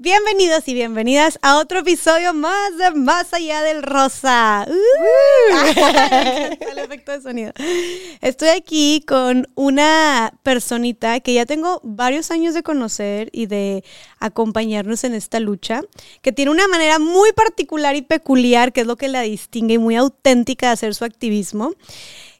[0.00, 4.64] Bienvenidos y bienvenidas a otro episodio más de Más Allá del Rosa.
[4.68, 5.56] Uh.
[6.70, 7.52] el efecto de sonido.
[8.20, 13.82] Estoy aquí con una personita que ya tengo varios años de conocer y de
[14.20, 15.80] acompañarnos en esta lucha,
[16.22, 19.78] que tiene una manera muy particular y peculiar, que es lo que la distingue y
[19.78, 21.74] muy auténtica de hacer su activismo.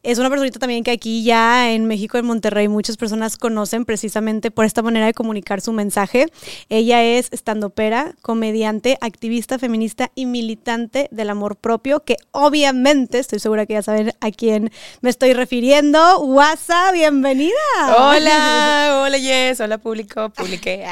[0.05, 4.53] Es una personita también que aquí ya en México, en Monterrey, muchas personas conocen precisamente
[4.53, 6.27] por esta manera de comunicar su mensaje.
[6.69, 13.67] Ella es estandopera, comediante, activista feminista y militante del amor propio, que obviamente estoy segura
[13.67, 16.21] que ya saben a quién me estoy refiriendo.
[16.21, 17.53] WhatsApp, bienvenida.
[17.89, 20.87] Hola, hola Yes, hola público, publiqué.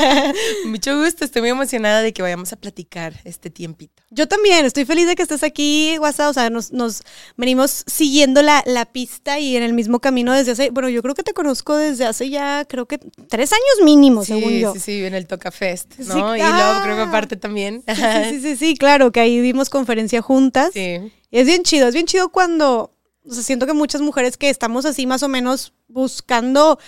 [0.66, 4.02] Mucho gusto, estoy muy emocionada de que vayamos a platicar este tiempito.
[4.10, 6.30] Yo también, estoy feliz de que estés aquí, WhatsApp.
[6.30, 7.02] O sea, nos, nos
[7.36, 11.14] venimos siguiendo la, la, pista y en el mismo camino desde hace, bueno, yo creo
[11.14, 14.72] que te conozco desde hace ya, creo que tres años mínimo, según yo.
[14.74, 16.36] Sí, sí, en el Toca Fest, ¿no?
[16.36, 17.82] y luego creo que aparte también.
[17.86, 20.70] Sí, sí, sí, sí, claro, que ahí dimos conferencia juntas.
[20.72, 21.12] Sí.
[21.30, 22.92] es bien chido, es bien chido cuando,
[23.28, 26.78] o sea, siento que muchas mujeres que estamos así más o menos buscando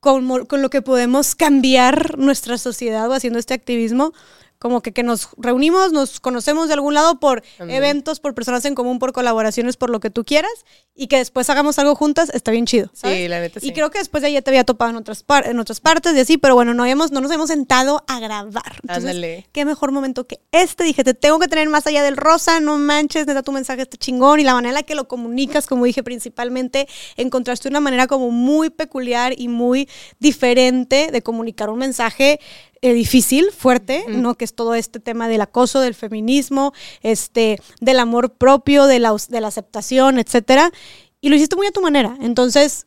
[0.00, 4.12] con, con lo que podemos cambiar nuestra sociedad o haciendo este activismo,
[4.60, 8.74] como que, que nos reunimos, nos conocemos de algún lado por eventos, por personas en
[8.74, 10.52] común, por colaboraciones, por lo que tú quieras,
[10.94, 12.90] y que después hagamos algo juntas, está bien chido.
[12.92, 13.68] Sí, la neta sí.
[13.68, 16.14] Y creo que después de ahí ya te había topado en otras, en otras partes
[16.14, 18.82] y así, pero bueno, no, habíamos, no nos hemos sentado a grabar.
[18.86, 19.48] Ándale.
[19.50, 20.84] Qué mejor momento que este.
[20.84, 23.96] Dije, te tengo que tener más allá del rosa, no manches, neta, tu mensaje está
[23.96, 26.86] chingón, y la manera en la que lo comunicas, como dije principalmente,
[27.16, 32.40] encontraste una manera como muy peculiar y muy diferente de comunicar un mensaje
[32.82, 34.34] eh, difícil, fuerte, ¿no?
[34.36, 39.14] Que es todo este tema del acoso, del feminismo, este, del amor propio, de la,
[39.28, 40.72] de la aceptación, etcétera.
[41.20, 42.16] Y lo hiciste muy a tu manera.
[42.20, 42.86] Entonces,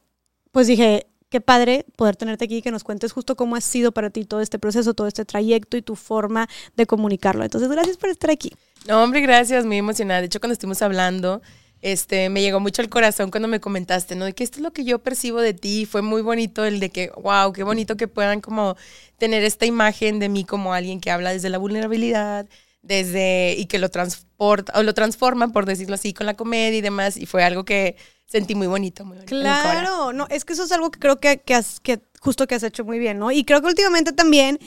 [0.51, 3.91] pues dije, qué padre poder tenerte aquí y que nos cuentes justo cómo ha sido
[3.91, 7.43] para ti todo este proceso, todo este trayecto y tu forma de comunicarlo.
[7.43, 8.51] Entonces, gracias por estar aquí.
[8.87, 10.21] No, hombre, gracias, muy emocionada.
[10.21, 11.41] De hecho, cuando estuvimos hablando,
[11.83, 14.23] este, me llegó mucho al corazón cuando me comentaste, ¿no?
[14.23, 15.85] De que esto es lo que yo percibo de ti.
[15.85, 18.77] Fue muy bonito el de que, wow, qué bonito que puedan como
[19.17, 22.47] tener esta imagen de mí como alguien que habla desde la vulnerabilidad,
[22.81, 26.81] desde, y que lo transporta, o lo transforma, por decirlo así, con la comedia y
[26.81, 27.17] demás.
[27.17, 29.03] Y fue algo que sentí muy bonito.
[29.03, 31.99] Muy bonito claro, no, es que eso es algo que creo que, que, has, que
[32.21, 33.29] justo que has hecho muy bien, ¿no?
[33.29, 34.57] Y creo que últimamente también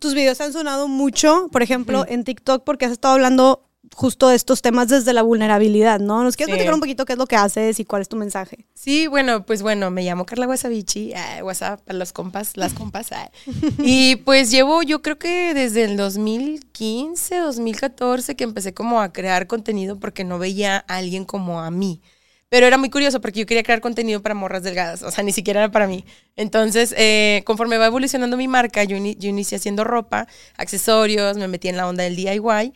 [0.00, 4.62] tus videos han sonado mucho, por ejemplo, en TikTok, porque has estado hablando justo estos
[4.62, 6.22] temas desde la vulnerabilidad, ¿no?
[6.22, 8.66] ¿Nos quieres platicar un poquito qué es lo que haces y cuál es tu mensaje?
[8.74, 13.12] Sí, bueno, pues bueno, me llamo Carla Wasabichi, eh, WhatsApp para los compas, las compas.
[13.12, 13.30] Eh.
[13.78, 19.46] y pues llevo, yo creo que desde el 2015, 2014 que empecé como a crear
[19.46, 22.00] contenido porque no veía a alguien como a mí.
[22.48, 25.32] Pero era muy curioso porque yo quería crear contenido para morras delgadas, o sea, ni
[25.32, 26.04] siquiera era para mí.
[26.36, 31.68] Entonces, eh, conforme va evolucionando mi marca, yo, yo inicié haciendo ropa, accesorios, me metí
[31.68, 32.72] en la onda del DIY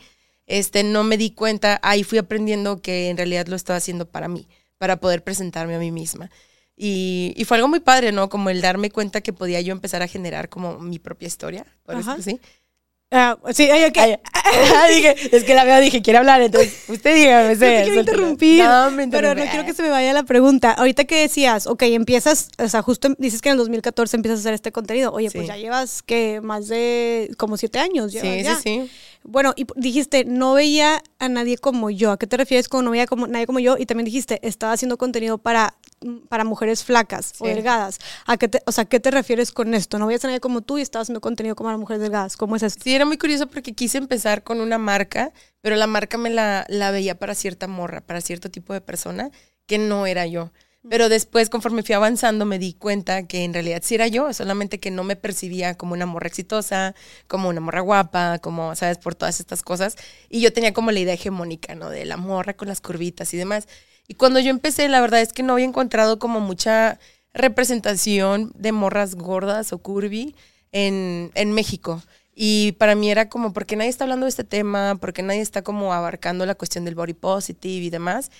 [0.49, 4.27] este, no me di cuenta, ahí fui aprendiendo que en realidad lo estaba haciendo para
[4.27, 6.29] mí, para poder presentarme a mí misma.
[6.75, 8.29] Y, y, fue algo muy padre, ¿no?
[8.29, 11.97] Como el darme cuenta que podía yo empezar a generar como mi propia historia, por
[11.97, 12.39] eso, ¿sí?
[13.11, 14.17] Ah, sí, ay, okay.
[14.95, 17.55] dije, es que la veo, dije, quiere hablar, entonces usted dígame.
[17.55, 20.71] No te quiero interrumpir, no, me pero no quiero que se me vaya la pregunta.
[20.71, 24.41] Ahorita que decías, ok, empiezas, o sea, justo dices que en el 2014 empiezas a
[24.41, 25.11] hacer este contenido.
[25.11, 28.11] Oye, pues ya llevas que más de como siete años.
[28.11, 28.91] sí, sí, sí.
[29.23, 32.11] Bueno, y dijiste, no veía a nadie como yo.
[32.11, 33.77] ¿A qué te refieres con no veía como nadie como yo?
[33.77, 35.75] Y también dijiste, estaba haciendo contenido para,
[36.29, 37.99] para mujeres flacas o delgadas.
[38.25, 39.99] ¿A qué te, o sea, ¿qué te refieres con esto?
[39.99, 42.37] No veías a nadie como tú y estabas haciendo contenido como para mujeres delgadas.
[42.37, 42.79] ¿Cómo es eso?
[42.81, 46.65] Sí, era muy curioso porque quise empezar con una marca, pero la marca me la,
[46.69, 49.31] la veía para cierta morra, para cierto tipo de persona
[49.67, 50.51] que no era yo.
[50.87, 54.79] Pero después, conforme fui avanzando, me di cuenta que en realidad sí era yo, solamente
[54.79, 56.95] que no me percibía como una morra exitosa,
[57.27, 58.97] como una morra guapa, como, ¿sabes?
[58.97, 59.97] Por todas estas cosas.
[60.29, 61.89] Y yo tenía como la idea hegemónica, ¿no?
[61.89, 63.67] De la morra con las curvitas y demás.
[64.07, 66.97] Y cuando yo empecé, la verdad es que no había encontrado como mucha
[67.33, 70.33] representación de morras gordas o curvy
[70.71, 72.01] en, en México.
[72.33, 74.95] Y para mí era como, porque nadie está hablando de este tema?
[75.01, 78.31] porque nadie está como abarcando la cuestión del body positive y demás?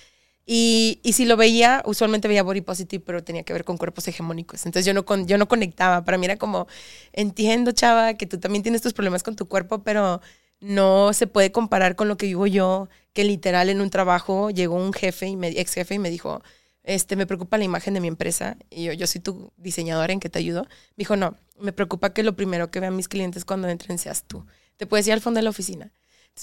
[0.52, 4.66] Y, si lo veía, usualmente veía body positive, pero tenía que ver con cuerpos hegemónicos.
[4.66, 6.02] Entonces yo no, yo no conectaba.
[6.04, 6.66] Para mí era como,
[7.12, 10.20] entiendo, chava, que tú también tienes tus problemas con tu cuerpo, pero
[10.58, 14.74] no se puede comparar con lo que vivo yo, que literal en un trabajo llegó
[14.74, 16.42] un jefe, y me, ex jefe, y me dijo,
[16.82, 18.56] este, me preocupa la imagen de mi empresa.
[18.70, 20.62] Y yo, yo soy tu diseñadora, ¿en qué te ayudo?
[20.64, 24.24] Me dijo, no, me preocupa que lo primero que vean mis clientes cuando entren seas
[24.24, 24.44] tú.
[24.78, 25.92] Te puedes ir al fondo de la oficina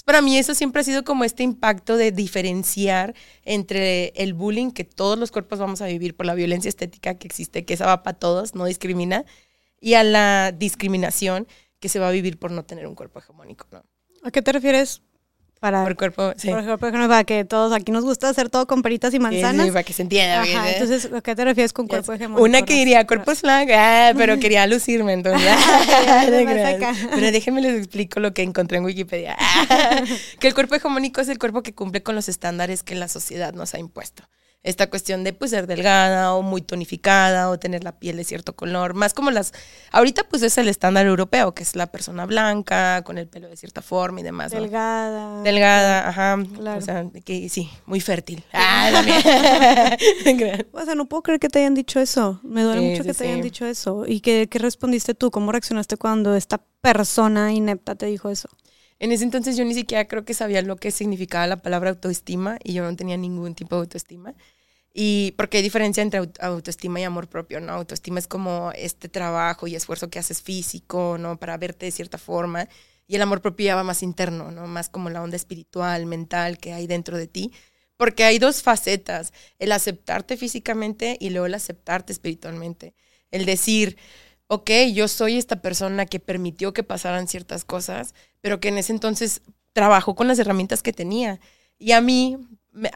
[0.04, 3.14] para mí eso siempre ha sido como este impacto de diferenciar
[3.44, 7.26] entre el bullying que todos los cuerpos vamos a vivir por la violencia estética que
[7.26, 9.24] existe, que esa va para todos, no discrimina,
[9.80, 11.46] y a la discriminación
[11.80, 13.66] que se va a vivir por no tener un cuerpo hegemónico.
[14.22, 15.02] ¿A qué te refieres
[15.60, 16.48] para, Por cuerpo, sí.
[16.48, 19.66] por ejemplo, para que todos aquí nos gusta hacer todo con peritas y manzanas?
[19.66, 20.44] sí, para que se entienda.
[20.68, 22.44] Entonces, ¿a qué te refieres con cuerpo hegemónico?
[22.44, 25.50] Una que diría cuerpo flag, ah, pero quería lucirme, entonces.
[26.26, 26.74] Creas.
[26.74, 26.94] acá.
[27.10, 29.36] pero déjenme les explico lo que encontré en Wikipedia.
[30.38, 33.52] que el cuerpo hegemónico es el cuerpo que cumple con los estándares que la sociedad
[33.52, 34.22] nos ha impuesto.
[34.64, 38.56] Esta cuestión de pues ser delgada o muy tonificada o tener la piel de cierto
[38.56, 39.52] color, más como las
[39.92, 43.56] ahorita pues es el estándar europeo, que es la persona blanca con el pelo de
[43.56, 44.60] cierta forma y demás, ¿no?
[44.60, 45.42] Delgada.
[45.42, 46.38] Delgada, ajá.
[46.56, 46.78] Claro.
[46.78, 48.42] O sea, que sí, muy fértil.
[48.52, 50.66] Ah, también.
[50.72, 52.40] O sea, no puedo creer que te hayan dicho eso.
[52.42, 54.04] Me duele Sí, mucho que sí, te hayan dicho eso.
[54.06, 55.30] ¿Y qué, qué respondiste tú?
[55.30, 58.48] ¿Cómo reaccionaste cuando esta persona inepta te dijo eso?
[58.98, 62.58] En ese entonces yo ni siquiera creo que sabía lo que significaba la palabra autoestima
[62.64, 64.34] y yo no tenía ningún tipo de autoestima.
[64.94, 67.72] Y porque hay diferencia entre aut- autoestima y amor propio, ¿no?
[67.72, 71.38] Autoestima es como este trabajo y esfuerzo que haces físico, ¿no?
[71.38, 72.68] Para verte de cierta forma.
[73.06, 74.66] Y el amor propio ya va más interno, ¿no?
[74.66, 77.52] Más como la onda espiritual, mental que hay dentro de ti.
[77.96, 82.94] Porque hay dos facetas, el aceptarte físicamente y luego el aceptarte espiritualmente.
[83.30, 83.96] El decir,
[84.48, 88.92] ok, yo soy esta persona que permitió que pasaran ciertas cosas, pero que en ese
[88.92, 89.42] entonces
[89.72, 91.40] trabajó con las herramientas que tenía.
[91.78, 92.38] Y a mí,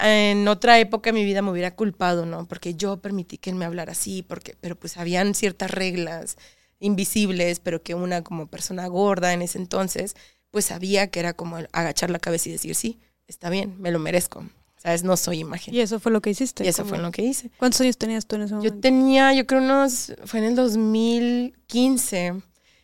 [0.00, 2.46] en otra época de mi vida me hubiera culpado, ¿no?
[2.48, 6.36] Porque yo permití que él me hablara así, porque, pero pues habían ciertas reglas
[6.80, 10.16] invisibles, pero que una como persona gorda en ese entonces,
[10.50, 13.98] pues sabía que era como agachar la cabeza y decir, sí, está bien, me lo
[13.98, 14.44] merezco.
[14.82, 15.04] ¿Sabes?
[15.04, 15.72] No soy imagen.
[15.72, 16.64] Y eso fue lo que hiciste.
[16.64, 17.50] Y eso como- fue lo que hice.
[17.56, 18.74] ¿Cuántos años tenías tú en ese momento?
[18.74, 22.32] Yo tenía, yo creo unos, fue en el 2015.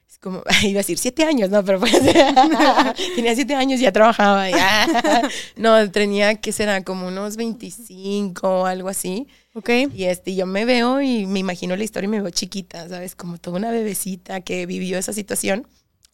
[0.08, 1.92] Es como, iba a decir siete años, no, pero pues,
[3.16, 4.48] tenía siete años y ya trabajaba.
[4.48, 5.28] ya.
[5.56, 9.26] No, tenía que será como unos 25 o algo así.
[9.54, 9.70] ¿Ok?
[9.92, 13.16] Y este, yo me veo y me imagino la historia y me veo chiquita, ¿sabes?
[13.16, 15.66] Como toda una bebecita que vivió esa situación.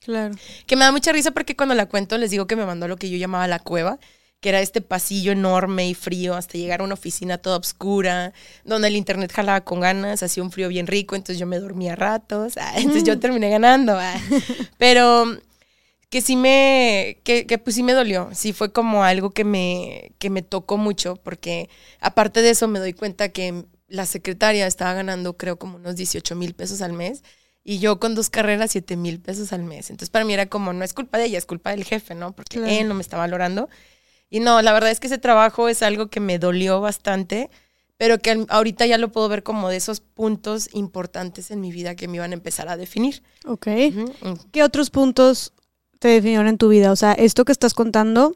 [0.03, 0.35] Claro.
[0.67, 2.89] Que me da mucha risa porque cuando la cuento les digo que me mandó a
[2.89, 3.99] lo que yo llamaba la cueva,
[4.45, 8.35] que era este pasillo enorme y frío hasta llegar a una oficina toda oscura,
[8.67, 11.95] donde el internet jalaba con ganas, hacía un frío bien rico, entonces yo me dormía
[11.95, 13.97] a ratos, ah, entonces yo terminé ganando.
[13.99, 14.21] ah.
[14.77, 15.25] Pero
[16.11, 20.13] que sí me, que, que pues sí me dolió, sí fue como algo que me,
[20.19, 24.93] que me tocó mucho, porque aparte de eso me doy cuenta que la secretaria estaba
[24.93, 27.23] ganando creo como unos 18 mil pesos al mes
[27.65, 29.89] y yo con dos carreras 7 mil pesos al mes.
[29.89, 32.33] Entonces para mí era como, no es culpa de ella, es culpa del jefe, ¿no?
[32.37, 32.71] Porque Claro.
[32.71, 33.71] él no me está valorando.
[34.31, 37.51] Y no, la verdad es que ese trabajo es algo que me dolió bastante,
[37.97, 41.95] pero que ahorita ya lo puedo ver como de esos puntos importantes en mi vida
[41.95, 43.23] que me iban a empezar a definir.
[43.47, 43.67] Ok.
[44.53, 45.53] ¿Qué otros puntos
[46.01, 46.91] te definieron en tu vida?
[46.91, 48.35] O sea, esto que estás contando,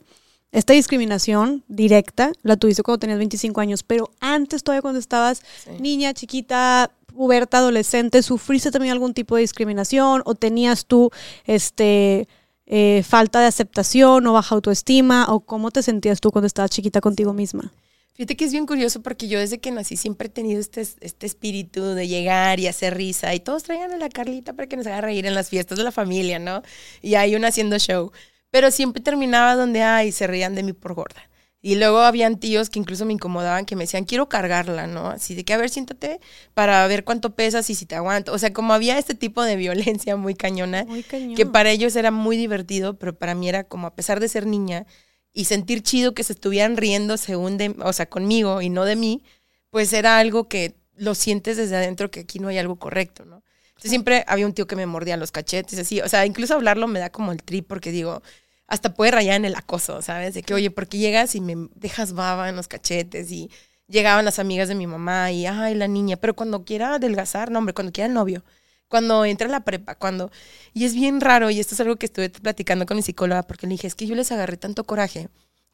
[0.53, 5.71] esta discriminación directa, la tuviste cuando tenías 25 años, pero antes todavía cuando estabas Sí.
[5.81, 11.11] niña, chiquita, puberta, adolescente, ¿sufriste también algún tipo de discriminación o tenías tú
[11.45, 12.29] este
[12.71, 17.01] eh, falta de aceptación o baja autoestima o cómo te sentías tú cuando estabas chiquita
[17.01, 17.73] contigo misma?
[18.13, 21.25] Fíjate que es bien curioso porque yo desde que nací siempre he tenido este, este
[21.25, 24.87] espíritu de llegar y hacer risa y todos traían a la Carlita para que nos
[24.87, 26.63] haga reír en las fiestas de la familia, ¿no?
[27.01, 28.13] Y hay una haciendo show.
[28.51, 31.23] Pero siempre terminaba donde, ay, se reían de mí por gorda.
[31.61, 35.09] Y luego habían tíos que incluso me incomodaban, que me decían, quiero cargarla, ¿no?
[35.09, 36.21] Así de que, a ver, siéntate
[36.55, 38.33] para ver cuánto pesas y si te aguanto.
[38.33, 42.13] O sea, como había este tipo de violencia muy cañona, Muy que para ellos era
[42.13, 44.87] muy divertido, pero para mí era como, a pesar de ser niña
[45.33, 48.97] y sentir chido que se estuvieran riendo según de, o sea, conmigo y no de
[48.97, 49.23] mí,
[49.71, 53.43] pues era algo que lo sientes desde adentro que aquí no hay algo correcto, ¿no?
[53.69, 56.89] Entonces siempre había un tío que me mordía los cachetes, así, o sea, incluso hablarlo
[56.89, 58.23] me da como el trip porque digo,
[58.69, 60.35] hasta puede rayar en el acoso, ¿sabes?
[60.35, 63.33] De que, oye, ¿por qué llegas y me dejas baba en los cachetes?
[63.33, 63.51] Y
[63.89, 67.59] llegaban las amigas de mi mamá y, ay, la niña, pero cuando quiera adelgazar, no,
[67.59, 68.45] hombre, cuando quiera el novio,
[68.89, 70.31] cuando entra la prepa, cuando...
[70.75, 73.67] Y es bien raro, y esto es algo que estuve platicando con mi psicóloga, porque
[73.67, 75.29] le dije, es que yo les agarré tanto coraje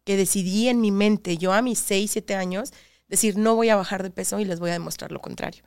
[0.05, 2.73] que decidí en mi mente, yo a mis 6, 7 años,
[3.09, 5.65] decir, no voy a bajar de peso y les voy a demostrar lo contrario.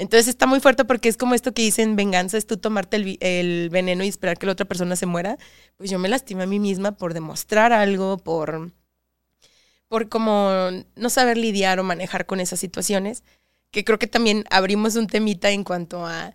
[0.00, 3.18] Entonces está muy fuerte porque es como esto que dicen, venganza es tú tomarte el,
[3.20, 5.36] el veneno y esperar que la otra persona se muera.
[5.76, 8.72] Pues yo me lastimé a mí misma por demostrar algo, por,
[9.88, 13.24] por como no saber lidiar o manejar con esas situaciones,
[13.70, 16.32] que creo que también abrimos un temita en cuanto a,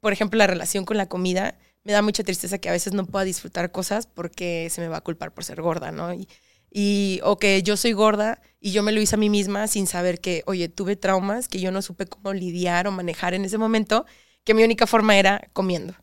[0.00, 1.56] por ejemplo, la relación con la comida.
[1.84, 4.96] Me da mucha tristeza que a veces no pueda disfrutar cosas porque se me va
[4.96, 6.12] a culpar por ser gorda, ¿no?
[6.14, 6.26] Y,
[6.72, 9.86] y o que yo soy gorda y yo me lo hice a mí misma sin
[9.86, 13.58] saber que, oye, tuve traumas que yo no supe cómo lidiar o manejar en ese
[13.58, 14.06] momento,
[14.44, 15.94] que mi única forma era comiendo,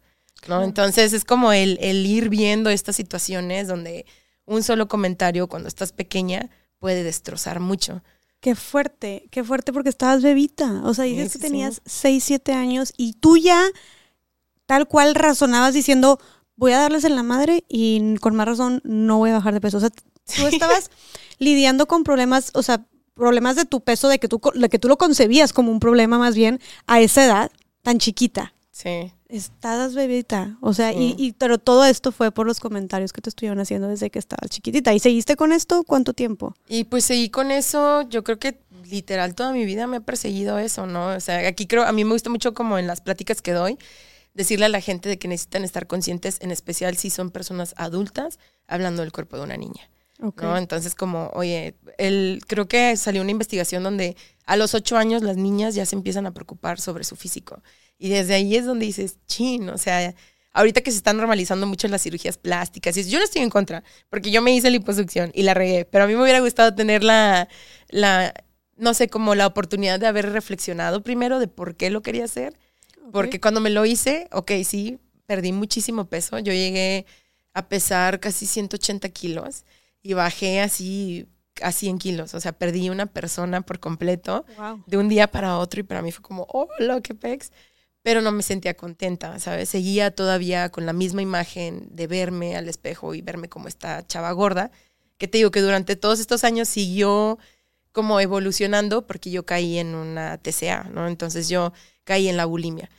[0.47, 0.63] ¿no?
[0.63, 4.05] Entonces es como el, el ir viendo estas situaciones donde
[4.45, 6.49] un solo comentario cuando estás pequeña
[6.79, 8.03] puede destrozar mucho.
[8.41, 10.81] Qué fuerte, qué fuerte porque estabas bebita.
[10.85, 13.61] O sea, dices Sí, que sí, tenías 6, 7 años y tú ya
[14.65, 16.19] tal cual razonabas diciendo,
[16.55, 19.61] voy a darles en la madre y con más razón no voy a bajar de
[19.61, 19.77] peso.
[19.77, 19.89] O sea,
[20.35, 20.89] tú estabas
[21.39, 24.87] lidiando con problemas, o sea, problemas de tu peso, de que tú, de que tú
[24.87, 28.53] lo concebías como un problema más bien a esa edad tan chiquita.
[28.71, 29.11] Sí.
[29.27, 30.57] Estás bebita.
[30.61, 33.87] O sea, y, y, pero todo esto fue por los comentarios que te estuvieron haciendo
[33.87, 34.93] desde que estabas chiquitita.
[34.93, 36.55] ¿Y seguiste con esto cuánto tiempo?
[36.67, 38.59] Y pues seguí con eso, yo creo que
[38.89, 41.09] literal toda mi vida me ha perseguido eso, ¿no?
[41.09, 43.77] O sea, aquí creo, a mí me gusta mucho como en las pláticas que doy,
[44.33, 48.39] decirle a la gente de que necesitan estar conscientes, en especial si son personas adultas,
[48.67, 49.89] hablando del cuerpo de una niña.
[50.19, 50.57] ¿No?
[50.57, 55.37] Entonces, como, oye, el, creo que salió una investigación donde a los ocho años las
[55.37, 57.61] niñas ya se empiezan a preocupar sobre su físico.
[57.97, 60.13] Y desde ahí es donde dices, chin, o sea,
[60.53, 63.83] ahorita que se están normalizando mucho las cirugías plásticas, y yo no estoy en contra,
[64.09, 67.03] porque yo me hice liposucción y la regué, pero a mí me hubiera gustado tener
[67.03, 67.47] la,
[67.89, 68.33] la
[68.75, 72.57] no sé, como la oportunidad de haber reflexionado primero de por qué lo quería hacer.
[73.11, 76.37] Porque cuando me lo hice, ok, sí, perdí muchísimo peso.
[76.39, 77.05] Yo llegué
[77.53, 79.65] a pesar casi 180 kilos
[80.01, 81.27] y bajé así
[81.61, 82.33] a 100 kilos.
[82.33, 84.45] O sea, perdí una persona por completo
[84.87, 87.51] de un día para otro y para mí fue como, oh, lo que pex.
[88.01, 89.69] Pero no me sentía contenta, ¿sabes?
[89.69, 94.31] Seguía todavía con la misma imagen de verme al espejo y verme como esta chava
[94.31, 94.71] gorda,
[95.17, 97.37] que te digo que durante todos estos años siguió
[97.91, 101.07] como evolucionando porque yo caí en una TCA, ¿no?
[101.07, 101.73] Entonces yo
[102.05, 102.89] caí en la bulimia.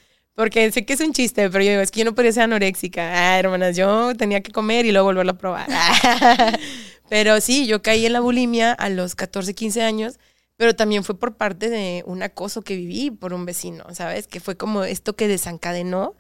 [0.41, 2.45] Porque sé que es un chiste, pero yo digo, es que yo no podía ser
[2.45, 3.03] anoréxica.
[3.13, 5.69] Ah, hermanas, yo tenía que comer y luego volverlo a probar.
[7.11, 10.19] pero sí, yo caí en la bulimia a los 14, 15 años,
[10.57, 14.27] pero también fue por parte de un acoso que viví por un vecino, ¿sabes?
[14.29, 16.15] Que fue como esto que desencadenó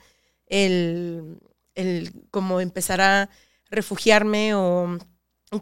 [0.48, 1.38] el,
[1.74, 3.30] el como empezar a
[3.70, 4.98] refugiarme o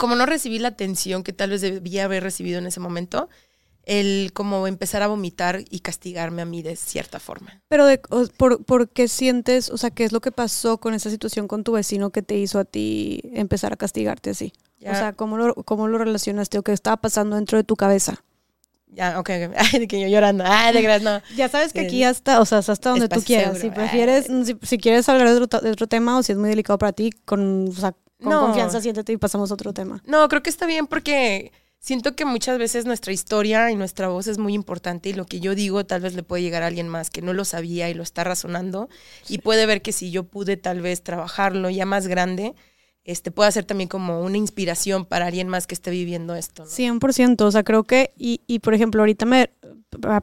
[0.00, 3.28] como no recibí la atención que tal vez debía haber recibido en ese momento,
[3.88, 7.62] el como empezar a vomitar y castigarme a mí de cierta forma.
[7.68, 7.86] Pero
[8.36, 11.72] por, qué sientes, o sea, qué es lo que pasó con esa situación con tu
[11.72, 14.52] vecino que te hizo a ti empezar a castigarte así?
[14.80, 18.22] O sea, ¿cómo lo, ¿cómo lo relacionaste o qué estaba pasando dentro de tu cabeza?
[18.88, 20.44] Ya, ok, Ay, de que yo llorando.
[20.46, 21.22] Ay, de gracia, no.
[21.36, 23.58] Ya sabes que aquí hasta, o sea, hasta donde tú quieras.
[23.58, 24.26] Si prefieres,
[24.62, 27.10] si, quieres hablar de otro, de otro, tema o si es muy delicado para ti,
[27.24, 30.02] con, o sea, con confianza, siéntate y pasamos a otro tema.
[30.04, 34.26] No, creo que está bien porque siento que muchas veces nuestra historia y nuestra voz
[34.26, 36.88] es muy importante y lo que yo digo tal vez le puede llegar a alguien
[36.88, 38.88] más que no lo sabía y lo está razonando
[39.28, 42.54] y puede ver que si yo pude tal vez trabajarlo ya más grande,
[43.04, 46.64] este puede ser también como una inspiración para alguien más que esté viviendo esto.
[46.64, 46.70] ¿no?
[46.70, 49.50] 100%, o sea, creo que, y, y por ejemplo, ahorita me,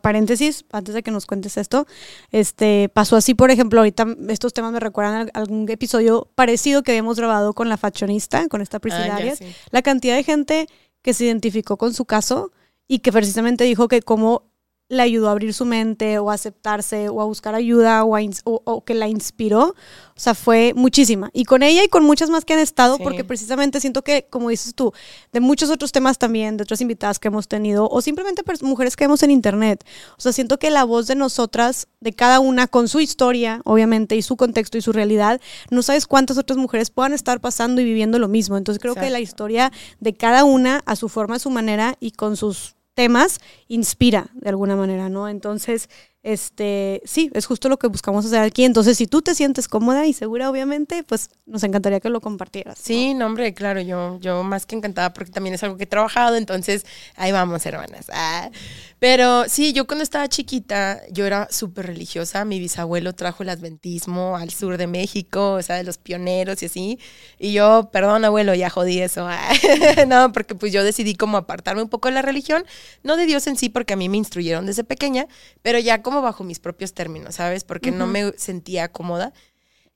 [0.02, 1.88] paréntesis, antes de que nos cuentes esto,
[2.32, 6.92] este, pasó así, por ejemplo, ahorita estos temas me recuerdan a algún episodio parecido que
[6.92, 10.68] habíamos grabado con la fashionista, con esta Priscila ah, la cantidad de gente
[11.06, 12.52] que se identificó con su caso
[12.88, 14.50] y que precisamente dijo que como
[14.88, 18.86] le ayudó a abrir su mente o a aceptarse o a buscar ayuda o, o,
[18.86, 19.70] que la inspiró.
[20.18, 21.30] O sea, fue muchísima.
[21.34, 24.50] Y con ella y con muchas más que han estado, porque precisamente siento que, como
[24.50, 24.94] dices tú,
[25.34, 29.06] de muchos otros temas también, de otras invitadas que hemos tenido, o simplemente mujeres que
[29.06, 29.84] vemos en internet.
[30.18, 34.16] O sea, siento que la voz de nosotras, de cada una, con su historia, obviamente,
[34.16, 37.86] y su contexto y su realidad, no sabes cuántas otras mujeres puedan estar pasando y
[37.86, 38.56] viviendo lo mismo.
[38.56, 42.12] Entonces creo que la historia de cada una, a su forma, a su manera y
[42.12, 45.30] con sus temas inspira de alguna manera, ¿no?
[45.30, 45.90] Entonces,
[46.26, 48.66] este, sí, es justo lo que buscamos hacer aquí.
[48.66, 52.80] Entonces, si tú te sientes cómoda y segura, obviamente, pues nos encantaría que lo compartieras.
[52.82, 55.88] Sí, no, hombre, claro, yo, yo más que encantada porque también es algo que he
[55.88, 56.84] trabajado, entonces
[57.16, 58.08] ahí vamos, hermanas.
[58.12, 58.50] Ah.
[58.98, 62.44] Pero sí, yo cuando estaba chiquita, yo era súper religiosa.
[62.44, 66.66] Mi bisabuelo trajo el adventismo al sur de México, o sea, de los pioneros y
[66.66, 67.00] así.
[67.38, 69.28] Y yo, perdón, abuelo, ya jodí eso.
[69.30, 69.52] Ah.
[70.08, 72.66] no, porque pues yo decidí como apartarme un poco de la religión,
[73.04, 75.28] no de Dios en sí, porque a mí me instruyeron desde pequeña,
[75.62, 77.64] pero ya como bajo mis propios términos, ¿sabes?
[77.64, 79.34] Porque no me sentía cómoda.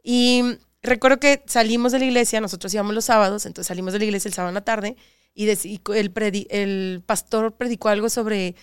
[0.03, 0.43] Y
[0.81, 4.29] recuerdo que salimos de la iglesia, nosotros íbamos los sábados, entonces salimos de la iglesia
[4.29, 4.95] el sábado en la tarde
[5.33, 8.55] y, el, el pastor predicó algo sobre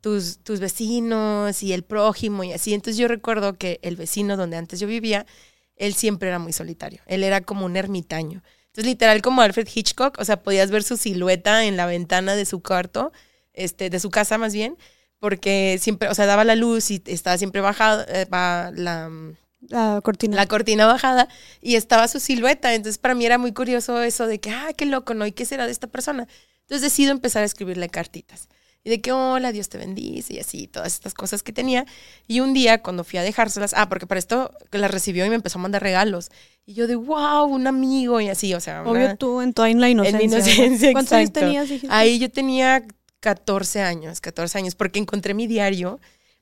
[0.00, 2.74] tus, tus vecinos y el prójimo y así.
[2.74, 5.26] Entonces yo recuerdo que el vecino donde antes yo vivía,
[5.76, 8.42] él siempre era muy solitario, él era como un ermitaño.
[8.66, 12.44] Entonces literal como Alfred Hitchcock, o sea, podías ver su silueta en la ventana de
[12.44, 13.12] su cuarto,
[13.52, 14.76] este, de su casa más bien,
[15.24, 19.10] porque siempre, o sea, daba la luz y estaba siempre bajada, eh, la,
[19.70, 20.36] la cortina.
[20.36, 21.30] La cortina bajada
[21.62, 22.74] y estaba su silueta.
[22.74, 25.24] Entonces, para mí era muy curioso eso de que, ah, qué loco, ¿no?
[25.24, 26.28] ¿Y qué será de esta persona?
[26.64, 28.50] Entonces, decido empezar a escribirle cartitas.
[28.82, 31.86] Y de que, hola, Dios te bendice y así, todas estas cosas que tenía.
[32.26, 35.36] Y un día, cuando fui a dejárselas, ah, porque para esto las recibió y me
[35.36, 36.28] empezó a mandar regalos.
[36.66, 38.82] Y yo de, wow, un amigo y así, o sea.
[38.82, 40.18] Obvio tú en toda la inocencia.
[40.18, 41.70] En inocencia, ¿Cuántos años tenías?
[41.88, 42.84] Ahí yo tenía
[43.24, 45.98] 14 años, 14 años, porque encontré mi diario,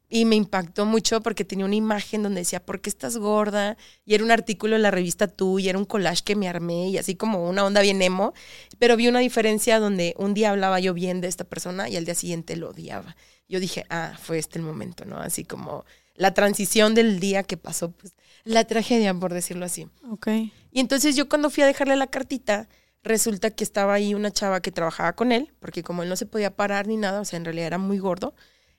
[0.09, 3.79] y me impactó mucho porque tenía una imagen donde decía, ¿por qué estás gorda?
[4.05, 6.91] Y era un artículo en la revista Tú y era un collage que me armé
[6.91, 8.35] y así como una onda bien emo.
[8.79, 12.05] Pero vi una diferencia donde un día hablaba yo bien de esta persona y al
[12.05, 13.17] día siguiente lo odiaba.
[13.49, 15.17] Yo dije, ah, fue este el momento, ¿no?
[15.17, 18.13] Así como la transición del día que pasó, pues
[18.45, 19.89] la tragedia, por decirlo así.
[20.11, 20.27] Ok.
[20.73, 22.69] Y entonces yo cuando fui a dejarle la cartita,
[23.03, 26.27] resulta que estaba ahí una chava que trabajaba con él, porque como él no se
[26.27, 28.35] podía parar ni nada, o sea, en realidad era muy gordo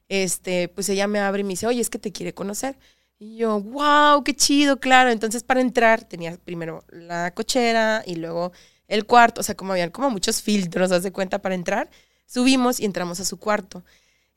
[0.10, 2.78] este, pues ella me abre y me dice, oye, es que te quiere conocer.
[3.20, 5.10] Y yo, wow, qué chido, claro.
[5.10, 8.52] Entonces para entrar tenía primero la cochera y luego
[8.88, 11.90] el cuarto, o sea, como habían como muchos filtros, haz de cuenta, para entrar.
[12.26, 13.84] Subimos y entramos a su cuarto.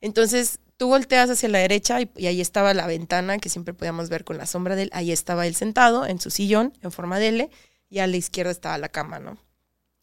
[0.00, 4.08] Entonces tú volteas hacia la derecha y, y, ahí estaba la ventana que siempre podíamos
[4.08, 4.90] ver con la sombra de él.
[4.92, 7.50] Ahí estaba él sentado en su sillón en forma de L
[7.90, 9.45] y a la izquierda estaba la cama, ¿no?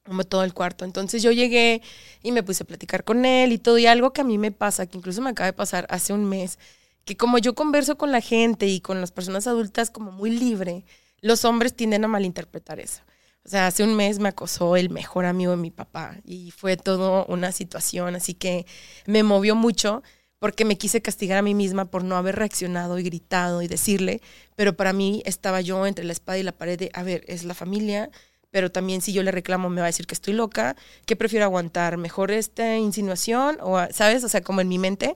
[0.06, 0.86] Como todo el cuarto.
[0.86, 1.82] Entonces yo llegué
[2.22, 3.78] y me puse a platicar con él y todo.
[3.78, 6.26] Y algo que a mí me pasa, que incluso me acaba de pasar hace un
[6.26, 6.60] mes,
[7.06, 10.86] que como yo converso con la gente y con las personas adultas como muy libre,
[11.22, 13.02] los hombres tienden a malinterpretar eso.
[13.46, 16.78] O sea, hace un mes me acosó el mejor amigo de mi papá y fue
[16.78, 18.66] todo una situación, así que
[19.06, 20.02] me movió mucho
[20.40, 24.22] porque me quise castigar a mí misma por no haber reaccionado y gritado y decirle,
[24.56, 27.44] pero para mí estaba yo entre la espada y la pared de, a ver, es
[27.44, 28.10] la familia,
[28.54, 30.76] pero también si yo le reclamo me va a decir que estoy loca,
[31.08, 31.98] ¿qué prefiero aguantar?
[31.98, 33.58] ¿Mejor esta insinuación?
[33.62, 34.24] O, ¿sabes?
[34.24, 35.16] O sea, como en mi mente.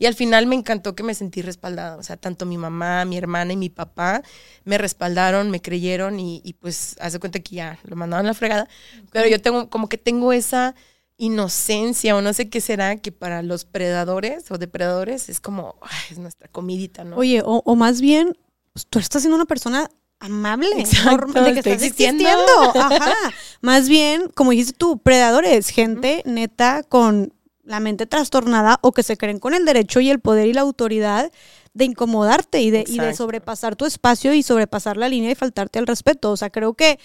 [0.00, 1.96] Y al final me encantó que me sentí respaldada.
[1.96, 4.22] O sea, tanto mi mamá, mi hermana y mi papá
[4.64, 8.68] me respaldaron, me creyeron y, pues hace cuenta que ya lo mandaban a la fregada.
[9.12, 10.74] Pero yo tengo, como que tengo esa
[11.18, 15.76] inocencia o no sé qué será que para los predadores o depredadores es como,
[16.10, 17.16] es nuestra comidita, ¿no?
[17.16, 18.36] Oye, o, o más bien,
[18.72, 19.88] pues, tú estás siendo una persona
[20.22, 22.24] amable, Exacto, de que estás existiendo.
[22.74, 23.12] Ajá.
[23.60, 27.32] Más bien, como dijiste tú, predadores, gente neta con
[27.64, 30.62] la mente trastornada o que se creen con el derecho y el poder y la
[30.62, 31.30] autoridad
[31.74, 35.78] de incomodarte y de, y de sobrepasar tu espacio y sobrepasar la línea y faltarte
[35.78, 36.30] al respeto.
[36.30, 36.98] O sea, creo que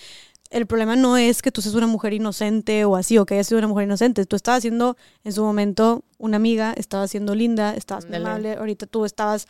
[0.49, 3.47] el problema no es que tú seas una mujer inocente o así, o que hayas
[3.47, 4.25] sido una mujer inocente.
[4.25, 8.53] Tú estabas siendo en su momento una amiga, estabas siendo linda, estabas amable.
[8.53, 9.47] Ahorita tú estabas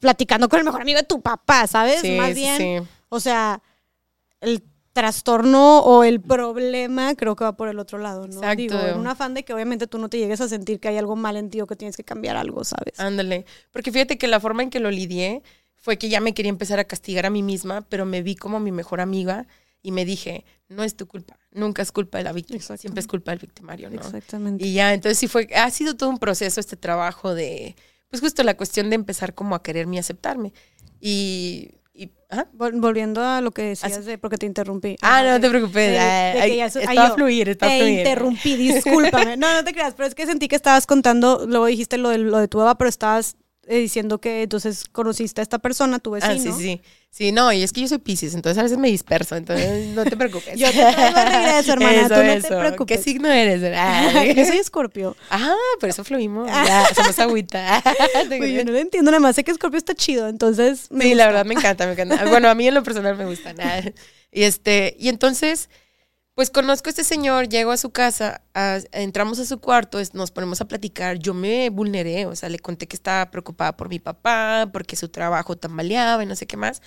[0.00, 2.02] platicando con el mejor amigo de tu papá, ¿sabes?
[2.16, 3.62] Más bien, o sea,
[4.40, 4.62] el
[4.94, 8.34] trastorno o el problema creo que va por el otro lado, ¿no?
[8.34, 8.56] Exacto.
[8.56, 10.96] Digo, en un afán de que obviamente tú no te llegues a sentir que hay
[10.96, 12.98] algo mal en ti o que tienes que cambiar algo, ¿sabes?
[12.98, 15.42] Ándale, porque fíjate que la forma en que lo lidié
[15.74, 18.60] fue que ya me quería empezar a castigar a mí misma, pero me vi como
[18.60, 19.46] mi mejor amiga
[19.82, 23.06] y me dije, no es tu culpa, nunca es culpa de la víctima, siempre es
[23.08, 23.96] culpa del victimario, ¿no?
[23.96, 24.64] Exactamente.
[24.64, 27.74] Y ya, entonces sí fue, ha sido todo un proceso este trabajo de
[28.14, 30.52] pues justo la cuestión de empezar como a quererme y aceptarme.
[31.00, 31.72] Y,
[32.52, 34.96] volviendo a lo que decías de porque te interrumpí.
[35.02, 35.98] Ah, no, te preocupes.
[36.76, 39.36] está a fluir, está te interrumpí, discúlpame.
[39.36, 42.18] no, no te creas, pero es que sentí que estabas contando, luego dijiste lo de,
[42.18, 43.36] lo de tu Eva, pero estabas
[43.68, 46.34] eh, diciendo que entonces conociste a esta persona, tu vecino.
[46.34, 46.82] Ah, sí, sí.
[47.10, 50.04] Sí, no, y es que yo soy Pisces, entonces a veces me disperso, entonces no
[50.04, 50.58] te preocupes.
[50.58, 52.96] yo te traigo de regreso, hermana, tú no te preocupes.
[52.96, 53.62] ¿Qué signo eres?
[54.36, 55.16] yo soy escorpio.
[55.30, 57.82] Ah, por eso fluimos, ya, somos agüita.
[58.28, 61.44] yo no lo entiendo, nada más sé que escorpio está chido, entonces Sí, la verdad
[61.44, 62.24] me encanta, me encanta.
[62.26, 63.54] Bueno, a mí en lo personal me gusta.
[64.36, 65.70] Y, este, y entonces
[66.34, 68.42] pues conozco a este señor, llego a su casa,
[68.92, 71.18] entramos a su cuarto, nos ponemos a platicar.
[71.18, 75.08] Yo me vulneré, o sea, le conté que estaba preocupada por mi papá, porque su
[75.08, 76.82] trabajo tambaleaba y no sé qué más.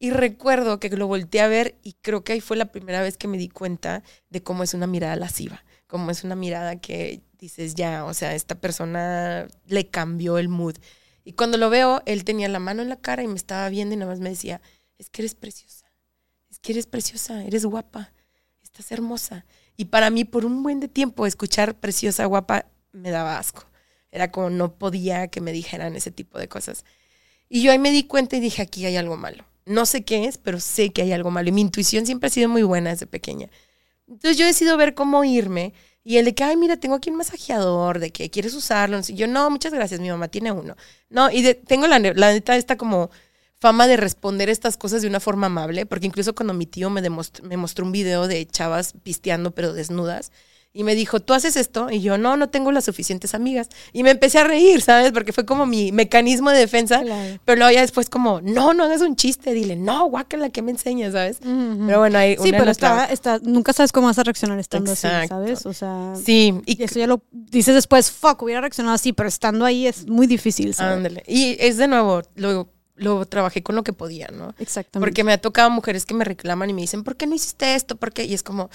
[0.00, 3.16] Y recuerdo que lo volteé a ver y creo que ahí fue la primera vez
[3.16, 7.22] que me di cuenta de cómo es una mirada lasciva, cómo es una mirada que
[7.38, 10.74] dices, ya, o sea, esta persona le cambió el mood.
[11.24, 13.94] Y cuando lo veo, él tenía la mano en la cara y me estaba viendo
[13.94, 14.60] y nada más me decía,
[14.98, 15.86] es que eres preciosa,
[16.50, 18.12] es que eres preciosa, eres guapa
[18.72, 19.44] estás hermosa.
[19.76, 23.64] Y para mí, por un buen de tiempo, escuchar preciosa, guapa, me daba asco.
[24.10, 26.84] Era como no podía que me dijeran ese tipo de cosas.
[27.48, 29.44] Y yo ahí me di cuenta y dije, aquí hay algo malo.
[29.66, 31.48] No sé qué es, pero sé que hay algo malo.
[31.50, 33.48] Y mi intuición siempre ha sido muy buena desde pequeña.
[34.08, 35.74] Entonces yo decido ver cómo irme.
[36.02, 38.98] Y el de que, ay, mira, tengo aquí un masajeador, de que quieres usarlo.
[39.06, 40.76] Y yo, no, muchas gracias, mi mamá tiene uno.
[41.10, 43.10] No, y tengo la, la neta, como
[43.62, 47.00] fama de responder estas cosas de una forma amable, porque incluso cuando mi tío me,
[47.00, 50.32] me mostró un video de chavas pisteando pero desnudas,
[50.74, 51.90] y me dijo, ¿tú haces esto?
[51.90, 53.68] Y yo, no, no tengo las suficientes amigas.
[53.92, 55.12] Y me empecé a reír, ¿sabes?
[55.12, 57.02] Porque fue como mi mecanismo de defensa.
[57.44, 59.52] Pero luego ya después como, no, no hagas un chiste.
[59.52, 61.12] Dile, no, guácala, ¿qué me enseñas?
[61.12, 61.40] ¿sabes?
[61.42, 65.06] Pero bueno, hay Sí, pero está, está, nunca sabes cómo vas a reaccionar estando así,
[65.28, 65.66] ¿sabes?
[65.66, 66.14] O sea...
[66.16, 66.54] Sí.
[66.64, 70.26] Y, eso ya lo dices después, fuck, hubiera reaccionado así, pero estando ahí es muy
[70.26, 70.96] difícil, ¿sabes?
[70.96, 71.22] Ándale.
[71.26, 74.54] Y es de nuevo, luego lo trabajé con lo que podía, ¿no?
[74.58, 75.06] Exactamente.
[75.06, 77.74] Porque me ha tocado mujeres que me reclaman y me dicen, ¿por qué no hiciste
[77.74, 77.96] esto?
[77.96, 78.24] ¿Por qué?
[78.24, 78.70] Y es como,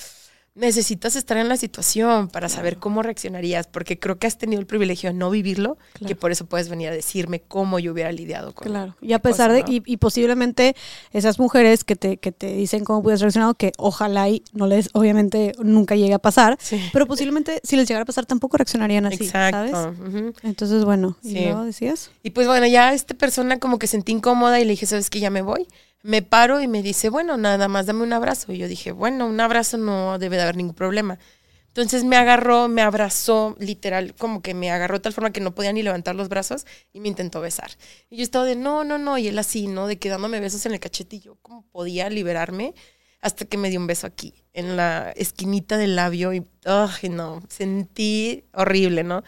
[0.57, 4.65] necesitas estar en la situación para saber cómo reaccionarías, porque creo que has tenido el
[4.65, 8.53] privilegio de no vivirlo, que por eso puedes venir a decirme cómo yo hubiera lidiado
[8.53, 10.75] con Claro, y a pesar de, y, posiblemente
[11.11, 14.89] esas mujeres que te, que te dicen cómo puedes reaccionar, que ojalá y no les,
[14.93, 16.57] obviamente, nunca llegue a pasar,
[16.91, 19.71] pero posiblemente si les llegara a pasar tampoco reaccionarían así, Exacto.
[19.71, 20.33] ¿sabes?
[20.43, 22.11] Entonces, bueno, ¿y luego decías?
[22.23, 25.19] Y pues bueno, ya esta persona como que sentí incómoda y le dije, ¿sabes qué?
[25.19, 25.67] Ya me voy
[26.07, 28.53] me paro y me dice, bueno, nada más dame un abrazo.
[28.53, 31.19] Y yo dije, bueno, un abrazo no debe de haber ningún problema.
[31.67, 35.53] Entonces me agarró, me abrazó, literal, como que me agarró de tal forma que no
[35.53, 37.71] podía ni levantar los brazos y me intentó besar.
[38.09, 39.85] Y yo estaba de, no, no, no, y él así, ¿no?
[39.85, 42.73] De quedándome besos en el cachete y yo, ¿cómo podía liberarme?
[43.19, 47.41] Hasta que me dio un beso aquí, en la esquinita del labio y, ay, no,
[47.49, 49.25] sentí horrible, ¿no?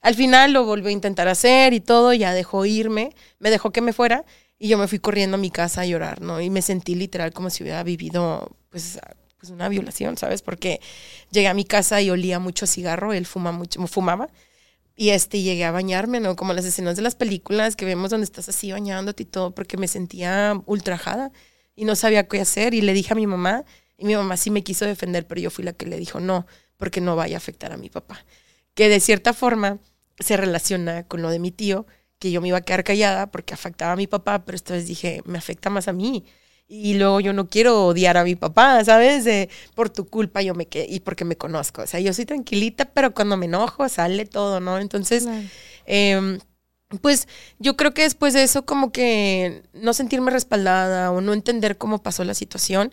[0.00, 3.80] Al final lo volví a intentar hacer y todo, ya dejó irme, me dejó que
[3.80, 4.24] me fuera
[4.62, 6.38] y yo me fui corriendo a mi casa a llorar, ¿no?
[6.38, 9.00] Y me sentí literal como si hubiera vivido, pues,
[9.38, 10.42] pues una violación, ¿sabes?
[10.42, 10.80] Porque
[11.30, 14.28] llegué a mi casa y olía mucho cigarro, él fuma mucho, fumaba.
[14.94, 16.36] Y este, llegué a bañarme, ¿no?
[16.36, 19.78] Como las escenas de las películas que vemos donde estás así bañándote y todo, porque
[19.78, 21.32] me sentía ultrajada
[21.74, 22.74] y no sabía qué hacer.
[22.74, 23.64] Y le dije a mi mamá,
[23.96, 26.46] y mi mamá sí me quiso defender, pero yo fui la que le dijo no,
[26.76, 28.26] porque no vaya a afectar a mi papá.
[28.74, 29.78] Que de cierta forma
[30.18, 31.86] se relaciona con lo de mi tío,
[32.20, 34.86] que yo me iba a quedar callada porque afectaba a mi papá, pero esta vez
[34.86, 36.24] dije, me afecta más a mí.
[36.68, 39.24] Y luego yo no quiero odiar a mi papá, ¿sabes?
[39.24, 41.82] De, por tu culpa yo me quedé, y porque me conozco.
[41.82, 44.78] O sea, yo soy tranquilita, pero cuando me enojo sale todo, ¿no?
[44.78, 45.26] Entonces,
[45.86, 46.38] em,
[47.00, 47.26] pues
[47.58, 52.02] yo creo que después de eso, como que no sentirme respaldada o no entender cómo
[52.02, 52.92] pasó la situación,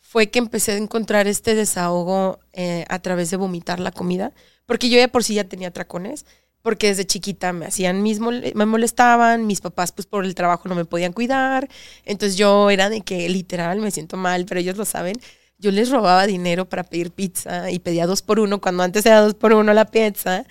[0.00, 4.32] fue que empecé a encontrar este desahogo eh, a través de vomitar la comida,
[4.66, 6.26] porque yo ya por sí ya tenía tracones
[6.64, 10.74] porque desde chiquita me hacían mismo, me molestaban, mis papás pues por el trabajo no
[10.74, 11.68] me podían cuidar,
[12.06, 15.20] entonces yo era de que literal me siento mal, pero ellos lo saben,
[15.58, 19.20] yo les robaba dinero para pedir pizza y pedía dos por uno cuando antes era
[19.20, 20.44] dos por uno la pizza.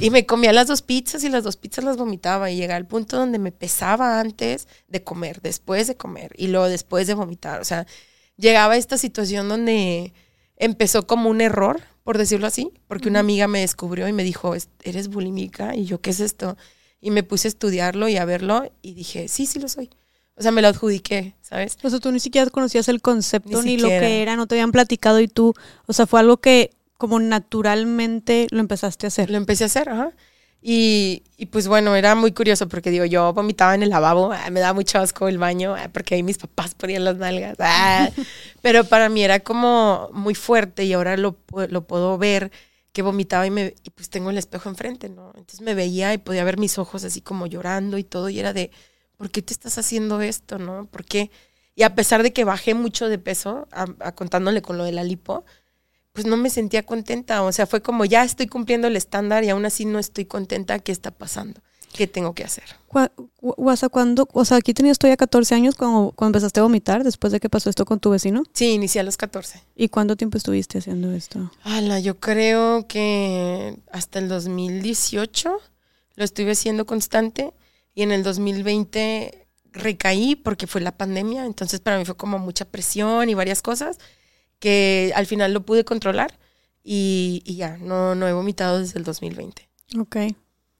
[0.00, 2.50] Y me comía las dos pizzas y las dos pizzas las vomitaba.
[2.50, 6.68] Y llegaba al punto donde me pesaba antes de comer, después de comer y luego
[6.68, 7.86] después de vomitar, o sea,
[8.36, 10.12] llegaba a esta situación donde
[10.56, 14.54] empezó como un error por decirlo así, porque una amiga me descubrió y me dijo,
[14.82, 15.76] ¿eres bulímica?
[15.76, 16.56] Y yo, ¿qué es esto?
[17.02, 19.90] Y me puse a estudiarlo y a verlo y dije, sí, sí lo soy.
[20.34, 21.76] O sea, me lo adjudiqué, ¿sabes?
[21.82, 24.72] O sea, tú ni siquiera conocías el concepto ni, lo que era, no te habían
[24.72, 25.52] platicado y tú,
[25.84, 29.28] o sea, fue algo que como naturalmente lo empezaste a hacer.
[29.28, 30.12] Lo empecé a hacer, ajá.
[30.60, 34.60] Y, pues bueno, era muy curioso porque digo, yo vomitaba en el lavabo, ah, me
[34.60, 37.56] daba mucho asco el baño, ah, porque ahí mis papás ponían las nalgas.
[37.60, 38.10] Ah.
[38.62, 41.36] Pero para mí era como muy fuerte y ahora lo,
[41.68, 42.50] lo puedo ver
[42.92, 45.28] que vomitaba y, me, y pues tengo el espejo enfrente, ¿no?
[45.36, 48.52] Entonces me veía y podía ver mis ojos así como llorando y todo y era
[48.52, 48.72] de,
[49.16, 50.86] ¿por qué te estás haciendo esto, no?
[50.86, 51.30] ¿Por qué?
[51.76, 55.04] Y a pesar de que bajé mucho de peso, a, contándole con lo de la
[55.04, 55.44] lipo,
[56.18, 57.44] pues no me sentía contenta.
[57.44, 60.80] O sea, fue como ya estoy cumpliendo el estándar y aún así no estoy contenta.
[60.80, 61.60] ¿Qué está pasando?
[61.92, 62.64] ¿Qué tengo que hacer?
[63.36, 67.04] O sea, cuando, o sea, aquí tenías ya 14 años cuando, cuando empezaste a vomitar
[67.04, 68.42] después de que pasó esto con tu vecino.
[68.52, 69.62] Sí, inicié a los 14.
[69.76, 71.52] ¿Y cuánto tiempo estuviste haciendo esto?
[71.62, 75.56] Ala, yo creo que hasta el 2018
[76.16, 77.52] lo estuve haciendo constante
[77.94, 82.64] y en el 2020 recaí porque fue la pandemia, entonces para mí fue como mucha
[82.64, 83.98] presión y varias cosas
[84.58, 86.38] que al final lo pude controlar
[86.82, 89.68] y, ya, no, no he vomitado desde el 2020.
[89.98, 90.16] Ok,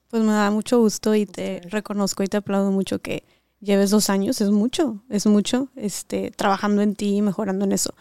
[0.09, 3.25] pues me da mucho gusto y te reconozco y te aplaudo mucho que
[3.61, 7.95] lleves dos años, es mucho, es mucho, este, trabajando en ti y mejorando en eso.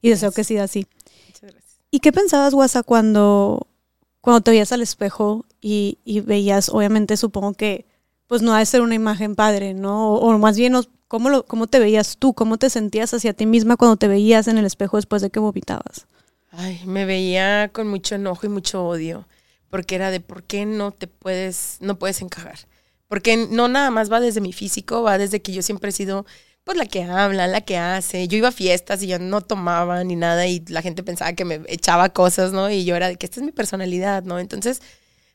[0.00, 0.86] Y deseo que siga así.
[1.28, 1.80] Muchas gracias.
[1.90, 3.68] ¿Y qué pensabas, Guasa, cuando,
[4.20, 7.86] cuando te veías al espejo y, y, veías, obviamente supongo que,
[8.26, 10.14] pues no ha de ser una imagen padre, ¿no?
[10.14, 10.74] O, o más bien
[11.12, 12.32] ¿Cómo, lo, ¿Cómo te veías tú?
[12.32, 15.40] ¿Cómo te sentías hacia ti misma cuando te veías en el espejo después de que
[15.40, 16.06] vomitabas?
[16.50, 19.28] Ay, me veía con mucho enojo y mucho odio,
[19.68, 22.60] porque era de por qué no te puedes, no puedes encajar.
[23.08, 26.24] Porque no nada más va desde mi físico, va desde que yo siempre he sido
[26.64, 28.26] pues la que habla, la que hace.
[28.26, 31.44] Yo iba a fiestas y yo no tomaba ni nada y la gente pensaba que
[31.44, 32.70] me echaba cosas, ¿no?
[32.70, 34.38] Y yo era de que esta es mi personalidad, ¿no?
[34.38, 34.80] Entonces,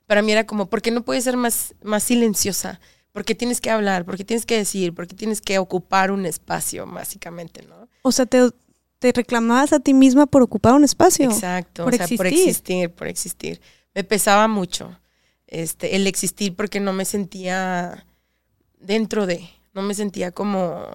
[0.07, 2.79] para mí era como, ¿por qué no puedes ser más, más silenciosa?
[3.17, 7.65] Porque tienes que hablar, porque tienes que decir, porque tienes que ocupar un espacio, básicamente,
[7.67, 7.89] ¿no?
[8.03, 8.51] O sea, te,
[8.99, 11.25] te reclamabas a ti misma por ocupar un espacio.
[11.25, 13.60] Exacto, por o sea, por existir, por existir.
[13.95, 14.99] Me pesaba mucho
[15.47, 18.06] este, el existir porque no me sentía
[18.80, 20.86] dentro de, no me sentía como,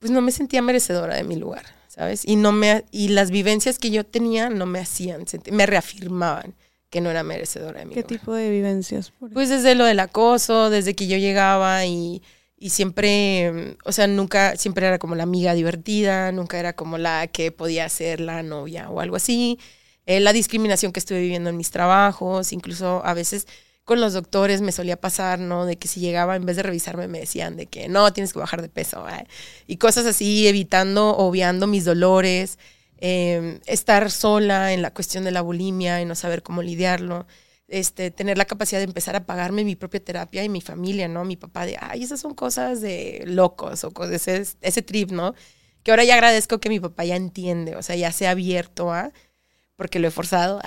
[0.00, 2.24] pues no me sentía merecedora de mi lugar, ¿sabes?
[2.26, 6.56] Y, no me, y las vivencias que yo tenía no me hacían sentir, me reafirmaban
[6.90, 7.94] que no era merecedora de mí.
[7.94, 9.12] ¿Qué tipo de vivencias?
[9.32, 12.22] Pues desde lo del acoso, desde que yo llegaba y,
[12.58, 17.28] y, siempre, o sea, nunca, siempre era como la amiga divertida, nunca era como la
[17.28, 19.58] que podía ser la novia o algo así.
[20.06, 23.46] eh, la discriminación que estuve viviendo en mis trabajos, incluso a veces
[23.84, 25.66] con los doctores me solía pasar, ¿no?
[25.66, 28.38] De que si llegaba, en vez de revisarme, me decían de que no, tienes que
[28.38, 29.26] bajar de peso, ¿eh?
[29.66, 32.58] y cosas así, evitando, obviando mis dolores,
[33.00, 37.26] em, estar sola en la cuestión de la bulimia y no saber cómo lidiarlo.
[37.68, 41.24] Este, tener la capacidad de empezar a pagarme mi propia terapia y mi familia, ¿no?
[41.24, 45.34] Mi papá de, ay, esas son cosas de locos o cosas, ese, ese trip, ¿no?
[45.82, 48.92] Que ahora ya agradezco que mi papá ya entiende, o sea, ya se ha abierto
[48.92, 49.12] a,
[49.76, 50.60] porque lo he forzado,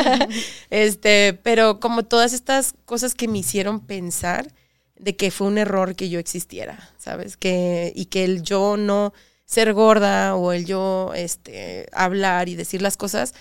[0.70, 4.52] este, pero como todas estas cosas que me hicieron pensar
[4.96, 7.36] de que fue un error que yo existiera, ¿sabes?
[7.36, 9.12] Que, y que el yo no
[9.44, 13.34] ser gorda o el yo, este, hablar y decir las cosas,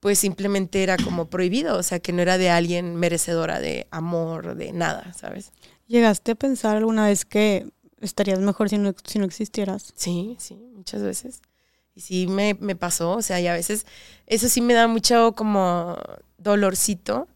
[0.00, 4.54] pues simplemente era como prohibido, o sea, que no era de alguien merecedora de amor,
[4.54, 5.52] de nada, ¿sabes?
[5.86, 7.66] ¿Llegaste a pensar alguna vez que
[8.00, 9.92] estarías mejor si no, si no existieras?
[9.96, 11.40] Sí, sí, muchas veces.
[11.94, 13.86] Y sí me, me pasó, o sea, y a veces
[14.26, 15.96] eso sí me da mucho como
[16.36, 17.26] dolorcito.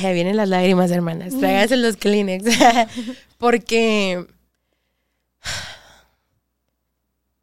[0.00, 1.36] Ya vienen las lágrimas, hermanas.
[1.36, 2.44] Tráiganse los Kleenex.
[3.38, 4.24] Porque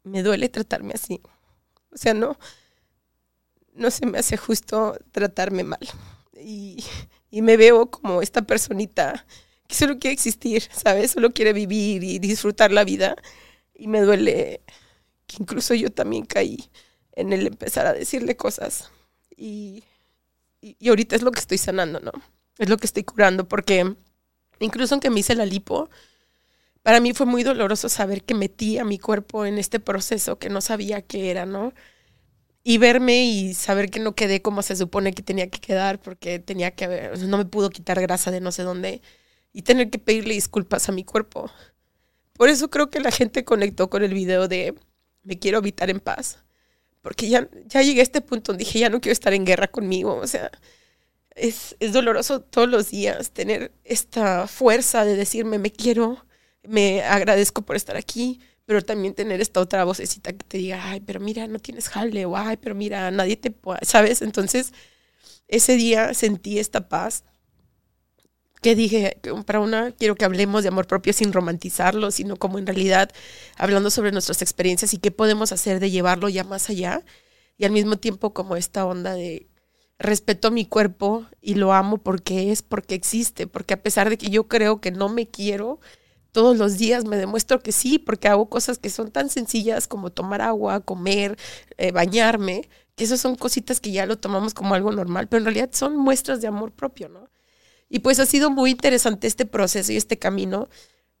[0.08, 1.20] me duele tratarme así.
[1.92, 2.38] O sea, no,
[3.74, 5.80] no se me hace justo tratarme mal.
[6.40, 6.84] Y,
[7.30, 9.26] me veo como esta personita
[9.66, 11.12] que solo quiere existir, ¿sabes?
[11.12, 13.16] Solo quiere vivir y disfrutar la vida.
[13.74, 14.62] Y me duele
[15.26, 16.70] que incluso yo también caí
[17.12, 18.90] en el empezar a decirle cosas.
[19.36, 19.84] Y,
[20.60, 22.12] y, ahorita es lo que estoy sanando, ¿no?
[22.58, 23.94] Es lo que estoy curando, porque
[24.58, 25.90] incluso aunque me hice la lipo,
[26.82, 30.50] para mí fue muy doloroso saber que metí a mi cuerpo en este proceso que
[30.50, 31.72] no sabía qué era, ¿no?
[32.68, 36.38] y verme y saber que no quedé como se supone que tenía que quedar porque
[36.38, 39.00] tenía que haber, no me pudo quitar grasa de no sé dónde
[39.54, 41.50] y tener que pedirle disculpas a mi cuerpo.
[42.34, 44.74] Por eso creo que la gente conectó con el video de
[45.22, 46.44] me quiero habitar en paz.
[47.02, 49.68] Porque ya, ya llegué a este punto donde dije, ya no quiero estar en guerra
[49.68, 50.16] conmigo.
[50.16, 50.50] O sea,
[51.36, 56.26] es, es doloroso todos los días tener esta fuerza de decirme, me quiero,
[56.68, 61.00] me agradezco por estar aquí, pero también tener esta otra vocecita que te diga, ay,
[61.00, 64.22] pero mira, no tienes jale, o ay, pero mira, nadie te puede, ¿sabes?
[64.22, 64.72] Entonces,
[65.48, 67.24] ese día sentí esta paz
[68.60, 72.66] que dije, para una, quiero que hablemos de amor propio sin romantizarlo, sino como en
[72.66, 73.10] realidad
[73.56, 77.04] hablando sobre nuestras experiencias y qué podemos hacer de llevarlo ya más allá.
[77.56, 79.48] Y al mismo tiempo como esta onda de
[79.98, 84.18] respeto a mi cuerpo y lo amo porque es, porque existe, porque a pesar de
[84.18, 85.80] que yo creo que no me quiero,
[86.32, 90.10] todos los días me demuestro que sí, porque hago cosas que son tan sencillas como
[90.10, 91.36] tomar agua, comer,
[91.76, 95.44] eh, bañarme, que esas son cositas que ya lo tomamos como algo normal, pero en
[95.44, 97.28] realidad son muestras de amor propio, ¿no?
[97.88, 100.68] Y pues ha sido muy interesante este proceso y este camino,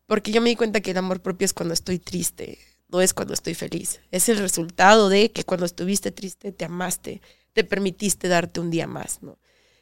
[0.06, 3.14] porque yo me di cuenta que el amor propio es cuando estoy triste, no es
[3.14, 4.00] cuando estoy feliz.
[4.10, 8.86] Es el resultado de que cuando estuviste triste te amaste, te permitiste darte un día
[8.86, 9.38] más, ¿no?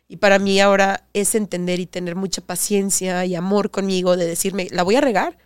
[0.08, 4.68] Y para mí ahora es entender y tener mucha paciencia y amor conmigo de decirme,
[4.70, 5.36] la voy a regar,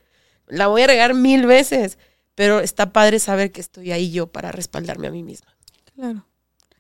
[0.49, 1.99] la voy a regar mil veces,
[2.35, 5.57] pero está padre saber que estoy ahí yo para respaldarme a mí misma.
[5.95, 6.27] Claro.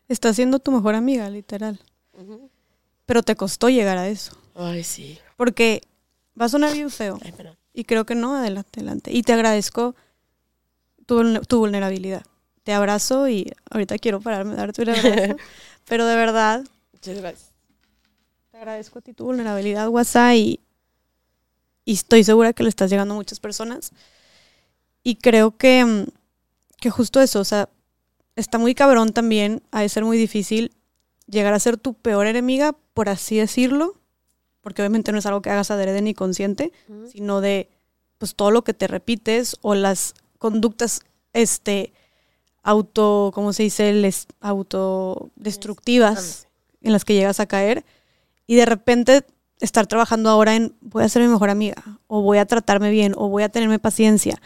[0.08, 1.80] Estás siendo tu mejor amiga, literal.
[3.06, 4.36] Pero te costó llegar a eso.
[4.54, 5.18] Ay, sí.
[5.36, 5.82] Porque
[6.38, 7.18] va a sonar bien feo.
[7.72, 9.10] y creo que no, adelante, adelante.
[9.12, 9.94] Y te agradezco
[11.06, 12.24] tu, tu vulnerabilidad.
[12.62, 15.36] Te abrazo y ahorita quiero pararme darte un abrazo.
[15.88, 16.64] pero de verdad.
[16.92, 17.49] Muchas gracias
[18.60, 20.60] agradezco a ti tu vulnerabilidad, WhatsApp, y,
[21.86, 23.92] estoy segura que le estás llegando a muchas personas.
[25.02, 26.04] Y creo que, mm,
[26.78, 27.70] que justo eso, o sea,
[28.36, 30.72] está muy cabrón también, ha de ser muy difícil
[31.26, 33.94] llegar a ser tu peor enemiga, por así decirlo,
[34.60, 36.70] porque obviamente no es algo que hagas adrede ni consciente,
[37.10, 37.70] sino de
[38.18, 41.00] pues todo lo que te repites o las conductas
[41.32, 41.94] este
[42.62, 43.94] auto, ¿cómo se dice?
[43.94, 46.46] Les, autodestructivas
[46.82, 47.86] en las que llegas a caer
[48.50, 49.24] y de repente
[49.60, 53.14] estar trabajando ahora en voy a ser mi mejor amiga, o voy a tratarme bien,
[53.16, 54.42] o voy a tenerme paciencia,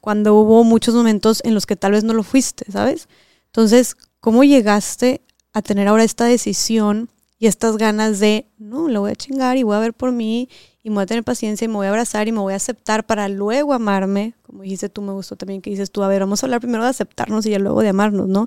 [0.00, 3.08] cuando hubo muchos momentos en los que tal vez no lo fuiste, ¿sabes?
[3.46, 7.08] Entonces, ¿cómo llegaste a tener ahora esta decisión
[7.40, 10.48] y estas ganas de, no, lo voy a chingar y voy a ver por mí
[10.84, 12.56] y me voy a tener paciencia y me voy a abrazar y me voy a
[12.56, 14.34] aceptar para luego amarme?
[14.42, 16.84] Como dijiste tú, me gustó también que dices tú, a ver, vamos a hablar primero
[16.84, 18.46] de aceptarnos y ya luego de amarnos, ¿no?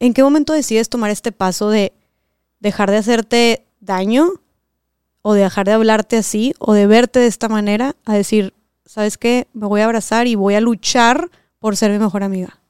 [0.00, 1.94] ¿En qué momento decides tomar este paso de
[2.60, 4.40] dejar de hacerte daño
[5.22, 8.54] o de dejar de hablarte así o de verte de esta manera a decir,
[8.86, 9.48] ¿sabes qué?
[9.52, 12.60] Me voy a abrazar y voy a luchar por ser mi mejor amiga.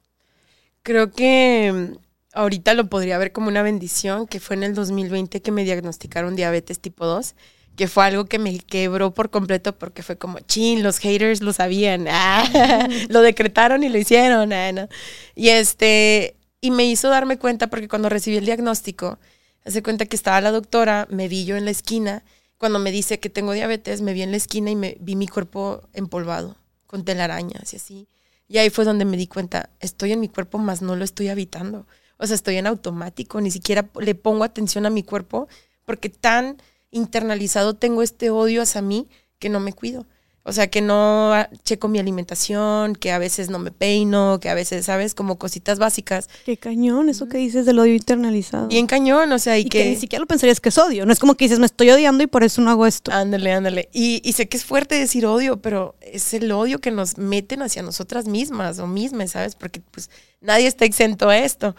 [0.82, 1.98] Creo que mm,
[2.32, 6.36] ahorita lo podría ver como una bendición, que fue en el 2020 que me diagnosticaron
[6.36, 7.34] diabetes tipo 2,
[7.76, 11.52] que fue algo que me quebró por completo porque fue como, chin, los haters lo
[11.52, 14.52] sabían, ah, lo decretaron y lo hicieron.
[14.52, 14.88] Ah,
[15.34, 19.18] y este, y me hizo darme cuenta porque cuando recibí el diagnóstico,
[19.64, 22.22] hace cuenta que estaba la doctora, me vi yo en la esquina,
[22.58, 25.26] cuando me dice que tengo diabetes, me vi en la esquina y me vi mi
[25.26, 28.08] cuerpo empolvado, con telarañas y así.
[28.48, 31.28] Y ahí fue donde me di cuenta, estoy en mi cuerpo, más no lo estoy
[31.28, 31.86] habitando.
[32.18, 35.48] O sea, estoy en automático, ni siquiera le pongo atención a mi cuerpo
[35.84, 40.04] porque tan internalizado tengo este odio hacia mí que no me cuido.
[40.42, 44.54] O sea, que no checo mi alimentación, que a veces no me peino, que a
[44.54, 45.14] veces, ¿sabes?
[45.14, 46.30] Como cositas básicas.
[46.46, 48.68] Qué cañón, eso que dices del odio internalizado.
[48.68, 51.04] Bien cañón, o sea, y, que, Ni siquiera lo pensarías que es odio.
[51.04, 53.12] No es como que dices, me estoy odiando y por eso no hago esto.
[53.12, 53.90] Ándale, ándale.
[53.92, 57.60] Y, y sé que es fuerte decir odio, pero es el odio que nos meten
[57.60, 59.54] hacia nosotras mismas o mismas, ¿sabes?
[59.56, 60.08] Porque pues
[60.40, 61.76] nadie está exento a esto.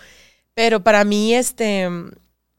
[0.53, 1.89] Pero para mí, este,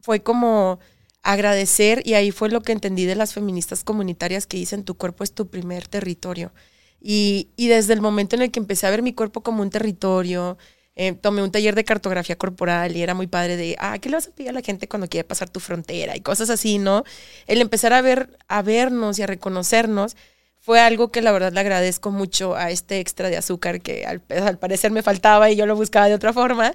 [0.00, 0.80] fue como
[1.22, 5.24] agradecer y ahí fue lo que entendí de las feministas comunitarias que dicen tu cuerpo
[5.24, 6.52] es tu primer territorio.
[7.00, 9.70] Y, y desde el momento en el que empecé a ver mi cuerpo como un
[9.70, 10.58] territorio,
[10.94, 14.16] eh, tomé un taller de cartografía corporal y era muy padre de, ah, ¿qué le
[14.16, 16.16] vas a pedir a la gente cuando quiere pasar tu frontera?
[16.16, 17.04] Y cosas así, ¿no?
[17.46, 20.16] El empezar a ver, a vernos y a reconocernos
[20.58, 24.22] fue algo que la verdad le agradezco mucho a este extra de azúcar que al,
[24.28, 26.74] al parecer me faltaba y yo lo buscaba de otra forma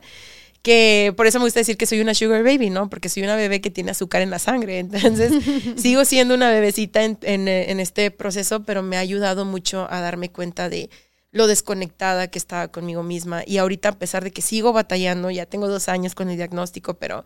[0.68, 2.90] que por eso me gusta decir que soy una sugar baby, ¿no?
[2.90, 4.80] Porque soy una bebé que tiene azúcar en la sangre.
[4.80, 5.32] Entonces,
[5.78, 10.30] sigo siendo una bebecita en, en, este proceso, pero me ha ayudado mucho a darme
[10.30, 10.90] cuenta de
[11.32, 13.44] lo desconectada que estaba conmigo misma.
[13.48, 16.96] Y ahorita, a pesar de que sigo batallando, ya tengo dos años con el diagnóstico,
[16.96, 17.24] pero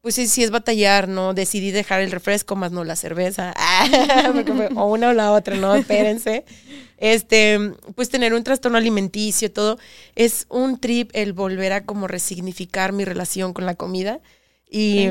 [0.00, 1.34] pues sí, sí es batallar, ¿no?
[1.34, 3.54] Decidí dejar el refresco, más no la cerveza.
[4.76, 5.74] o una o la otra, ¿no?
[5.74, 6.44] Espérense.
[6.98, 7.58] Este,
[7.94, 9.78] pues tener un trastorno alimenticio, todo.
[10.14, 14.20] Es un trip el volver a como resignificar mi relación con la comida.
[14.70, 15.08] Y.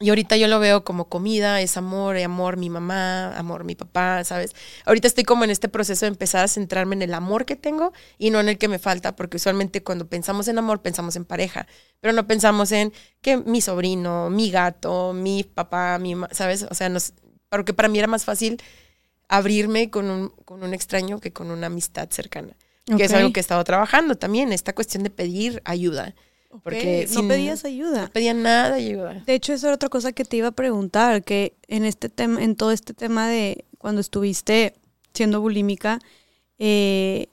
[0.00, 4.22] Y ahorita yo lo veo como comida, es amor, amor mi mamá, amor mi papá,
[4.22, 4.54] ¿sabes?
[4.84, 7.92] Ahorita estoy como en este proceso de empezar a centrarme en el amor que tengo
[8.16, 11.24] y no en el que me falta, porque usualmente cuando pensamos en amor pensamos en
[11.24, 11.66] pareja,
[12.00, 16.64] pero no pensamos en que mi sobrino, mi gato, mi papá, mi ¿sabes?
[16.70, 17.12] O sea, nos,
[17.48, 18.62] porque para mí era más fácil
[19.28, 22.56] abrirme con un, con un extraño que con una amistad cercana,
[22.96, 26.14] que es algo que he estado trabajando también, esta cuestión de pedir ayuda.
[26.62, 28.02] Porque no pedías ayuda.
[28.02, 29.22] No pedía nada de ayuda.
[29.26, 32.42] De hecho, eso era otra cosa que te iba a preguntar, que en este tema,
[32.42, 34.74] en todo este tema de cuando estuviste
[35.12, 35.98] siendo bulímica,
[36.58, 37.28] eh,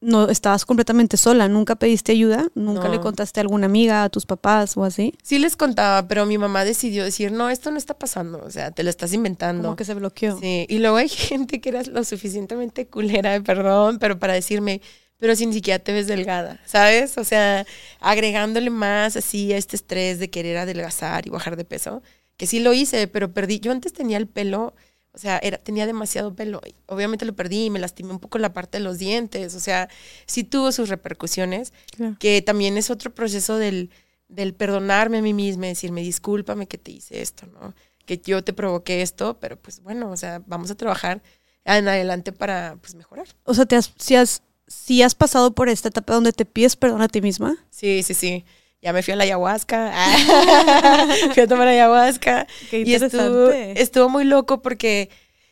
[0.00, 4.26] no estabas completamente sola, nunca pediste ayuda, nunca le contaste a alguna amiga, a tus
[4.26, 5.14] papás o así.
[5.22, 8.70] Sí les contaba, pero mi mamá decidió decir, no, esto no está pasando, o sea,
[8.70, 9.64] te lo estás inventando.
[9.64, 10.38] Como que se bloqueó.
[10.38, 14.80] Sí, y luego hay gente que era lo suficientemente culera, perdón, pero para decirme,
[15.18, 17.16] pero si ni siquiera te ves delgada, ¿sabes?
[17.18, 17.66] O sea,
[18.00, 22.02] agregándole más así a este estrés de querer adelgazar y bajar de peso,
[22.36, 23.60] que sí lo hice, pero perdí.
[23.60, 24.74] Yo antes tenía el pelo,
[25.12, 26.60] o sea, era, tenía demasiado pelo.
[26.86, 29.88] Obviamente lo perdí y me lastimé un poco la parte de los dientes, o sea,
[30.26, 31.72] sí tuvo sus repercusiones,
[32.18, 33.90] que también es otro proceso del,
[34.28, 37.74] del perdonarme a mí misma, decirme, discúlpame que te hice esto, ¿no?
[38.04, 41.22] Que yo te provoqué esto, pero pues bueno, o sea, vamos a trabajar
[41.64, 43.26] en adelante para pues mejorar.
[43.44, 46.76] O sea, te has, si has si has pasado por esta etapa donde te pides
[46.76, 47.56] perdón a ti misma.
[47.70, 48.44] Sí, sí, sí.
[48.82, 49.92] Ya me fui a la ayahuasca.
[51.34, 52.46] fui a tomar ayahuasca.
[52.70, 53.74] Qué interesante.
[53.76, 55.10] Y estuvo, muy loco porque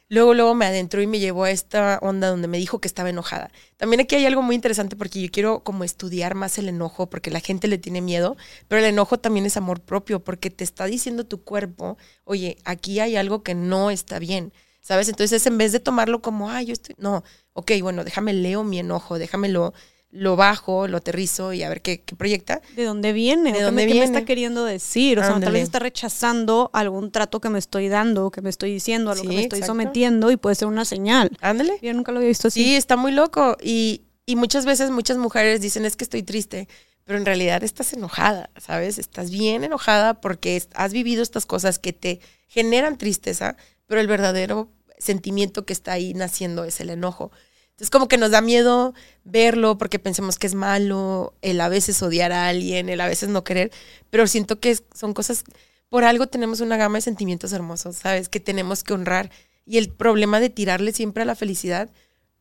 [0.08, 3.10] luego, luego me adentró y me llevó a esta onda donde me dijo que estaba
[3.10, 3.50] enojada.
[3.76, 7.30] También aquí hay algo muy interesante porque yo quiero como estudiar más el enojo porque
[7.30, 8.36] la gente le tiene miedo,
[8.68, 13.00] pero el enojo también es amor propio porque te está diciendo tu cuerpo, oye, aquí
[13.00, 14.52] hay algo que no está bien.
[14.80, 15.08] ¿Sabes?
[15.08, 18.78] Entonces, en vez de tomarlo como, ay, yo estoy, no, ok, bueno, déjame leo mi
[18.78, 19.72] enojo, déjame lo,
[20.36, 22.60] bajo, lo aterrizo y a ver qué, proyecta.
[22.76, 23.52] ¿De dónde viene?
[23.52, 24.00] ¿De dónde viene?
[24.00, 25.18] ¿Qué me está queriendo decir?
[25.18, 28.72] O sea, tal vez está rechazando algún trato que me estoy dando, que me estoy
[28.72, 31.30] diciendo, a lo que me estoy sometiendo y puede ser una señal.
[31.40, 31.78] Ándale.
[31.80, 32.62] Yo nunca lo había visto así.
[32.62, 33.56] Sí, está muy loco.
[33.62, 36.68] Y, y muchas veces muchas mujeres dicen, es que estoy triste,
[37.04, 38.98] pero en realidad estás enojada, ¿sabes?
[38.98, 44.70] Estás bien enojada porque has vivido estas cosas que te generan tristeza, pero el verdadero
[45.04, 47.30] sentimiento que está ahí naciendo es el enojo.
[47.70, 52.00] Entonces como que nos da miedo verlo porque pensemos que es malo, el a veces
[52.02, 53.72] odiar a alguien, el a veces no querer,
[54.10, 55.44] pero siento que son cosas,
[55.88, 58.28] por algo tenemos una gama de sentimientos hermosos, ¿sabes?
[58.28, 59.30] Que tenemos que honrar.
[59.66, 61.90] Y el problema de tirarle siempre a la felicidad,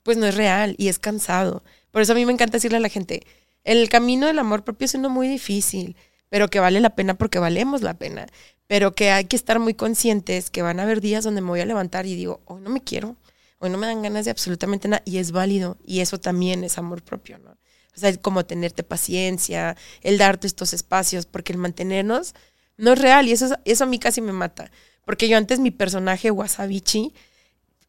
[0.03, 1.63] pues no es real y es cansado.
[1.89, 3.23] Por eso a mí me encanta decirle a la gente,
[3.63, 5.95] el camino del amor propio es uno muy difícil,
[6.29, 8.27] pero que vale la pena porque valemos la pena
[8.68, 11.59] pero que hay que estar muy conscientes que van a haber días donde me voy
[11.59, 13.16] a levantar y digo, hoy no me quiero,
[13.59, 16.78] hoy no me dan ganas de absolutamente nada, y es válido, y eso también es
[16.78, 17.51] amor propio, ¿no?
[17.51, 22.34] O sea, como tenerte paciencia, el darte estos espacios, porque el mantenernos
[22.78, 24.72] no es real, y eso, eso a mí casi me mata,
[25.05, 27.14] porque yo antes mi personaje Wasabichi,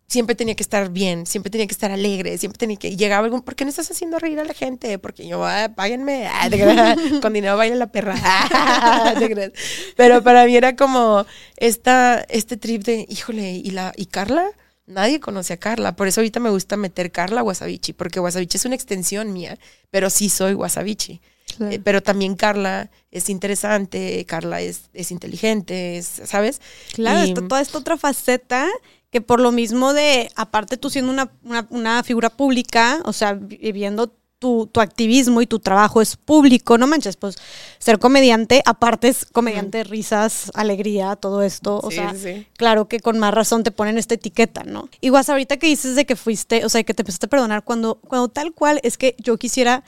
[0.06, 2.96] siempre tenía que estar bien, siempre tenía que estar alegre, siempre tenía que...
[2.96, 4.98] Llegaba algún, ¿por qué no estás haciendo reír a la gente?
[4.98, 6.48] Porque yo, ah, páguenme, ah,
[7.22, 8.14] con dinero baila la perra.
[8.22, 9.14] Ah.
[9.96, 11.26] Pero para mí era como
[11.56, 14.50] esta, este trip de, híjole, ¿y, la, ¿y Carla?
[14.86, 18.66] Nadie conoce a Carla, por eso ahorita me gusta meter Carla Wasabichi, porque Wasabichi es
[18.66, 19.58] una extensión mía,
[19.90, 21.22] pero sí soy Wasabichi.
[21.60, 26.60] Eh, pero también Carla es interesante, Carla es, es inteligente, es, ¿sabes?
[26.92, 28.68] Claro, toda esta otra faceta
[29.14, 31.30] que por lo mismo de, aparte tú siendo una,
[31.70, 34.08] una, figura pública, o sea, viviendo
[34.40, 37.36] tu, tu, activismo y tu trabajo es público, no manches, pues
[37.78, 42.12] ser comediante, aparte es comediante de risas, alegría, todo esto, o sea,
[42.56, 44.88] claro que con más razón te ponen esta etiqueta, ¿no?
[45.00, 48.00] Igual ahorita que dices de que fuiste, o sea, que te empezaste a perdonar, cuando,
[48.08, 49.84] cuando tal cual es que yo quisiera,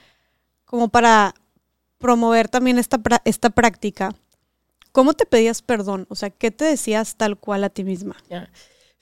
[0.66, 1.34] como para
[1.98, 4.14] promover también esta, esta práctica,
[4.92, 6.06] ¿cómo te pedías perdón?
[6.10, 8.14] O sea, ¿qué te decías tal cual a ti misma?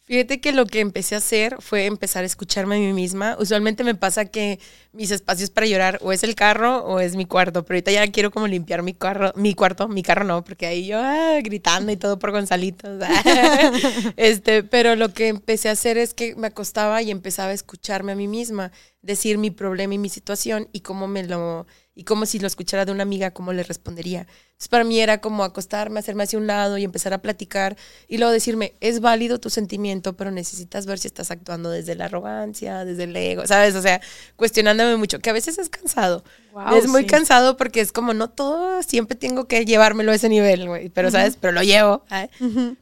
[0.06, 3.38] Fíjate que lo que empecé a hacer fue empezar a escucharme a mí misma.
[3.40, 4.60] Usualmente me pasa que
[4.92, 8.12] mis espacios para llorar o es el carro o es mi cuarto, pero ahorita ya
[8.12, 11.90] quiero como limpiar mi carro, mi cuarto, mi carro no, porque ahí yo ah, gritando
[11.90, 12.86] y todo por Gonzalito.
[14.18, 18.12] este, pero lo que empecé a hacer es que me acostaba y empezaba a escucharme
[18.12, 22.26] a mí misma, decir mi problema y mi situación y cómo me lo y como
[22.26, 24.20] si lo escuchara de una amiga, cómo le respondería.
[24.20, 27.76] Entonces para mí era como acostarme, hacerme hacia un lado y empezar a platicar
[28.08, 32.06] y luego decirme, es válido tu sentimiento, pero necesitas ver si estás actuando desde la
[32.06, 33.76] arrogancia, desde el ego, ¿sabes?
[33.76, 34.00] O sea,
[34.36, 36.24] cuestionándome mucho, que a veces es cansado.
[36.76, 40.66] es muy cansado porque es como, no todo, siempre tengo que llevármelo a ese nivel,
[40.66, 41.36] güey, pero, ¿sabes?
[41.40, 42.04] Pero lo llevo.
[42.10, 42.28] ¿eh?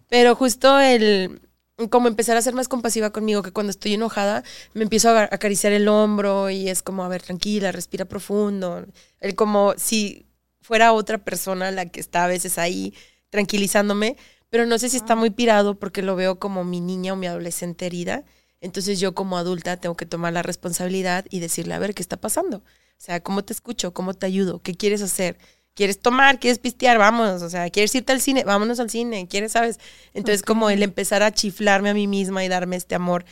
[0.08, 1.41] Pero justo el
[1.88, 4.42] como empezar a ser más compasiva conmigo, que cuando estoy enojada
[4.74, 8.86] me empiezo a acariciar el hombro y es como, a ver, tranquila, respira profundo.
[9.20, 10.26] El como si
[10.60, 12.94] fuera otra persona la que está a veces ahí
[13.30, 14.16] tranquilizándome,
[14.50, 17.26] pero no sé si está muy pirado porque lo veo como mi niña o mi
[17.26, 18.24] adolescente herida.
[18.60, 22.16] Entonces yo como adulta tengo que tomar la responsabilidad y decirle, a ver, ¿qué está
[22.20, 22.58] pasando?
[22.58, 22.62] O
[23.04, 23.92] sea, ¿cómo te escucho?
[23.92, 24.60] ¿Cómo te ayudo?
[24.60, 25.38] ¿Qué quieres hacer?
[25.74, 26.38] ¿Quieres tomar?
[26.38, 26.98] ¿Quieres pistear?
[26.98, 28.44] Vamos, o sea, ¿quieres irte al cine?
[28.44, 29.80] Vámonos al cine, ¿quieres, sabes?
[30.12, 33.24] Entonces, como el empezar a chiflarme a mí misma y darme este amor,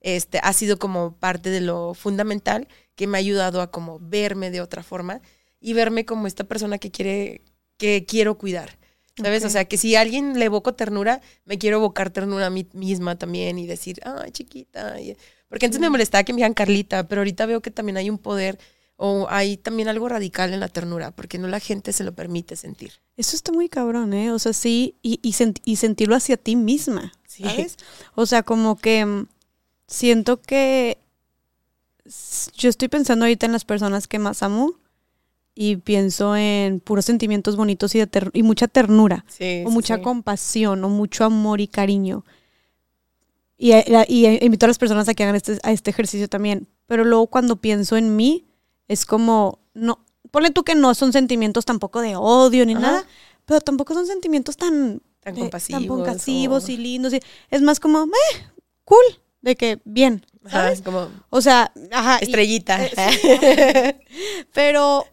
[0.00, 4.50] este, ha sido como parte de lo fundamental que me ha ayudado a como verme
[4.50, 5.22] de otra forma
[5.58, 7.42] y verme como esta persona que quiere,
[7.78, 8.78] que quiero cuidar.
[9.16, 9.44] ¿Sabes?
[9.46, 12.68] O sea, que si a alguien le evoco ternura, me quiero evocar ternura a mí
[12.74, 14.96] misma también y decir, ay, chiquita.
[15.48, 18.18] Porque antes me molestaba que me dijeran Carlita, pero ahorita veo que también hay un
[18.18, 18.58] poder
[18.96, 22.56] o hay también algo radical en la ternura, porque no la gente se lo permite
[22.56, 22.92] sentir.
[23.16, 24.32] Eso está muy cabrón, ¿eh?
[24.32, 25.34] O sea, sí, y, y,
[25.64, 27.76] y sentirlo hacia ti misma, ¿sabes?
[28.14, 29.26] O sea, como que mm,
[29.86, 30.98] siento que
[32.56, 34.74] yo estoy pensando ahorita en las personas que más amo
[35.54, 39.24] y pienso en puros sentimientos bonitos y, de y mucha ternura,
[39.64, 42.24] o mucha compasión, o mucho amor y cariño.
[43.58, 46.68] Y, y, invito a las personas a que hagan este, a este ejercicio también.
[46.86, 48.44] Pero luego cuando pienso en mí,
[48.88, 53.04] es como, no, ponle tú que no son sentimientos tampoco de odio ni nada,
[53.44, 57.12] pero tampoco son sentimientos tan, tan compasivos, tan compasivos y lindos.
[57.12, 57.20] Y,
[57.50, 58.46] es más como, eh,
[58.84, 59.04] cool,
[59.40, 60.82] de que bien, ¿sabes?
[60.82, 62.84] como o sea, ajá, estrellita.
[62.84, 64.00] Eh,
[64.52, 65.06] pero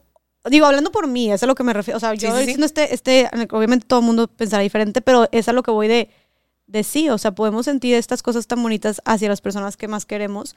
[0.49, 1.97] digo, hablando por mí, es a lo que me refiero.
[1.97, 5.53] O sea, yo diciendo este, este, obviamente todo el mundo pensará diferente, pero es a
[5.53, 6.09] lo que voy de,
[6.67, 7.09] de sí.
[7.09, 10.55] O sea, podemos sentir estas cosas tan bonitas hacia las personas que más queremos,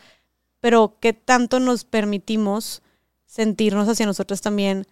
[0.61, 2.83] pero qué tanto nos permitimos
[3.27, 4.87] sentirnos hacia nosotros también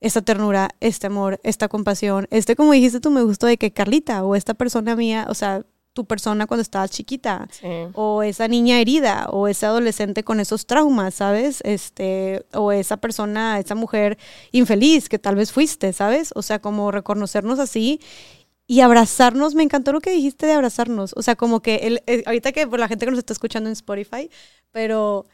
[0.00, 4.24] esta ternura, este amor, esta compasión, este, como dijiste tú, me gustó de que Carlita
[4.24, 5.64] o esta persona mía, o sea,
[5.94, 7.48] tu persona cuando estabas chiquita,
[7.94, 11.60] o esa niña herida, o ese adolescente con esos traumas, ¿sabes?
[11.64, 14.18] Este, o esa persona, esa mujer
[14.50, 16.32] infeliz que tal vez fuiste, ¿sabes?
[16.34, 18.00] O sea, como reconocernos así
[18.66, 22.24] y abrazarnos, me encantó lo que dijiste de abrazarnos, o sea, como que el, eh,
[22.26, 24.28] ahorita que por la gente que nos está escuchando en Spotify,
[24.72, 25.26] pero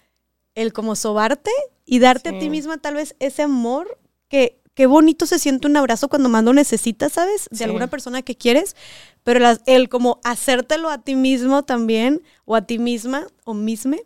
[0.54, 1.50] el como sobarte
[1.84, 3.98] y darte a ti misma tal vez ese amor
[4.28, 7.48] que qué bonito se siente un abrazo cuando más lo necesitas, ¿sabes?
[7.50, 8.76] De alguna persona que quieres,
[9.24, 14.04] pero el como hacértelo a ti mismo también o a ti misma o misme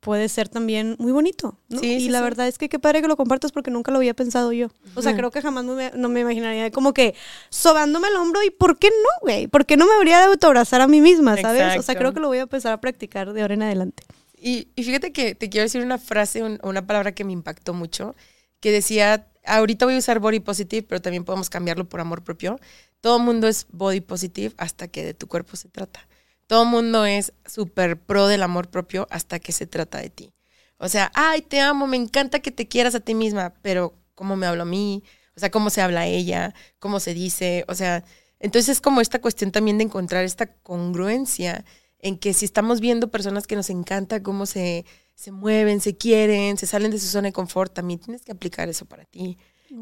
[0.00, 1.58] puede ser también muy bonito.
[1.68, 1.80] ¿no?
[1.80, 4.14] Sí, y la verdad es que qué padre que lo compartas porque nunca lo había
[4.14, 4.68] pensado yo.
[4.94, 7.14] O sea, creo que jamás no me imaginaría como que
[7.50, 9.48] sobándome el hombro y ¿por qué no, güey?
[9.48, 11.78] ¿Por qué no me habría de autoabrazar a mí misma, sabes?
[11.78, 14.04] O sea, creo que lo voy a empezar a practicar de ahora en adelante.
[14.40, 18.14] Y, fíjate que te quiero decir una frase, una palabra que me impactó mucho,
[18.60, 22.58] que decía, ahorita voy a usar body positive, pero también podemos cambiarlo por amor propio.
[23.00, 26.08] Todo mundo es body positive hasta que de tu cuerpo se trata.
[26.46, 30.32] Todo mundo es súper pro del amor propio hasta que se trata de ti.
[30.78, 34.36] O sea, ay, te amo, me encanta que te quieras a ti misma, pero ¿cómo
[34.36, 35.02] me hablo a mí?
[35.36, 36.54] O sea, ¿cómo se habla ella?
[36.78, 37.64] ¿Cómo se dice?
[37.68, 38.04] O sea,
[38.40, 41.64] entonces es como esta cuestión también de encontrar esta congruencia
[42.00, 44.84] en que si estamos viendo personas que nos encanta cómo se,
[45.14, 48.68] se mueven, se quieren, se salen de su zona de confort, también tienes que aplicar
[48.68, 49.38] eso para ti.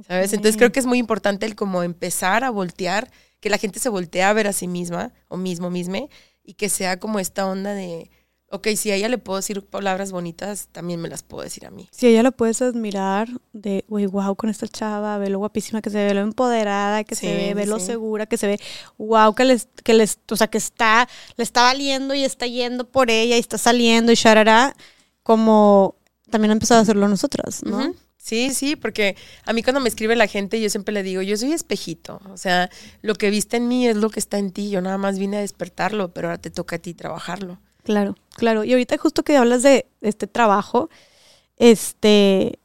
[0.08, 0.32] ¿Sabes?
[0.32, 3.88] Entonces creo que es muy importante el como empezar a voltear, que la gente se
[3.88, 6.08] voltee a ver a sí misma o mismo, misme,
[6.42, 8.10] y que sea como esta onda de,
[8.56, 11.70] ok, si a ella le puedo decir palabras bonitas, también me las puedo decir a
[11.70, 11.88] mí.
[11.92, 15.80] Si a ella la puedes admirar, de, güey, wow, con esta chava, ve lo guapísima
[15.80, 18.60] que se ve, lo empoderada que se ve, ve lo segura que se ve,
[18.98, 22.88] wow, que les, que les, o sea, que está, le está valiendo y está yendo
[22.88, 24.76] por ella y está saliendo y sharara,
[25.22, 25.96] como
[26.30, 27.94] también ha empezado a hacerlo nosotras, ¿no?
[28.26, 31.36] Sí, sí, porque a mí cuando me escribe la gente, yo siempre le digo, yo
[31.36, 32.20] soy espejito.
[32.32, 34.68] O sea, lo que viste en mí es lo que está en ti.
[34.68, 37.60] Yo nada más vine a despertarlo, pero ahora te toca a ti trabajarlo.
[37.86, 38.64] Claro, claro.
[38.64, 40.90] Y ahorita justo que hablas de este trabajo,
[41.56, 42.58] este,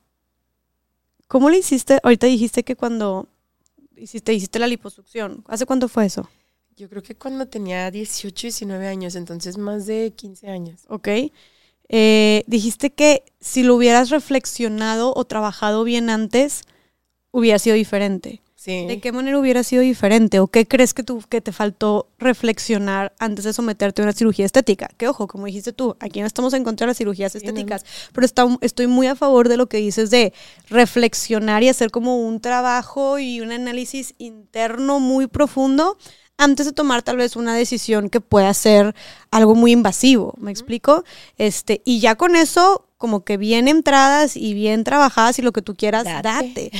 [1.27, 1.99] ¿cómo le hiciste?
[2.01, 3.27] Ahorita dijiste que cuando
[3.95, 5.43] hiciste, hiciste la liposucción.
[5.47, 6.27] ¿Hace cuánto fue eso?
[6.75, 10.81] Yo creo que cuando tenía 18, 19 años, entonces más de 15 años.
[10.87, 11.07] Ok.
[11.87, 16.63] Eh, dijiste que si lo hubieras reflexionado o trabajado bien antes,
[17.29, 18.41] hubiera sido diferente.
[18.63, 18.85] Sí.
[18.85, 20.39] ¿De qué manera hubiera sido diferente?
[20.39, 24.45] ¿O qué crees que, tú, que te faltó reflexionar antes de someterte a una cirugía
[24.45, 24.87] estética?
[24.97, 27.83] Que ojo, como dijiste tú, aquí no estamos en contra de las cirugías estéticas,
[28.13, 28.27] pero
[28.61, 30.31] estoy muy a favor de lo que dices de
[30.69, 35.97] reflexionar y hacer como un trabajo y un análisis interno muy profundo
[36.41, 38.95] antes de tomar tal vez una decisión que pueda ser
[39.29, 41.03] algo muy invasivo, ¿me explico?
[41.37, 45.61] Este, y ya con eso, como que bien entradas y bien trabajadas y lo que
[45.61, 46.71] tú quieras, date.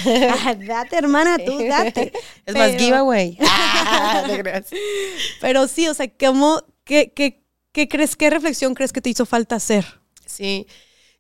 [0.66, 2.12] Date, hermana, tú date.
[2.48, 3.38] Es más giveaway.
[5.42, 9.28] Pero sí, o sea, ¿cómo, qué, qué, qué crees, qué reflexión crees que te hizo
[9.28, 9.86] falta hacer?
[10.26, 10.66] Sí.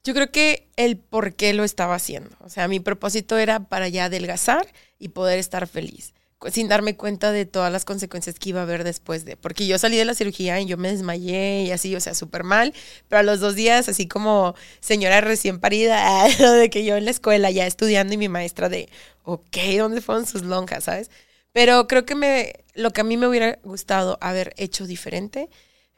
[0.03, 2.35] Yo creo que el por qué lo estaba haciendo.
[2.39, 4.65] O sea, mi propósito era para ya adelgazar
[4.97, 6.15] y poder estar feliz
[6.49, 9.77] sin darme cuenta de todas las consecuencias que iba a haber después de, porque yo
[9.77, 12.73] salí de la cirugía y yo me desmayé y así, o sea, súper mal,
[13.07, 17.11] pero a los dos días, así como señora recién parida, de que yo en la
[17.11, 18.89] escuela ya estudiando y mi maestra de,
[19.23, 21.11] ok, ¿dónde fueron sus lonjas, sabes?
[21.53, 25.49] Pero creo que me, lo que a mí me hubiera gustado haber hecho diferente,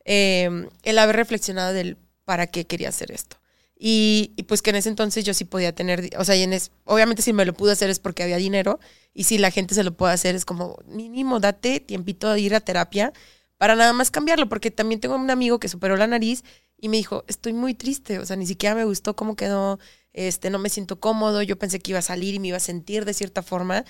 [0.05, 3.37] eh, el haber reflexionado del para qué quería hacer esto.
[3.85, 7.33] Y, pues que en ese entonces yo sí podía tener, o sea, en obviamente si
[7.33, 8.79] me lo pude hacer es porque había dinero
[9.13, 12.55] y si la gente se lo puede hacer es como mínimo date tiempito de ir
[12.55, 13.11] a terapia
[13.57, 16.45] para nada más cambiarlo, porque también tengo un amigo que superó la nariz
[16.77, 19.79] y me dijo, estoy muy triste, o sea, ni siquiera me gustó cómo quedó,
[20.13, 22.61] este, no me siento cómodo, yo pensé que iba a salir y me iba a
[22.61, 23.83] sentir de cierta forma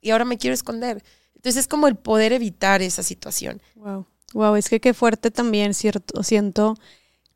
[0.00, 1.02] y ahora me quiero esconder.
[1.34, 3.60] Entonces es como el poder evitar esa situación.
[3.74, 4.06] Wow.
[4.32, 6.76] Wow, es que qué fuerte también, cierto, siento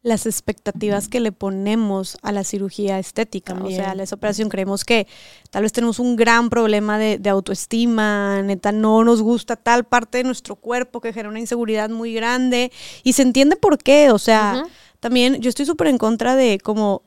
[0.04, 3.54] las expectativas que le ponemos a la cirugía estética.
[3.54, 5.08] O sea, a esa operación creemos que
[5.50, 10.24] tal vez tenemos un gran problema de, autoestima, neta, no nos gusta tal parte de
[10.24, 12.70] nuestro cuerpo que genera una inseguridad muy grande.
[13.02, 14.10] Y se entiende por qué.
[14.10, 14.66] O sea,
[15.00, 17.02] también yo estoy súper en contra de como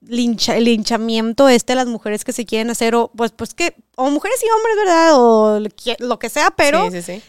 [0.00, 3.74] lincha, el linchamiento este de las mujeres que se quieren hacer, o pues, pues que,
[3.96, 5.10] o mujeres y hombres, ¿verdad?
[5.14, 5.60] O
[5.98, 7.22] lo que sea, pero sí, sí, sí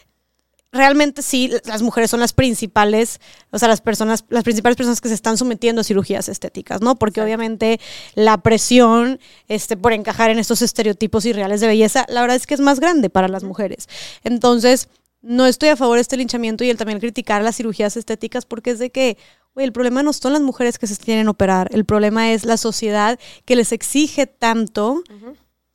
[0.73, 3.21] realmente sí, las mujeres son las principales,
[3.51, 6.95] o sea, las personas, las principales personas que se están sometiendo a cirugías estéticas, ¿no?
[6.95, 7.79] Porque obviamente
[8.15, 12.55] la presión este, por encajar en estos estereotipos irreales de belleza, la verdad es que
[12.55, 13.87] es más grande para las mujeres.
[14.23, 14.89] Entonces,
[15.21, 18.71] no estoy a favor de este linchamiento y el también criticar las cirugías estéticas porque
[18.71, 19.17] es de que,
[19.55, 23.19] el problema no son las mujeres que se tienen operar, el problema es la sociedad
[23.45, 25.03] que les exige tanto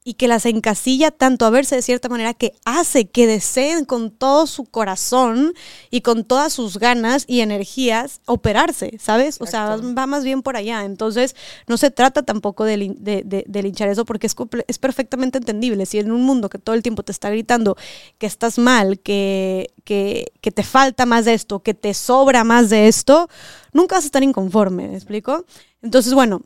[0.08, 4.10] y que las encasilla tanto a verse de cierta manera que hace que deseen con
[4.10, 5.52] todo su corazón
[5.90, 9.36] y con todas sus ganas y energías operarse, ¿sabes?
[9.38, 10.86] O sea, va más bien por allá.
[10.86, 11.36] Entonces,
[11.66, 14.34] no se trata tampoco de, linchar eso porque es,
[14.66, 15.84] es, perfectamente entendible.
[15.84, 17.76] Si en un mundo que todo el tiempo te está gritando
[18.16, 22.70] que estás mal, que, que, que te falta más de esto, que te sobra más
[22.70, 23.28] de esto,
[23.74, 25.44] nunca vas a estar inconforme, ¿me explico?
[25.82, 26.40] Entonces, bueno,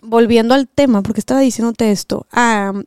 [0.00, 2.26] volviendo al tema, porque estaba diciéndote esto,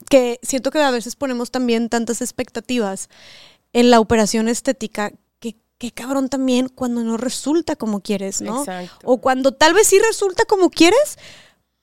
[0.09, 3.09] que siento que a veces ponemos también tantas expectativas
[3.73, 8.59] en la operación estética que, que cabrón también cuando no resulta como quieres, ¿no?
[8.59, 9.05] Exacto.
[9.05, 11.17] O cuando tal vez sí resulta como quieres,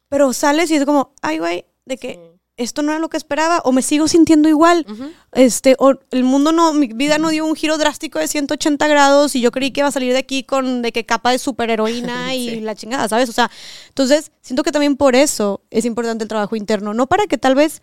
[0.09, 3.61] pero sales y es como, ay, güey, de que esto no era lo que esperaba
[3.64, 4.84] o me sigo sintiendo igual.
[5.32, 9.34] Este, o el mundo no, mi vida no dio un giro drástico de 180 grados
[9.36, 12.34] y yo creí que iba a salir de aquí con de que capa de superheroína
[12.34, 13.28] y la chingada, ¿sabes?
[13.28, 13.50] O sea,
[13.88, 17.54] entonces siento que también por eso es importante el trabajo interno, no para que tal
[17.54, 17.80] vez,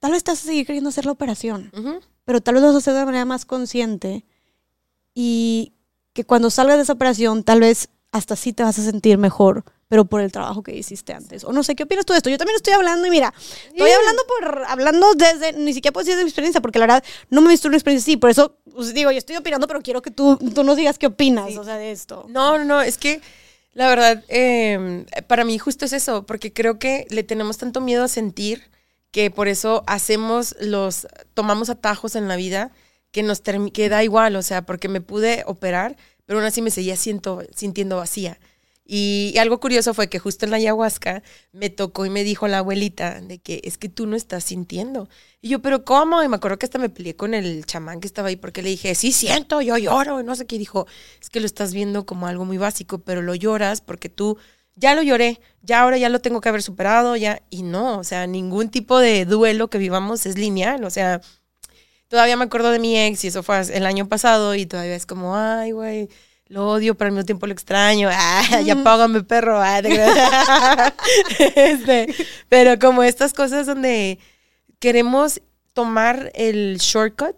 [0.00, 1.70] tal vez estás a seguir queriendo hacer la operación,
[2.24, 4.26] pero tal vez lo vas a hacer de manera más consciente
[5.14, 5.72] y
[6.12, 9.64] que cuando salgas de esa operación tal vez hasta sí te vas a sentir mejor
[9.88, 11.44] pero por el trabajo que hiciste antes.
[11.44, 12.30] O no sé, ¿qué opinas tú de esto?
[12.30, 13.32] Yo también estoy hablando y mira,
[13.68, 17.04] estoy hablando por, hablando desde, ni siquiera puedo decir de mi experiencia, porque la verdad
[17.30, 19.82] no me he visto una experiencia así, por eso pues, digo, yo estoy opinando, pero
[19.82, 22.26] quiero que tú, tú nos digas qué opinas, o sea, de esto.
[22.28, 23.20] No, no, no, es que
[23.76, 28.04] la verdad, eh, para mí justo es eso, porque creo que le tenemos tanto miedo
[28.04, 28.70] a sentir
[29.10, 32.72] que por eso hacemos los, tomamos atajos en la vida
[33.10, 36.70] que nos que da igual, o sea, porque me pude operar, pero aún así me
[36.70, 38.38] seguía siento, sintiendo vacía.
[38.88, 42.58] Y, algo curioso fue que justo en la ayahuasca me tocó y me dijo la
[42.58, 45.08] abuelita de que es que tú no estás sintiendo.
[45.42, 46.22] Y yo, pero ¿cómo?
[46.22, 48.70] Y me acuerdo que hasta me peleé con el chamán que estaba ahí porque le
[48.70, 50.54] dije, sí siento, yo lloro, y no sé qué.
[50.54, 50.86] Y dijo,
[51.20, 54.38] es que lo estás viendo como algo muy básico, pero lo lloras porque tú,
[54.76, 57.42] ya lo lloré, ya ahora ya lo tengo que haber superado, ya.
[57.50, 61.20] Y no, o sea, ningún tipo de duelo que vivamos es lineal, o sea,
[62.08, 65.06] todavía me acuerdo de mi ex y eso fue el año pasado y todavía es
[65.06, 66.08] como, ay, güey
[66.48, 68.08] lo odio, pero al mismo tiempo lo extraño.
[68.12, 69.60] Ah, ya págame, perro.
[69.60, 69.80] Ah,
[71.56, 72.14] este,
[72.48, 74.18] pero como estas cosas donde
[74.78, 75.40] queremos
[75.72, 77.36] tomar el shortcut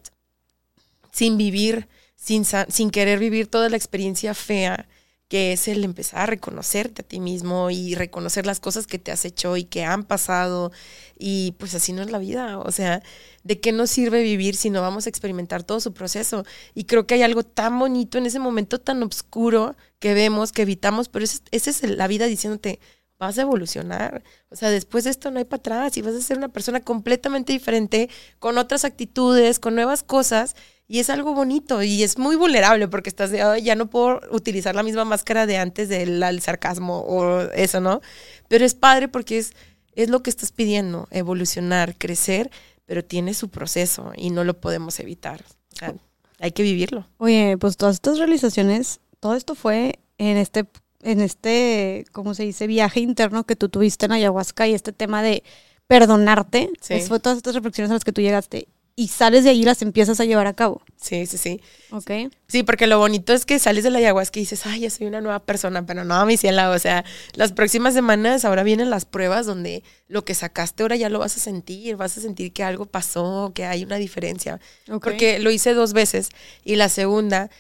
[1.11, 4.87] sin vivir, sin, sin querer vivir toda la experiencia fea
[5.29, 9.13] que es el empezar a reconocerte a ti mismo y reconocer las cosas que te
[9.13, 10.73] has hecho y que han pasado.
[11.19, 12.59] Y pues así no es la vida.
[12.59, 13.03] O sea,
[13.45, 16.45] ¿de qué nos sirve vivir si no vamos a experimentar todo su proceso?
[16.75, 20.63] Y creo que hay algo tan bonito en ese momento tan oscuro que vemos, que
[20.63, 22.81] evitamos, pero esa es la vida diciéndote,
[23.19, 24.23] vas a evolucionar.
[24.49, 26.81] O sea, después de esto no hay para atrás y vas a ser una persona
[26.81, 28.09] completamente diferente,
[28.39, 30.57] con otras actitudes, con nuevas cosas.
[30.91, 34.75] Y es algo bonito y es muy vulnerable porque estás de, ya no puedo utilizar
[34.75, 38.01] la misma máscara de antes del sarcasmo o eso, ¿no?
[38.49, 39.53] Pero es padre porque es,
[39.95, 42.51] es lo que estás pidiendo, evolucionar, crecer,
[42.87, 45.45] pero tiene su proceso y no lo podemos evitar.
[45.75, 45.95] O sea,
[46.41, 47.07] hay que vivirlo.
[47.19, 50.65] Oye, pues todas estas realizaciones, todo esto fue en este,
[51.03, 52.67] en este, ¿cómo se dice?
[52.67, 55.45] Viaje interno que tú tuviste en ayahuasca y este tema de
[55.87, 56.71] perdonarte.
[56.81, 56.99] Sí.
[57.01, 58.69] fue todas estas reflexiones a las que tú llegaste
[58.99, 60.83] y sales de ahí y las empiezas a llevar a cabo.
[61.01, 61.61] Sí, sí, sí.
[61.93, 62.11] Ok.
[62.49, 65.07] Sí, porque lo bonito es que sales de la ayahuasca y dices, ay, ya soy
[65.07, 69.05] una nueva persona, pero no, mi ciela, o sea, las próximas semanas ahora vienen las
[69.05, 72.65] pruebas donde lo que sacaste ahora ya lo vas a sentir, vas a sentir que
[72.65, 74.59] algo pasó, que hay una diferencia.
[75.01, 76.31] Porque lo hice dos veces
[76.65, 77.51] y la segunda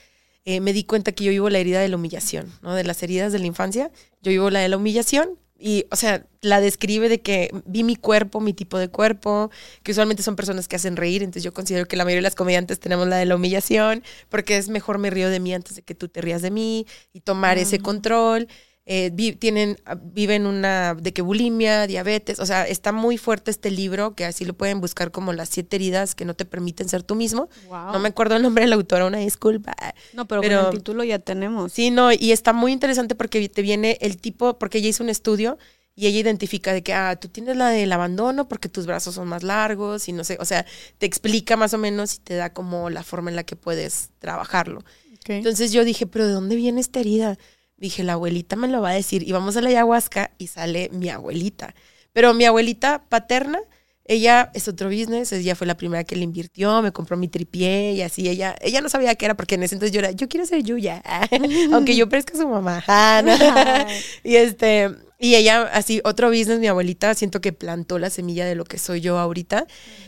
[0.44, 2.74] eh, me di cuenta que yo vivo la herida de la humillación, ¿no?
[2.74, 6.24] De las heridas de la infancia, yo vivo la de la humillación y, o sea,
[6.40, 9.50] la describe de que vi mi cuerpo, mi tipo de cuerpo,
[9.82, 12.36] que usualmente son personas que hacen reír, entonces yo considero que la mayoría de las
[12.36, 15.82] comediantes tenemos la de la humillación, porque es mejor me río de mí antes de
[15.82, 18.46] que tú te rías de mí y tomar ese control.
[18.90, 24.14] Eh, tienen, viven una de que bulimia, diabetes, o sea, está muy fuerte este libro,
[24.14, 27.14] que así lo pueden buscar como las siete heridas que no te permiten ser tú
[27.14, 27.50] mismo.
[27.70, 29.76] No me acuerdo el nombre de la autora, una disculpa.
[30.14, 31.70] No, pero, con el título ya tenemos.
[31.70, 35.10] Sí, no, y está muy interesante porque te viene el tipo, porque ella hizo un
[35.10, 35.58] estudio
[35.94, 39.28] y ella identifica de que, ah, tú tienes la del abandono porque tus brazos son
[39.28, 40.64] más largos y no sé, o sea,
[40.96, 44.08] te explica más o menos y te da como la forma en la que puedes
[44.18, 44.82] trabajarlo.
[45.26, 47.36] Entonces yo dije, pero ¿de dónde viene esta herida?
[47.78, 49.26] Dije, la abuelita me lo va a decir.
[49.26, 51.74] Y vamos a la ayahuasca y sale mi abuelita.
[52.12, 53.60] Pero mi abuelita paterna,
[54.08, 57.92] ella es otro business, ella fue la primera que le invirtió, me compró mi tripié
[57.92, 58.26] y así.
[58.26, 60.62] Ella, ella no sabía qué era porque en ese entonces yo era, yo quiero ser
[60.62, 61.02] Yuya,
[61.72, 62.82] aunque yo parezca su mamá.
[64.24, 64.88] y este,
[65.18, 68.78] y ella, así, otro business, mi abuelita, siento que plantó la semilla de lo que
[68.78, 69.66] soy yo ahorita.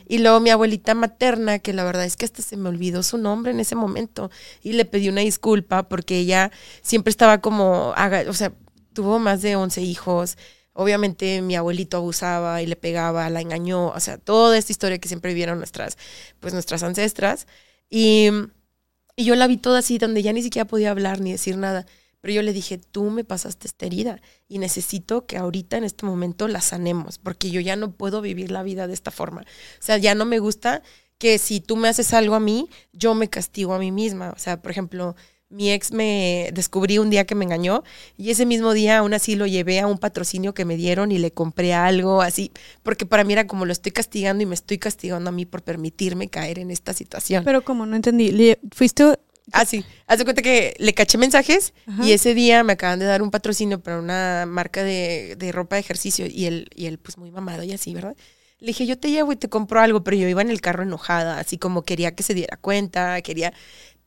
[0.09, 3.19] Y luego mi abuelita materna, que la verdad es que hasta se me olvidó su
[3.19, 4.31] nombre en ese momento.
[4.63, 7.93] Y le pedí una disculpa porque ella siempre estaba como,
[8.29, 8.53] o sea,
[8.95, 10.39] tuvo más de 11 hijos.
[10.73, 13.89] Obviamente mi abuelito abusaba y le pegaba, la engañó.
[13.89, 15.99] O sea, toda esta historia que siempre vivieron nuestras,
[16.41, 17.47] pues nuestras ancestras.
[17.89, 18.31] Y,
[19.17, 21.87] y yo la vi toda así, donde ya ni siquiera podía hablar ni decir nada.
[22.21, 26.05] Pero yo le dije, tú me pasaste esta herida y necesito que ahorita en este
[26.05, 29.43] momento la sanemos, porque yo ya no puedo vivir la vida de esta forma.
[29.43, 30.83] O sea, ya no me gusta
[31.19, 34.31] que si tú me haces algo a mí, yo me castigo a mí misma.
[34.31, 35.17] O sea, por ejemplo,
[35.51, 37.83] mi ex me descubrí un día que me engañó
[38.17, 41.19] y ese mismo día aún así lo llevé a un patrocinio que me dieron y
[41.19, 44.79] le compré algo así, porque para mí era como lo estoy castigando y me estoy
[44.79, 47.45] castigando a mí por permitirme caer en esta situación.
[47.45, 49.17] Pero como no entendí, ¿fuiste
[49.53, 49.85] Ah, sí.
[50.07, 51.73] Haz de cuenta que le caché mensajes
[52.03, 55.81] y ese día me acaban de dar un patrocinio para una marca de, ropa de
[55.81, 58.17] ejercicio y él, y él, pues muy mamado y así, ¿verdad?
[58.61, 60.83] Le dije, yo te llevo y te compro algo, pero yo iba en el carro
[60.83, 63.53] enojada, así como quería que se diera cuenta, quería...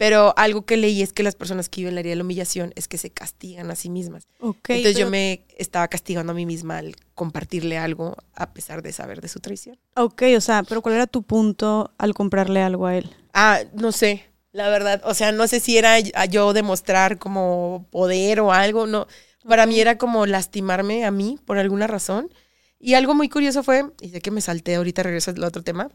[0.04, 2.74] Pero algo que leí es que las personas que viven la herida de la humillación
[2.76, 4.28] es que se castigan a sí mismas.
[4.41, 9.22] Entonces yo me estaba castigando a mí misma al compartirle algo a pesar de saber
[9.22, 9.80] de su traición.
[9.95, 13.10] Ok, o sea, pero ¿cuál era tu punto al comprarle algo a él?
[13.34, 15.01] Ah, no sé la verdad.
[15.06, 19.08] O sea, no sé si era yo demostrar como poder o algo, no.
[19.47, 22.30] Para mí era como lastimarme a mí por alguna razón.
[22.78, 25.89] Y algo muy curioso fue, y sé que me salté, ahorita regreso al otro tema,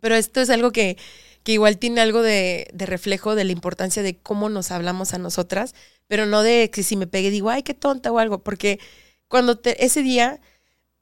[0.00, 0.96] pero esto es algo que,
[1.44, 5.74] que igual tiene algo de, reflejo de la importancia de cómo nos hablamos a nosotras,
[6.08, 8.78] pero no de que si me pegue digo, ay, qué tonta o algo, porque
[9.28, 10.40] cuando te, ese día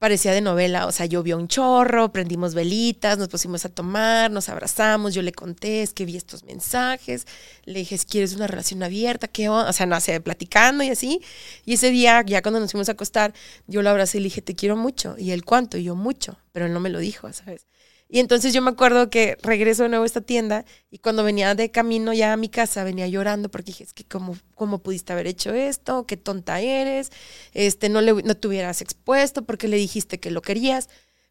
[0.01, 4.49] parecía de novela, o sea, llovió un chorro, prendimos velitas, nos pusimos a tomar, nos
[4.49, 7.27] abrazamos, yo le conté, es que vi estos mensajes,
[7.67, 9.29] le dije, ¿quieres una relación abierta?
[9.29, 9.69] ¿Qué onda?
[9.69, 11.21] O sea, no sé, platicando y así.
[11.67, 13.35] Y ese día, ya cuando nos fuimos a acostar,
[13.67, 15.17] yo lo abracé y le dije, te quiero mucho.
[15.19, 15.77] ¿Y él cuánto?
[15.77, 17.67] Y yo mucho, pero él no me lo dijo, ¿sabes?
[18.13, 21.55] Y entonces yo me acuerdo que regreso de nuevo a esta tienda y cuando venía
[21.55, 25.13] de camino ya a mi casa venía llorando porque dije, es que cómo, cómo pudiste
[25.13, 27.13] haber hecho esto, qué tonta eres,
[27.55, 30.89] este, no, le, no te hubieras expuesto porque le dijiste que lo querías.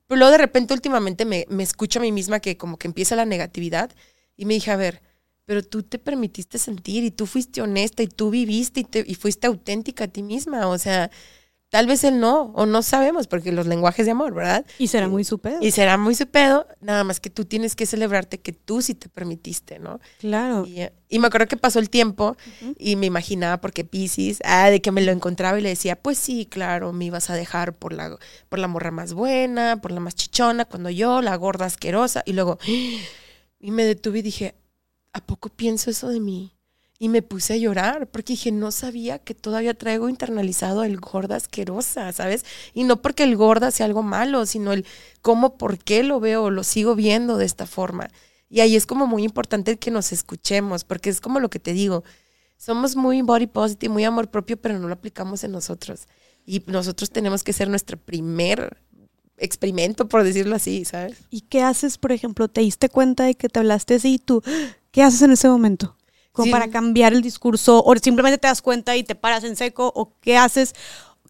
[0.08, 3.18] Pero luego de repente últimamente me, me escucho a mí misma que como que empieza
[3.18, 3.92] la negatividad
[4.38, 5.02] y me dije, a ver,
[5.44, 9.16] pero tú te permitiste sentir y tú fuiste honesta y tú viviste y, te, y
[9.16, 11.12] fuiste auténtica a ti misma, o sea
[11.70, 14.65] Tal vez él no, o no sabemos, porque los lenguajes de amor, ¿verdad?
[14.80, 15.59] Y será muy su pedo.
[15.61, 18.95] Y será muy su pedo, nada más que tú tienes que celebrarte que tú sí
[18.95, 19.99] te permitiste, ¿no?
[20.17, 20.65] Claro.
[20.65, 22.38] Y, me acuerdo que pasó el tiempo
[22.78, 26.17] y me imaginaba, porque Pisces, ah, de que me lo encontraba y le decía, pues
[26.17, 28.17] sí, claro, me ibas a dejar por la,
[28.49, 32.34] por la morra más buena, por la más chichona, cuando yo, la gorda asquerosa, y
[32.34, 32.57] luego,
[33.59, 34.55] y me detuve y dije,
[35.13, 36.59] ¿a poco pienso eso de mí?
[37.02, 41.38] Y me puse a llorar porque dije, no sabía que todavía traigo internalizado el gorda
[41.38, 42.43] asquerosa, ¿sabes?
[42.74, 44.86] Y no porque el gorda sea algo malo, sino el
[45.22, 48.10] cómo, por qué lo veo, lo sigo viendo de esta forma.
[48.50, 51.72] Y ahí es como muy importante que nos escuchemos, porque es como lo que te
[51.72, 52.04] digo,
[52.58, 56.08] somos muy body positive, muy amor propio, pero no lo aplicamos en nosotros.
[56.45, 58.78] Y nosotros tenemos que ser nuestro primer
[59.38, 61.18] experimento, por decirlo así, ¿sabes?
[61.30, 62.50] ¿Y qué haces, por ejemplo?
[62.50, 64.41] ¿Te diste cuenta de que te hablaste así y tú,
[64.91, 65.95] qué haces en ese momento?
[66.32, 69.92] Como para cambiar el discurso, o simplemente te das cuenta y te paras en seco,
[69.96, 70.74] o qué haces,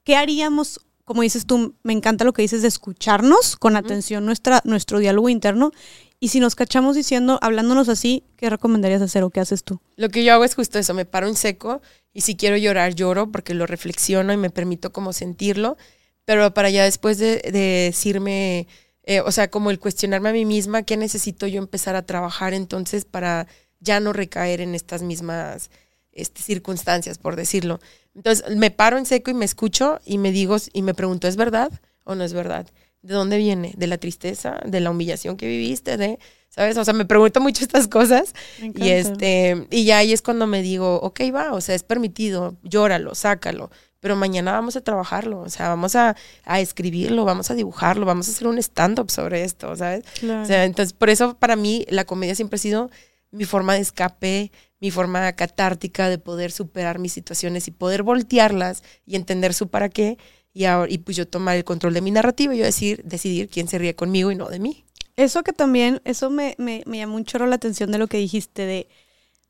[0.03, 4.61] qué haríamos, como dices tú, me encanta lo que dices de escucharnos con atención nuestra,
[4.65, 5.71] nuestro diálogo interno,
[6.19, 9.79] y si nos cachamos diciendo, hablándonos así, ¿qué recomendarías hacer o qué haces tú?
[9.95, 11.81] Lo que yo hago es justo eso, me paro en seco
[12.13, 15.77] y si quiero llorar, lloro porque lo reflexiono y me permito como sentirlo,
[16.25, 18.67] pero para ya después de, decirme,
[19.03, 22.53] eh, o sea, como el cuestionarme a mí misma, ¿qué necesito yo empezar a trabajar
[22.53, 23.47] entonces para
[23.79, 25.69] ya no recaer en estas mismas
[26.11, 27.79] este, circunstancias, por decirlo.
[28.15, 31.35] Entonces me paro en seco y me escucho y me digo y me pregunto, ¿es
[31.35, 31.71] verdad
[32.03, 32.67] o no es verdad?
[33.01, 33.73] ¿De dónde viene?
[33.77, 34.59] ¿De la tristeza?
[34.65, 35.95] ¿De la humillación que viviste?
[35.95, 36.19] ¿De,
[36.49, 36.77] ¿Sabes?
[36.77, 40.61] O sea, me pregunto mucho estas cosas y este y ya ahí es cuando me
[40.61, 43.69] digo, ok, va, o sea, es permitido, llóralo, sácalo,
[43.99, 46.15] pero mañana vamos a trabajarlo, o sea, vamos a,
[46.45, 50.03] a escribirlo, vamos a dibujarlo, vamos a hacer un stand-up sobre esto, ¿sabes?
[50.23, 52.89] O sea, entonces, por eso para mí la comedia siempre ha sido
[53.31, 58.83] mi forma de escape, mi forma catártica de poder superar mis situaciones y poder voltearlas
[59.05, 60.17] y entender su para qué
[60.53, 63.49] y, ahora, y pues yo tomar el control de mi narrativa y yo decir, decidir
[63.49, 64.85] quién se ríe conmigo y no de mí.
[65.15, 68.17] Eso que también, eso me, me, me llamó un chorro la atención de lo que
[68.17, 68.87] dijiste, de,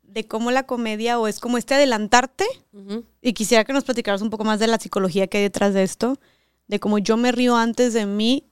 [0.02, 2.44] de cómo la comedia o es como este adelantarte.
[3.22, 5.84] Y quisiera que nos platicaras un poco más de la psicología que hay detrás de
[5.84, 6.18] esto,
[6.66, 8.49] de cómo yo me río antes de mí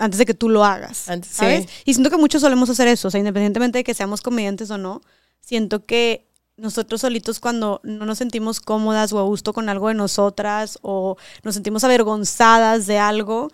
[0.00, 1.68] antes de que tú lo hagas, ¿sabes?
[1.84, 4.78] Y siento que muchos solemos hacer eso, o sea, independientemente de que seamos comediantes o
[4.78, 5.02] no,
[5.40, 6.26] siento que
[6.56, 11.16] nosotros solitos cuando no nos sentimos cómodas o a gusto con algo de nosotras o
[11.42, 13.50] nos sentimos avergonzadas de algo,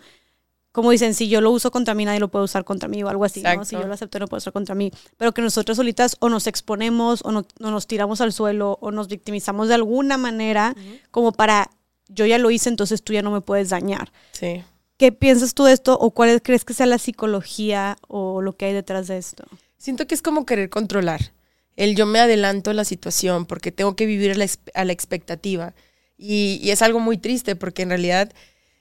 [0.71, 3.09] como dicen, si yo lo uso contra mí, nadie lo puede usar contra mí o
[3.09, 3.65] algo así, ¿no?
[3.65, 4.91] Si yo lo acepto, no lo puedo usar contra mí.
[5.17, 9.07] Pero que nosotros solitas o nos exponemos o no, nos tiramos al suelo o nos
[9.07, 10.75] victimizamos de alguna manera
[11.11, 11.71] como para,
[12.09, 14.11] yo ya lo hice, entonces tú ya no me puedes dañar.
[14.31, 14.63] Sí.
[14.97, 18.65] ¿Qué piensas tú de esto o cuál crees que sea la psicología o lo que
[18.65, 19.45] hay detrás de esto?
[19.77, 21.33] Siento que es como querer controlar.
[21.75, 25.75] El yo me adelanto a la situación porque tengo que vivir a la, expectativa.
[26.17, 28.33] Y, es algo muy triste porque en realidad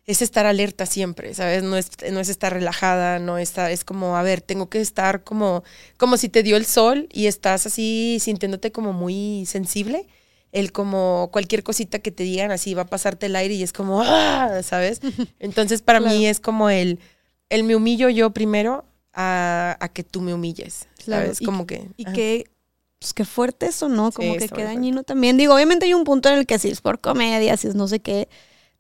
[0.07, 1.63] es estar alerta siempre, ¿sabes?
[1.63, 5.23] No es, no es estar relajada, no está, es como, a ver, tengo que estar
[5.23, 5.65] como,
[5.99, 10.07] como si te dio el sol y estás así sintiéndote como muy sensible
[10.53, 13.73] el como cualquier cosita que te digan así va a pasarte el aire y es
[13.73, 14.61] como, ¡ah!
[14.63, 15.01] ¿sabes?
[15.39, 16.99] Entonces para mí es como el,
[17.49, 21.41] el me humillo yo primero a, a que tú me humilles, ¿sabes?
[21.41, 21.89] como que...
[21.97, 22.51] Y que,
[22.99, 24.11] pues qué fuerte eso, ¿no?
[24.13, 25.37] Como que qué dañino también.
[25.37, 27.89] Digo, obviamente hay un punto en el que si es por comedia, si es no
[27.89, 28.29] sé qué,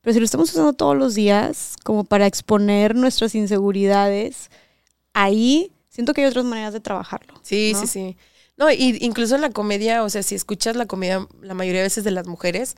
[0.00, 4.50] pero si lo estamos usando todos los días como para exponer nuestras inseguridades,
[5.12, 7.34] ahí siento que hay otras maneras de trabajarlo.
[7.42, 8.16] Sí, sí, sí.
[8.57, 11.86] No, y incluso en la comedia, o sea, si escuchas la comedia la mayoría de
[11.86, 12.76] veces de las mujeres,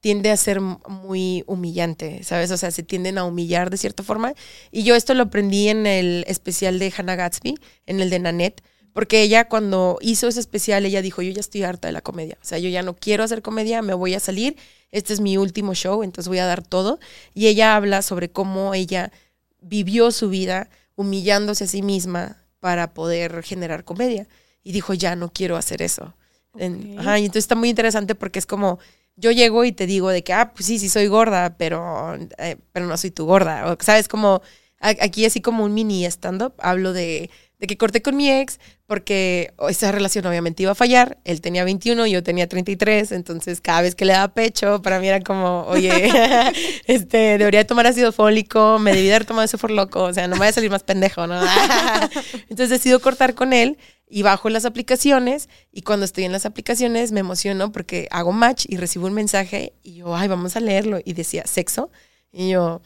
[0.00, 2.50] tiende a ser muy humillante, ¿sabes?
[2.50, 4.34] O sea, se tienden a humillar de cierta forma.
[4.72, 7.54] Y yo esto lo aprendí en el especial de Hannah Gatsby,
[7.86, 8.62] en el de Nanette,
[8.92, 12.36] Porque ella cuando hizo ese especial, ella dijo, yo ya estoy harta de la comedia.
[12.42, 14.56] O sea, yo ya no quiero hacer comedia, me voy a salir.
[14.90, 16.98] Este es mi último show, entonces voy a dar todo.
[17.34, 19.12] Y ella habla sobre cómo ella
[19.60, 24.26] vivió su vida humillándose a sí misma para poder generar comedia.
[24.62, 26.14] Y dijo, ya no quiero hacer eso.
[26.56, 28.78] En- ajá, y entonces está muy interesante porque es como,
[29.16, 32.56] yo llego y te digo de que, ah, pues sí, sí soy gorda, pero, eh,
[32.72, 33.72] pero no soy tu gorda.
[33.72, 34.08] O, ¿Sabes?
[34.08, 34.42] Como,
[34.80, 37.30] a- aquí así como un mini stand-up, hablo de,
[37.60, 41.18] de que corté con mi ex porque esa relación obviamente iba a fallar.
[41.24, 45.06] Él tenía 21, yo tenía 33, entonces cada vez que le daba pecho, para mí
[45.06, 46.10] era como, oye,
[46.86, 50.26] este, debería tomar ácido fólico, me debí de haber tomado ese for loco, o sea,
[50.26, 51.40] no me voy a salir más pendejo, ¿no?
[52.48, 57.12] entonces decido cortar con él y bajo las aplicaciones y cuando estoy en las aplicaciones
[57.12, 60.98] me emociono porque hago match y recibo un mensaje y yo, ay, vamos a leerlo
[61.04, 61.90] y decía sexo
[62.32, 62.80] y yo,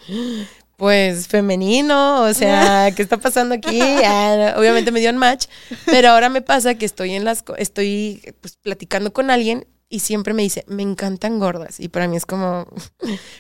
[0.77, 3.81] pues femenino, o sea, ¿qué está pasando aquí?
[3.81, 5.47] Ah, obviamente me dio un match,
[5.87, 10.35] pero ahora me pasa que estoy en las, estoy pues platicando con alguien y siempre
[10.35, 11.79] me dice, me encantan gordas.
[11.79, 12.66] Y para mí es como,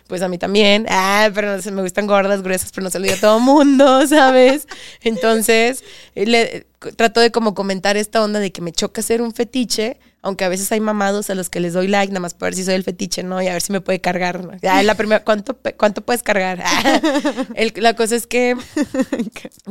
[0.06, 3.04] pues a mí también, ah, pero no me gustan gordas, gruesas, pero no se lo
[3.04, 4.68] digo a todo mundo, ¿sabes?
[5.02, 5.82] Entonces,
[6.14, 6.66] le,
[6.96, 10.48] trato de como comentar esta onda de que me choca ser un fetiche, aunque a
[10.48, 12.74] veces hay mamados a los que les doy like, nada más para ver si soy
[12.74, 13.40] el fetiche, ¿no?
[13.42, 14.52] Y a ver si me puede cargar, ¿no?
[14.62, 16.62] Ya, la primera, ¿cuánto, cuánto puedes cargar?
[17.54, 18.56] El- la cosa es que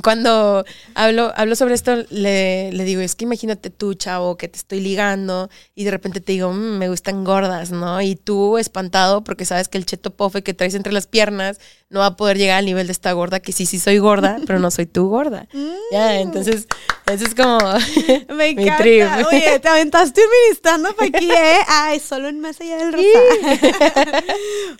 [0.03, 4.57] cuando hablo, hablo sobre esto, le, le digo, es que imagínate tú, chavo, que te
[4.57, 8.01] estoy ligando y de repente te digo, "Mm, me gustan gordas, ¿no?
[8.01, 11.59] Y tú espantado porque sabes que el cheto pofe que traes entre las piernas
[11.93, 14.37] no va a poder llegar al nivel de esta gorda, que sí, sí soy gorda,
[14.47, 15.47] pero no soy tú gorda.
[15.91, 16.67] Ya, entonces,
[17.11, 17.57] eso es como...
[18.35, 18.77] Me Mi encanta.
[18.83, 19.05] trip.
[19.27, 21.59] Oye, te aventaste un mini stand-up aquí, ¿eh?
[21.67, 23.05] Ay, solo en Más Allá del Rosa.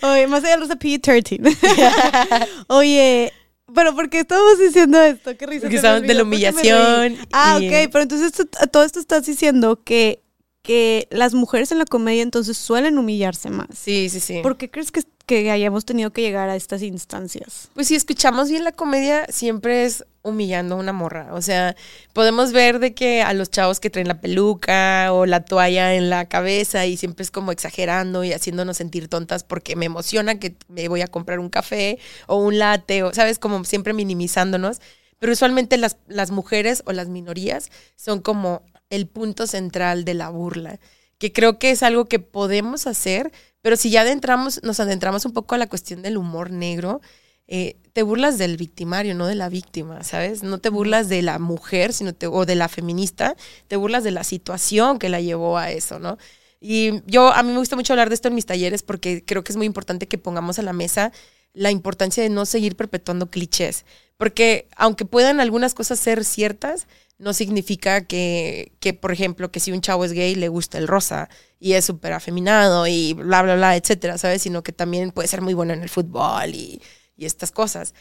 [0.04, 2.48] Oye, Más Allá del Rosa P13.
[2.68, 3.32] Oye,
[3.74, 5.36] pero ¿por qué estamos diciendo esto?
[5.38, 5.62] Qué risa.
[5.62, 9.82] Porque estamos de la humillación Ah, y- ok, pero entonces tú- todo esto estás diciendo
[9.84, 10.22] que,
[10.62, 13.68] que las mujeres en la comedia entonces suelen humillarse más.
[13.78, 14.40] Sí, sí, sí.
[14.42, 17.70] ¿Por qué crees que, que hayamos tenido que llegar a estas instancias?
[17.74, 21.30] Pues si escuchamos bien la comedia, siempre es humillando a una morra.
[21.34, 21.76] O sea,
[22.14, 26.10] podemos ver de que a los chavos que traen la peluca o la toalla en
[26.10, 30.56] la cabeza y siempre es como exagerando y haciéndonos sentir tontas porque me emociona que
[30.68, 33.40] me voy a comprar un café o un latte o, ¿sabes?
[33.40, 34.82] Como siempre minimizándonos.
[35.20, 40.30] Pero usualmente las, las mujeres o las minorías son como el punto central de la
[40.30, 40.80] burla,
[41.24, 45.32] que creo que es algo que podemos hacer, pero si ya adentramos, nos adentramos un
[45.32, 47.00] poco a la cuestión del humor negro,
[47.48, 50.44] eh, te burlas del victimario, no de la víctima, ¿sabes?
[50.44, 53.38] No te burlas de la mujer, sino te, o de la feminista,
[53.70, 56.18] te burlas de la situación que la llevó a eso, ¿no?
[56.60, 59.46] Y yo, a mí me gusta mucho hablar de esto en mis talleres porque creo
[59.46, 61.14] que es muy importante que pongamos a la mesa
[61.54, 63.86] la importancia de no seguir perpetuando clichés,
[64.18, 66.88] porque aunque puedan algunas cosas ser ciertas,
[67.18, 70.88] no significa que, que, por ejemplo, que si un chavo es gay le gusta el
[70.88, 71.30] rosa
[71.60, 74.42] y es súper afeminado y bla, bla, bla, etcétera, ¿sabes?
[74.42, 76.82] Sino que también puede ser muy bueno en el fútbol y,
[77.16, 77.94] y estas cosas.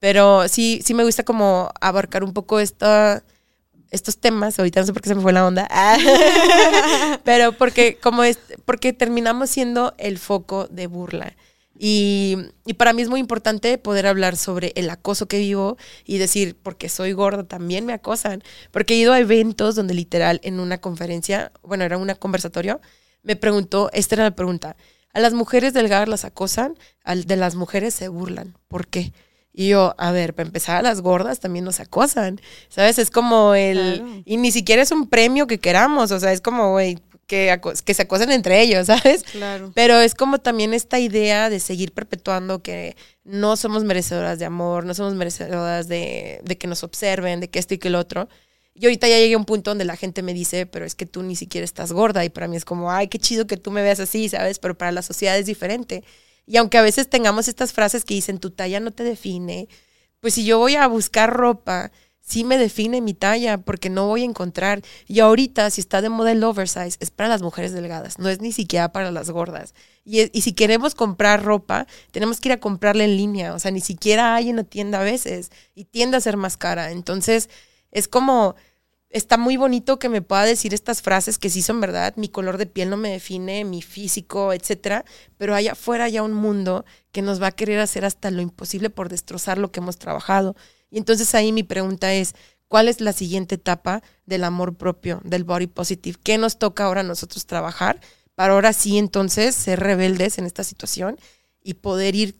[0.00, 3.22] Pero sí, sí me gusta como abarcar un poco esta,
[3.90, 4.58] estos temas.
[4.58, 5.68] Ahorita no sé por qué se me fue la onda.
[7.24, 11.36] Pero porque, como es, porque terminamos siendo el foco de burla.
[11.78, 16.18] Y, y para mí es muy importante poder hablar sobre el acoso que vivo y
[16.18, 18.42] decir, porque soy gorda, también me acosan.
[18.72, 22.80] Porque he ido a eventos donde literal en una conferencia, bueno, era un conversatorio,
[23.22, 24.76] me preguntó, esta era la pregunta,
[25.12, 26.74] ¿a las mujeres delgadas las acosan?
[27.04, 28.56] Al de las mujeres se burlan.
[28.66, 29.12] ¿Por qué?
[29.52, 32.98] Y yo, a ver, para empezar, a las gordas también nos acosan, ¿sabes?
[32.98, 33.96] Es como el...
[33.96, 34.22] Claro.
[34.24, 36.98] Y ni siquiera es un premio que queramos, o sea, es como, güey,
[37.28, 39.22] que, se acosen entre ellos, ¿sabes?
[39.22, 39.70] Claro.
[39.74, 44.84] Pero es como también esta idea de seguir perpetuando que no somos merecedoras de amor,
[44.84, 48.28] no somos merecedoras de, de que nos observen, de que esto y que el otro.
[48.74, 51.04] Y ahorita ya llegué a un punto donde la gente me dice, pero es que
[51.04, 52.24] tú ni siquiera estás gorda.
[52.24, 54.58] Y para mí es como, ay, qué chido que tú me veas así, ¿sabes?
[54.58, 56.04] Pero para la sociedad es diferente.
[56.46, 59.68] Y aunque a veces tengamos estas frases que dicen, tu talla no te define,
[60.20, 61.90] pues si yo voy a buscar ropa,
[62.28, 64.82] sí me define mi talla, porque no voy a encontrar.
[65.06, 68.40] Y ahorita, si está de moda el oversize, es para las mujeres delgadas, no es
[68.40, 69.74] ni siquiera para las gordas.
[70.04, 73.70] Y, y si queremos comprar ropa, tenemos que ir a comprarla en línea, o sea,
[73.70, 76.90] ni siquiera hay en la tienda a veces, y tiende a ser más cara.
[76.92, 77.48] Entonces,
[77.90, 78.54] es como,
[79.10, 82.58] está muy bonito que me pueda decir estas frases que sí son verdad, mi color
[82.58, 85.04] de piel no me define, mi físico, etcétera,
[85.38, 88.90] pero allá afuera hay un mundo que nos va a querer hacer hasta lo imposible
[88.90, 90.56] por destrozar lo que hemos trabajado.
[90.90, 92.34] Y entonces ahí mi pregunta es,
[92.68, 96.18] ¿cuál es la siguiente etapa del amor propio, del body positive?
[96.22, 98.00] ¿Qué nos toca ahora a nosotros trabajar
[98.34, 101.18] para ahora sí entonces ser rebeldes en esta situación
[101.62, 102.36] y poder ir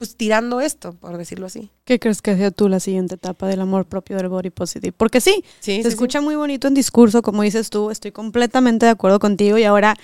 [0.00, 1.68] pues tirando esto, por decirlo así.
[1.84, 4.94] ¿Qué crees que sea tú la siguiente etapa del amor propio del body positive?
[4.96, 8.92] Porque sí, Sí, se escucha muy bonito en discurso, como dices tú, estoy completamente de
[8.92, 9.98] acuerdo contigo y ahora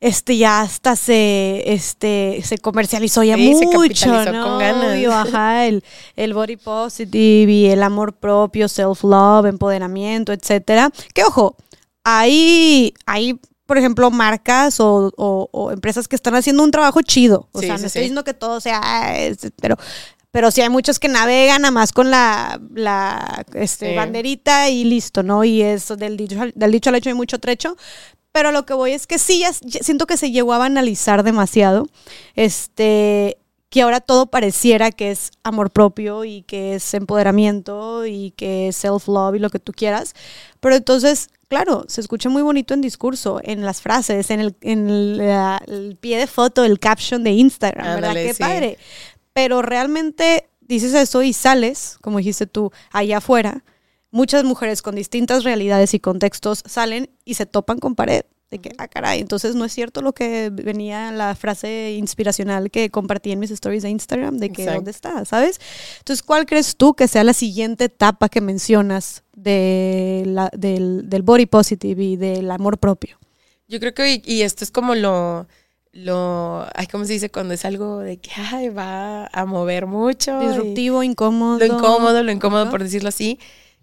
[0.00, 4.44] este ya hasta se este se comercializó ya Sí, se mucho, capitalizó ¿no?
[4.48, 4.96] con ganas.
[4.96, 5.84] Obvio, ajá, el,
[6.16, 10.90] el body positive y el amor propio, self love, empoderamiento, etcétera.
[11.14, 11.56] Que ojo,
[12.04, 17.48] hay hay por ejemplo, marcas o, o- o empresas que están haciendo un trabajo chido.
[17.52, 18.04] O Sí, sea, sí, no estoy sí.
[18.04, 19.76] diciendo que todo sea, ah, es- pero,
[20.32, 23.94] pero sí hay muchos que navegan nada más con la, la este, Sí.
[23.96, 25.44] banderita y listo, ¿no?
[25.44, 27.76] Y eso del dicho, del dicho al hecho hay mucho trecho.
[28.32, 31.86] Pero lo que voy es que sí, ya, siento que se llegó a banalizar demasiado.
[32.36, 33.38] Este,
[33.70, 38.76] que ahora todo pareciera que es amor propio y que es empoderamiento y que es
[38.76, 40.14] self-love y lo que tú quieras.
[40.58, 44.88] Pero entonces, claro, se escucha muy bonito en discurso, en las frases, en el, en
[44.88, 48.14] el, la- el pie de foto, el caption de Instagram, ¿verdad?
[48.14, 48.40] Qué sí.
[48.42, 48.78] padre.
[49.32, 53.62] Pero realmente dices eso y sales, como dijiste tú, allá afuera.
[54.10, 58.22] Muchas mujeres con distintas realidades y contextos salen y se topan con pared.
[58.50, 62.90] De que, ah, caray, entonces no es cierto lo que venía la frase inspiracional que
[62.90, 64.78] compartí en mis stories de Instagram, de que Exacto.
[64.78, 65.60] dónde está, ¿sabes?
[65.98, 71.22] Entonces, ¿cuál crees tú que sea la siguiente etapa que mencionas de la- del, del
[71.22, 73.18] body positive y del amor propio?
[73.68, 75.46] Yo creo que, y, y esto es como lo,
[75.92, 77.30] lo, ay, ¿cómo se dice?
[77.30, 80.40] Cuando es algo de que, ay, va a mover mucho.
[80.40, 81.58] Disruptivo, incómodo.
[81.60, 83.38] lo incómodo, lo incómodo, por decirlo así,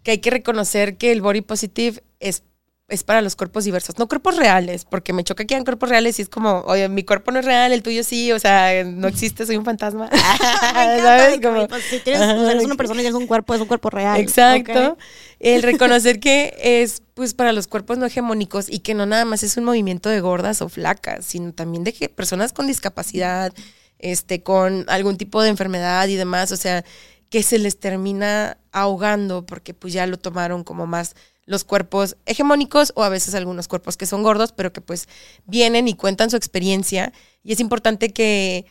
[0.08, 2.42] que hay que reconocer que el body positive es,
[2.88, 6.18] es para los cuerpos diversos, no cuerpos reales, porque me choca que hayan cuerpos reales
[6.18, 9.06] y es como, oye, mi cuerpo no es real, el tuyo sí, o sea, no
[9.06, 10.08] existe, soy un fantasma.
[10.72, 11.40] ¿Sabes?
[11.42, 14.18] Como- si tienes, eres una persona y tienes un cuerpo, es un cuerpo real.
[14.18, 14.96] Exacto.
[15.40, 19.42] El reconocer que es pues para los cuerpos no hegemónicos y que no nada más
[19.42, 23.52] es un movimiento de gordas o flacas, sino también de que personas con discapacidad,
[23.98, 26.82] este, con algún tipo de enfermedad y demás, o sea,
[27.30, 31.14] que se les termina ahogando porque pues ya lo tomaron como más
[31.44, 35.08] los cuerpos hegemónicos o a veces algunos cuerpos que son gordos, pero que pues
[35.46, 37.12] vienen y cuentan su experiencia.
[37.42, 38.66] Y es importante que,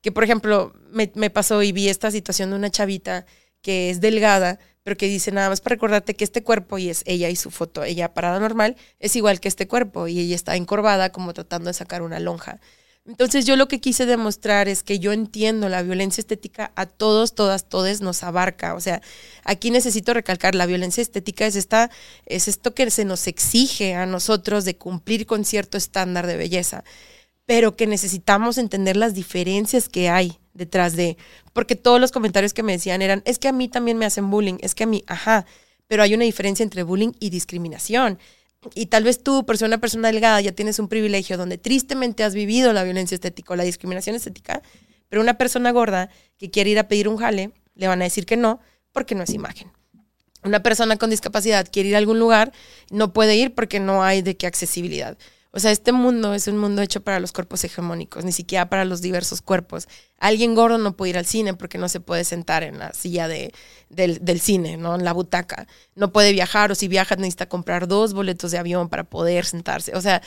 [0.00, 3.26] que por ejemplo, me, me pasó y vi esta situación de una chavita
[3.60, 7.02] que es delgada, pero que dice nada más para recordarte que este cuerpo, y es
[7.06, 10.56] ella y su foto, ella parada normal, es igual que este cuerpo, y ella está
[10.56, 12.60] encorvada como tratando de sacar una lonja.
[13.04, 17.34] Entonces yo lo que quise demostrar es que yo entiendo la violencia estética a todos,
[17.34, 18.74] todas, todes nos abarca.
[18.74, 19.02] O sea,
[19.42, 21.90] aquí necesito recalcar, la violencia estética es esta,
[22.26, 26.84] es esto que se nos exige a nosotros de cumplir con cierto estándar de belleza,
[27.44, 31.16] pero que necesitamos entender las diferencias que hay detrás de,
[31.52, 34.30] porque todos los comentarios que me decían eran, es que a mí también me hacen
[34.30, 35.44] bullying, es que a mí, ajá,
[35.88, 38.18] pero hay una diferencia entre bullying y discriminación.
[38.74, 42.24] Y tal vez tú, por ser una persona delgada, ya tienes un privilegio donde tristemente
[42.24, 44.62] has vivido la violencia estética o la discriminación estética,
[45.08, 48.24] pero una persona gorda que quiere ir a pedir un jale, le van a decir
[48.24, 48.60] que no,
[48.92, 49.70] porque no es imagen.
[50.44, 52.52] Una persona con discapacidad quiere ir a algún lugar,
[52.90, 55.16] no puede ir porque no hay de qué accesibilidad.
[55.54, 58.86] O sea, este mundo es un mundo hecho para los cuerpos hegemónicos, ni siquiera para
[58.86, 59.86] los diversos cuerpos.
[60.18, 63.28] Alguien gordo no puede ir al cine porque no se puede sentar en la silla
[63.28, 63.52] de,
[63.90, 64.94] del, cine, ¿no?
[64.94, 65.66] En la butaca.
[65.94, 69.94] No puede viajar o si viaja necesita comprar dos boletos de avión para poder sentarse.
[69.94, 70.22] O sea,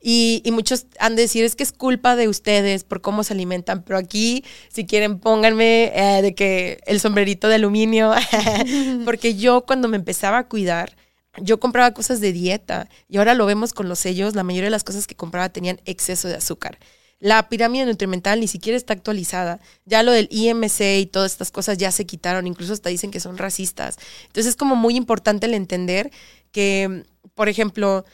[0.00, 3.34] y, y muchos han de decir, es que es culpa de ustedes por cómo se
[3.34, 8.14] alimentan, pero aquí, si quieren, pónganme eh, de que el sombrerito de aluminio,
[9.04, 10.96] porque yo cuando me empezaba a cuidar,
[11.38, 14.70] yo compraba cosas de dieta y ahora lo vemos con los sellos, la mayoría de
[14.70, 16.78] las cosas que compraba tenían exceso de azúcar.
[17.20, 19.60] La pirámide nutrimental ni siquiera está actualizada.
[19.84, 23.20] Ya lo del IMC y todas estas cosas ya se quitaron, incluso hasta dicen que
[23.20, 23.98] son racistas.
[24.22, 26.10] Entonces es como muy importante el entender
[26.50, 27.04] que,
[27.34, 28.06] por ejemplo,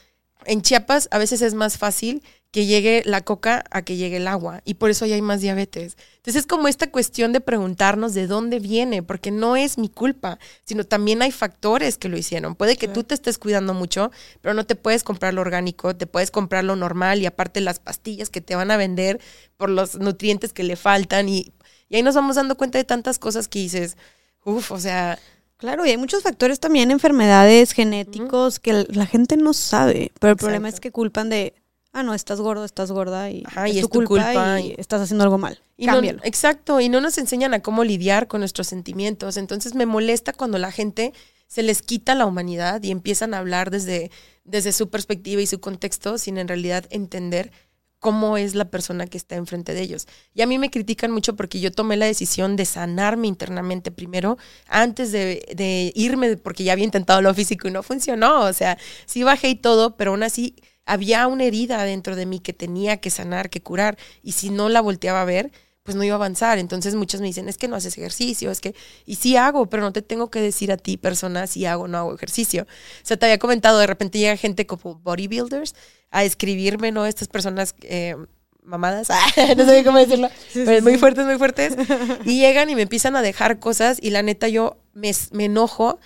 [0.45, 4.27] en Chiapas a veces es más fácil que llegue la coca a que llegue el
[4.27, 5.97] agua y por eso ya hay más diabetes.
[6.17, 10.39] Entonces es como esta cuestión de preguntarnos de dónde viene, porque no es mi culpa,
[10.65, 12.55] sino también hay factores que lo hicieron.
[12.55, 16.07] Puede que tú te estés cuidando mucho, pero no te puedes comprar lo orgánico, te
[16.07, 19.19] puedes comprar lo normal y aparte las pastillas que te van a vender
[19.57, 21.53] por los nutrientes que le faltan y,
[21.89, 23.97] y ahí nos vamos dando cuenta de tantas cosas que dices,
[24.43, 25.19] uff, o sea,
[25.57, 30.37] Claro, y hay muchos factores también, enfermedades genéticos que la gente no sabe, pero el
[30.37, 31.55] problema es que culpan de,
[31.93, 34.59] ah, no, estás gordo, estás gorda y, Ajá, es, y tu es tu culpa, culpa
[34.61, 35.61] y y- estás haciendo algo mal.
[35.77, 36.21] Y no- Cámbialo.
[36.23, 39.37] exacto, y no nos enseñan a cómo lidiar con nuestros sentimientos.
[39.37, 41.13] Entonces me molesta cuando la gente
[41.47, 44.11] se les quita la humanidad y empiezan a hablar desde,
[44.43, 47.51] desde su perspectiva y su contexto sin en realidad entender
[47.99, 50.07] cómo es la persona que está enfrente de ellos.
[50.35, 54.37] Y a mí me critican mucho porque yo tomé la decisión de sanarme internamente primero
[54.67, 58.41] antes de, de irme, porque ya había intentado lo físico y no funcionó.
[58.41, 58.77] O sea,
[59.07, 60.55] sí bajé y todo, pero aún así
[60.87, 63.97] había una herida dentro de mí que tenía que sanar, que curar.
[64.23, 65.51] Y si no la volteaba a ver,
[65.83, 66.57] pues no iba a avanzar.
[66.57, 68.73] Entonces muchos me dicen, es que no haces ejercicio, es que,
[69.05, 71.87] y sí hago, pero no te tengo que decir a ti, persona, si hago o
[71.87, 72.63] no hago ejercicio.
[72.63, 75.75] O sea, te había comentado, de repente llega gente como bodybuilders
[76.09, 77.05] a escribirme, ¿no?
[77.05, 77.75] Estas personas...
[77.83, 78.15] Eh,
[78.63, 79.07] mamadas,
[79.57, 81.77] no sé cómo decirlo, pero muy fuertes, muy fuertes,
[82.25, 86.01] y llegan y me empiezan a dejar cosas y la neta yo me, me enojo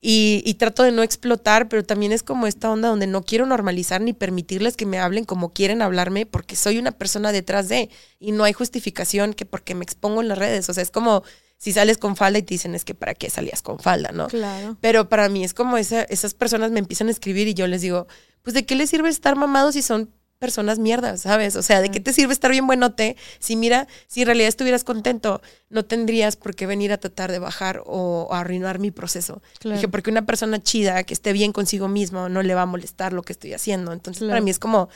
[0.00, 4.00] y, trato de no explotar, pero también es como esta onda donde no quiero normalizar
[4.00, 7.90] ni permitirles que me hablen como quieren hablarme porque soy una persona detrás de
[8.20, 10.68] y no hay justificación que porque me expongo en las redes.
[10.68, 11.24] O sea, es como
[11.56, 14.28] si sales con falda y te dicen es que para qué salías con falda, ¿no?
[14.28, 14.76] Claro.
[14.80, 17.80] Pero para mí es como esa, esas personas me empiezan a escribir y yo les
[17.80, 18.06] digo,
[18.42, 21.56] pues de qué les sirve estar mamados si son personas mierdas, ¿sabes?
[21.56, 23.16] O sea, ¿de qué te sirve estar bien buenote?
[23.38, 27.38] Si mira, si en realidad estuvieras contento, no tendrías por qué venir a tratar de
[27.38, 29.42] bajar o, arruinar mi proceso.
[29.62, 33.12] Dije, porque una persona chida que esté bien consigo mismo no le va a molestar
[33.12, 33.92] lo que estoy haciendo.
[33.92, 34.88] Entonces, para mí es como,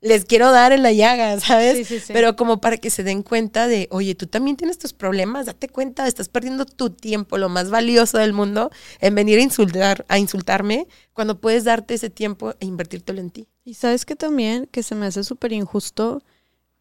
[0.00, 1.76] les quiero dar en la llaga, ¿sabes?
[1.76, 2.12] Sí, sí, sí.
[2.12, 5.68] Pero como para que se den cuenta de, oye, tú también tienes tus problemas, date
[5.68, 8.70] cuenta, estás perdiendo tu tiempo, lo más valioso del mundo,
[9.00, 13.48] en venir a insultar, a insultarme, cuando puedes darte ese tiempo e invertírtelo en ti.
[13.66, 16.22] Y sabes que también, que se me hace súper injusto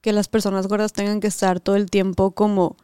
[0.01, 2.77] que las personas gordas tengan que estar todo el tiempo como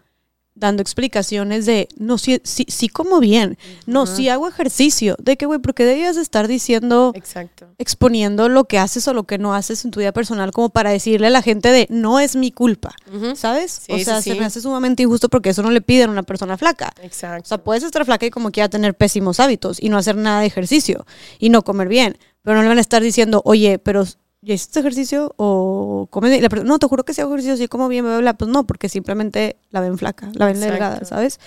[0.55, 5.45] dando explicaciones de, no, sí, sí, sí como bien, no, sí hago ejercicio, de que,
[5.45, 7.67] güey, ¿por qué debías estar diciendo, Exacto.
[7.77, 10.89] exponiendo lo que haces o lo que no haces en tu vida personal como para
[10.89, 12.95] decirle a la gente de, no es mi culpa,
[13.35, 13.83] ¿sabes?
[13.85, 16.13] Sí, o sea, sí, se me hace sumamente injusto porque eso no le piden a
[16.13, 16.91] una persona flaca.
[17.01, 17.43] Exacto.
[17.43, 20.41] O sea, puedes estar flaca y como quiera tener pésimos hábitos y no hacer nada
[20.41, 21.05] de ejercicio
[21.39, 24.03] y no comer bien, pero no le van a estar diciendo, oye, pero
[24.41, 26.37] ¿ya hiciste ejercicio o comes?
[26.37, 28.33] Y la persona, no, te juro que si hago ejercicio, sí como bien, bla, bla.
[28.33, 30.71] Pues no, porque simplemente la ven flaca, la ven Exacto.
[30.73, 31.39] delgada, ¿sabes?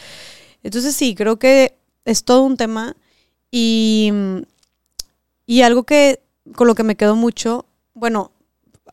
[0.63, 2.97] Entonces sí, creo que es todo un tema
[3.51, 4.13] y,
[5.47, 6.21] y algo que
[6.55, 8.31] con lo que me quedo mucho, bueno,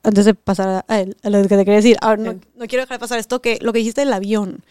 [0.03, 2.97] antes de pasar a, a lo que te quería decir, ahora no, no quiero dejar
[2.97, 4.63] de pasar esto, que lo que dijiste del avión,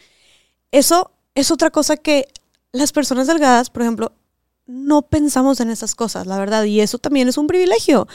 [0.72, 2.26] eso es otra cosa que
[2.72, 4.12] las personas delgadas, por ejemplo,
[4.70, 8.06] no pensamos en esas cosas, la verdad, y eso también es un privilegio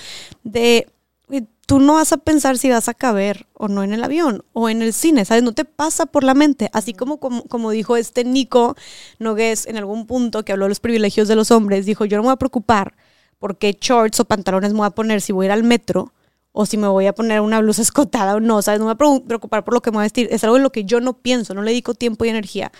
[0.43, 0.87] de
[1.27, 4.43] güey, tú no vas a pensar si vas a caber o no en el avión
[4.53, 5.43] o en el cine, ¿sabes?
[5.43, 8.75] No te pasa por la mente, así como, como, como dijo este Nico
[9.19, 12.23] Nogués en algún punto que habló de los privilegios de los hombres, dijo, yo no
[12.23, 12.95] me voy a preocupar
[13.39, 16.13] por qué shorts o pantalones me voy a poner si voy a ir al metro
[16.51, 18.79] o si me voy a poner una blusa escotada o no, ¿sabes?
[18.79, 20.57] No me voy a pre- preocupar por lo que me voy a vestir, es algo
[20.57, 22.71] en lo que yo no pienso, no le dedico tiempo y energía.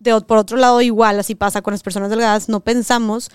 [0.00, 3.30] De, por otro lado, igual, así pasa con las personas delgadas, no pensamos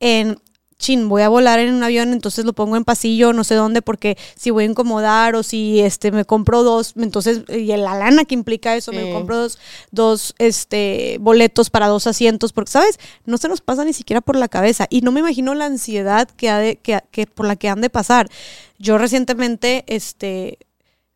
[0.00, 0.38] en,
[0.78, 3.82] chin, voy a volar en un avión, entonces lo pongo en pasillo, no sé dónde,
[3.82, 8.24] porque si voy a incomodar o si este, me compro dos, entonces, y la lana
[8.24, 9.58] que implica eso, me compro dos,
[9.90, 12.98] dos este, boletos para dos asientos, porque, ¿sabes?
[13.24, 14.86] No se nos pasa ni siquiera por la cabeza.
[14.88, 17.80] Y no me imagino la ansiedad que, ha de, que, que por la que han
[17.80, 18.28] de pasar.
[18.78, 20.58] Yo recientemente, este,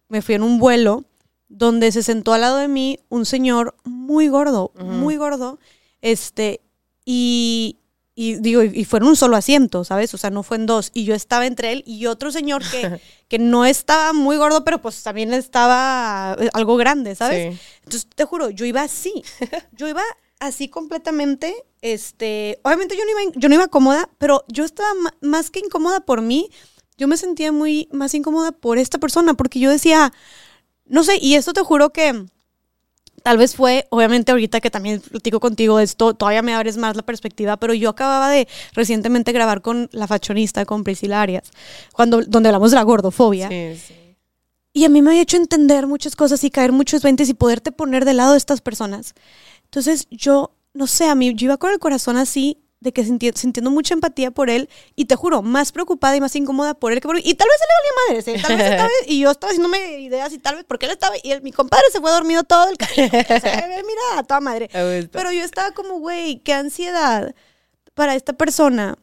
[0.08, 1.04] me fui en un vuelo
[1.48, 3.74] donde se sentó al lado de mí un señor
[4.12, 5.58] muy gordo, muy gordo,
[6.02, 6.60] este,
[7.06, 7.78] y,
[8.14, 10.12] y digo, y fue en un solo asiento, ¿sabes?
[10.12, 10.90] O sea, no fue en dos.
[10.92, 14.82] Y yo estaba entre él y otro señor que, que no estaba muy gordo, pero
[14.82, 17.54] pues también estaba eh, algo grande, ¿sabes?
[17.54, 17.60] Sí.
[17.84, 19.24] Entonces, te juro, yo iba así.
[19.72, 20.02] Yo iba
[20.40, 21.54] así completamente.
[21.80, 24.90] Este, obviamente yo no iba, yo no iba cómoda, pero yo estaba
[25.20, 26.50] más que incómoda por mí.
[26.98, 30.12] Yo me sentía muy más incómoda por esta persona, porque yo decía,
[30.84, 32.26] no sé, y esto te juro que
[33.22, 37.02] tal vez fue, obviamente ahorita que también platico contigo esto, todavía me abres más la
[37.02, 41.50] perspectiva, pero yo acababa de recientemente grabar con la fashionista, con Priscila Arias,
[41.92, 43.48] cuando, donde hablamos de la gordofobia.
[43.48, 43.94] Sí, sí.
[44.74, 47.72] Y a mí me había hecho entender muchas cosas y caer muchos veintes y poderte
[47.72, 49.14] poner del lado de estas personas.
[49.64, 53.34] Entonces yo, no sé, a mí yo iba con el corazón así, de que sinti-
[53.34, 57.00] sintiendo mucha empatía por él y te juro, más preocupada y más incómoda por él
[57.00, 57.22] que por mí.
[57.24, 58.42] Y tal vez se le valía madres, ¿eh?
[58.46, 61.30] Tal vez estaba, y yo estaba haciéndome ideas y tal vez porque él estaba, y
[61.30, 63.06] él- mi compadre se fue dormido todo el camino.
[63.06, 64.68] O sea, mira, a toda madre.
[65.12, 67.34] Pero yo estaba como, güey, qué ansiedad
[67.94, 68.98] para esta persona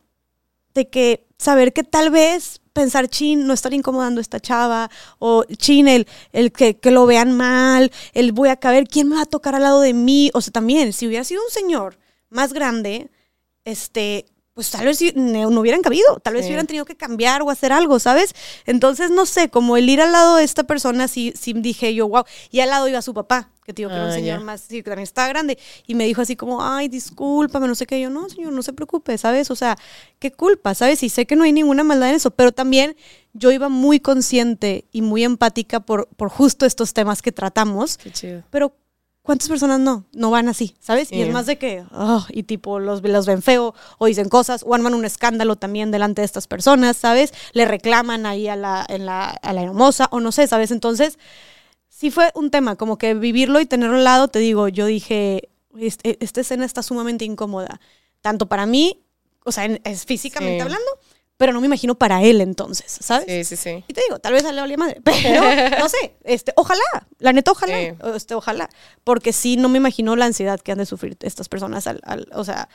[0.74, 5.44] de que saber que tal vez pensar, chin, no estar incomodando a esta chava, o
[5.58, 9.24] chin, el, el que, que lo vean mal, el voy a caber, ¿quién me va
[9.24, 10.32] a tocar al lado de mí?
[10.34, 11.98] O sea, también, si hubiera sido un señor
[12.30, 13.10] más grande,
[13.70, 16.50] este, pues tal vez no, no hubieran cabido, tal vez Sí.
[16.50, 18.34] hubieran tenido que cambiar o hacer algo, ¿sabes?
[18.66, 22.08] Entonces, no sé, como el ir al lado de esta persona, sí, sí dije yo,
[22.10, 24.40] wow, y al lado iba su papá, que te digo que era un Ah, señor
[24.40, 24.44] ya.
[24.46, 27.86] más, sí, que también estaba grande, y me dijo así como, ay, discúlpame, no sé
[27.86, 29.50] qué, yo, no, señor, no se preocupe, ¿sabes?
[29.50, 29.78] O sea,
[30.20, 31.04] qué culpa, ¿sabes?
[31.04, 32.98] Y sé que no hay ninguna maldad en eso, pero también
[33.34, 38.12] yo iba muy consciente y muy empática por, por justo estos temas que tratamos, Qué
[38.12, 38.44] chido.
[38.50, 38.74] pero
[39.30, 40.06] ¿cuántas personas no?
[40.12, 41.12] No van así, ¿sabes?
[41.12, 44.64] Y es más de que, ah, y tipo, los, los ven feo o dicen cosas
[44.66, 47.32] o arman un escándalo también delante de estas personas, ¿sabes?
[47.54, 50.72] Le reclaman ahí a la, en la, a la hermosa o no sé, ¿sabes?
[50.72, 51.20] Entonces,
[51.90, 55.50] sí fue un tema, como que vivirlo y tenerlo al lado, te digo, yo dije,
[55.78, 57.80] este- esta escena está sumamente incómoda,
[58.22, 59.04] tanto para mí,
[59.46, 60.62] o sea, en- es físicamente Sí.
[60.62, 60.90] hablando,
[61.40, 63.26] pero no me imagino para él entonces, ¿sabes?
[63.48, 63.84] Sí, sí, sí.
[63.88, 65.42] Y te digo, tal vez a le valía madre, pero
[65.80, 66.82] no sé, este, ojalá,
[67.18, 67.96] la neta, ojalá, Sí.
[68.14, 68.70] este, ojalá,
[69.06, 72.28] porque sí, no me imagino la ansiedad que han de sufrir estas personas, al, al-
[72.34, 72.68] o sea,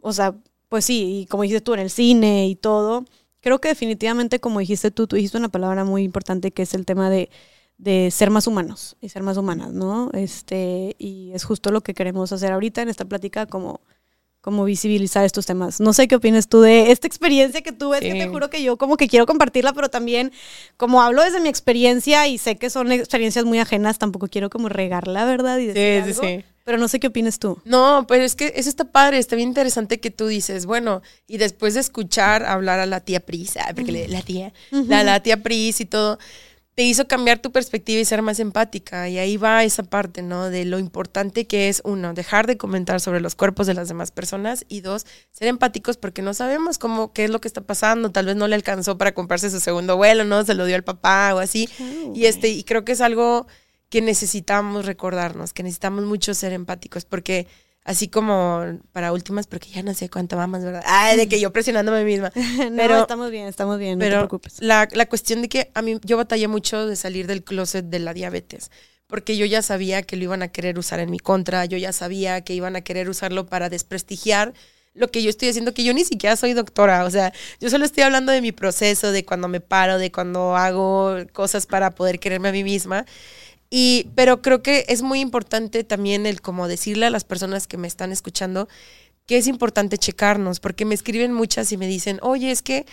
[0.00, 0.34] o sea,
[0.70, 3.04] pues sí, y como dijiste tú en el cine y todo,
[3.40, 6.86] creo que definitivamente, como dijiste tú, tú dijiste una palabra muy importante que es el
[6.86, 7.28] tema de,
[7.76, 10.10] de ser más humanos y ser más humanas, ¿no?
[10.14, 13.80] Este, y es justo lo que queremos hacer ahorita en esta plática, como
[14.40, 15.80] como visibilizar estos temas.
[15.80, 18.18] No sé qué opinas tú de esta experiencia que tuve, es que Sí.
[18.18, 20.32] te juro que yo como que quiero compartirla, pero también
[20.78, 24.68] como hablo desde mi experiencia y sé que son experiencias muy ajenas, tampoco quiero como
[24.70, 25.58] regarla, ¿verdad?
[25.58, 26.44] Y decir Sí, sí, algo, sí.
[26.64, 27.58] Pero no sé qué opinas tú.
[27.64, 31.38] No, pero es que eso está padre, está bien interesante que tú dices, bueno, y
[31.38, 35.20] después de escuchar hablar a la tía Pris, ah, porque le- la tía, la, la
[35.20, 36.18] tía Pris y todo,
[36.80, 39.06] te hizo cambiar tu perspectiva y ser más empática.
[39.10, 40.48] Y ahí va esa parte, ¿no?
[40.48, 44.12] De lo importante que es, uno, dejar de comentar sobre los cuerpos de las demás
[44.12, 48.12] personas y dos, ser empáticos porque no sabemos cómo, qué es lo que está pasando.
[48.12, 50.42] Tal vez no le alcanzó para comprarse su segundo vuelo, ¿no?
[50.42, 51.68] Se lo dio al papá o así.
[52.14, 53.46] Y este, y creo que es algo
[53.90, 57.46] que necesitamos recordarnos, que necesitamos mucho ser empáticos, porque
[57.90, 60.82] así como para últimas, porque ya no sé cuánto vamos, ¿verdad?
[60.86, 62.32] Ay, de que yo presionándome a mí misma.
[62.70, 64.56] no, Pero- estamos bien, estamos bien, no te Pero preocupes.
[64.60, 67.98] la, la cuestión de que a mí yo batallé mucho de salir del closet de
[67.98, 68.70] la diabetes,
[69.06, 71.92] porque yo ya sabía que lo iban a querer usar en mi contra, yo ya
[71.92, 74.54] sabía que iban a querer usarlo para desprestigiar
[74.94, 77.84] lo que yo estoy haciendo, que yo ni siquiera soy doctora, o sea, yo solo
[77.84, 82.18] estoy hablando de mi proceso, de cuando me paro, de cuando hago cosas para poder
[82.18, 83.06] quererme a mí misma.
[83.70, 87.76] Y, pero creo que es muy importante también el como decirle a las personas que
[87.76, 88.68] me están escuchando
[89.26, 92.84] que es importante checarnos, porque me escriben muchas y me dicen, oye, es que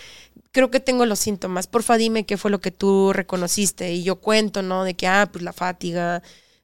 [0.52, 3.92] creo que tengo los síntomas, porfa dime qué fue lo que tú reconociste.
[3.94, 4.84] Y yo cuento, ¿no?
[4.84, 6.22] De que, ah, pues la fatiga,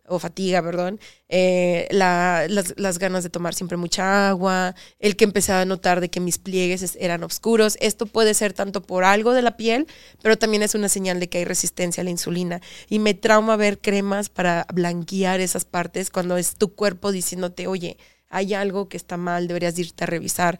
[0.07, 0.99] o fatiga, perdón,
[1.29, 6.01] eh, la- las, las ganas de tomar siempre mucha agua, el que empecé a notar
[6.01, 7.77] de que mis pliegues es- eran oscuros.
[7.79, 9.87] Esto puede ser tanto por algo de la piel,
[10.21, 12.61] pero también es una señal de que hay resistencia a la insulina.
[12.89, 17.97] Y me trauma ver cremas para blanquear esas partes cuando es tu cuerpo diciéndote, oye,
[18.29, 20.59] hay algo que está mal, deberías irte a revisar.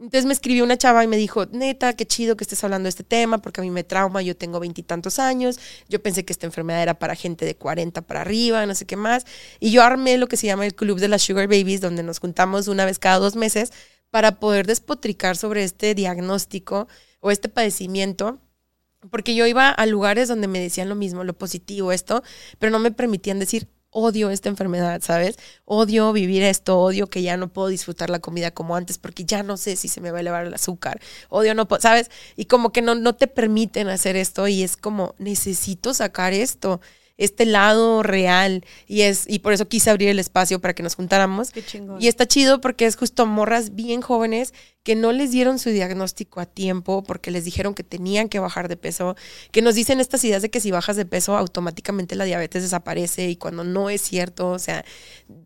[0.00, 2.90] Entonces me escribió una chava y me dijo, neta, qué chido que estés hablando de
[2.90, 5.58] este tema, porque a mí me trauma, yo tengo veintitantos años,
[5.88, 8.96] yo pensé que esta enfermedad era para gente de 40 para arriba, no sé qué
[8.96, 9.26] más.
[9.58, 12.20] Y yo armé lo que se llama el Club de las Sugar Babies, donde nos
[12.20, 13.72] juntamos una vez cada dos meses
[14.10, 16.86] para poder despotricar sobre este diagnóstico
[17.20, 18.38] o este padecimiento.
[19.10, 22.22] Porque yo iba a lugares donde me decían lo mismo, lo positivo, esto,
[22.58, 25.38] pero no me permitían decir, odio esta enfermedad, ¿sabes?
[25.64, 29.42] Odio vivir esto, odio que ya no puedo disfrutar la comida como antes porque ya
[29.42, 32.10] no sé si se me va a elevar el azúcar, odio no puedo, ¿sabes?
[32.36, 36.80] Y como que no, no te permiten hacer esto y es como, necesito sacar esto,
[37.16, 40.94] este lado real y es, y por eso quise abrir el espacio para que nos
[40.94, 41.50] juntáramos.
[41.50, 42.00] Qué chingón.
[42.00, 44.54] Y está chido porque es justo morras bien jóvenes
[44.88, 48.68] que no les dieron su diagnóstico a tiempo porque les dijeron que tenían que bajar
[48.68, 49.16] de peso,
[49.52, 53.28] que nos dicen estas ideas de que si bajas de peso automáticamente la diabetes desaparece
[53.28, 54.86] y cuando no es cierto, o sea,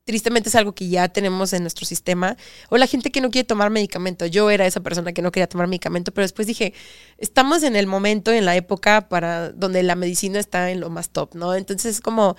[0.04, 2.36] tristemente es algo que ya tenemos en nuestro sistema,
[2.68, 4.26] o la gente que no quiere tomar medicamento.
[4.26, 6.72] Yo era esa persona que no quería tomar medicamento, pero después dije,
[7.18, 11.10] estamos en el momento, en la época para donde la medicina está en lo más
[11.10, 11.56] top, ¿no?
[11.56, 12.36] Entonces es como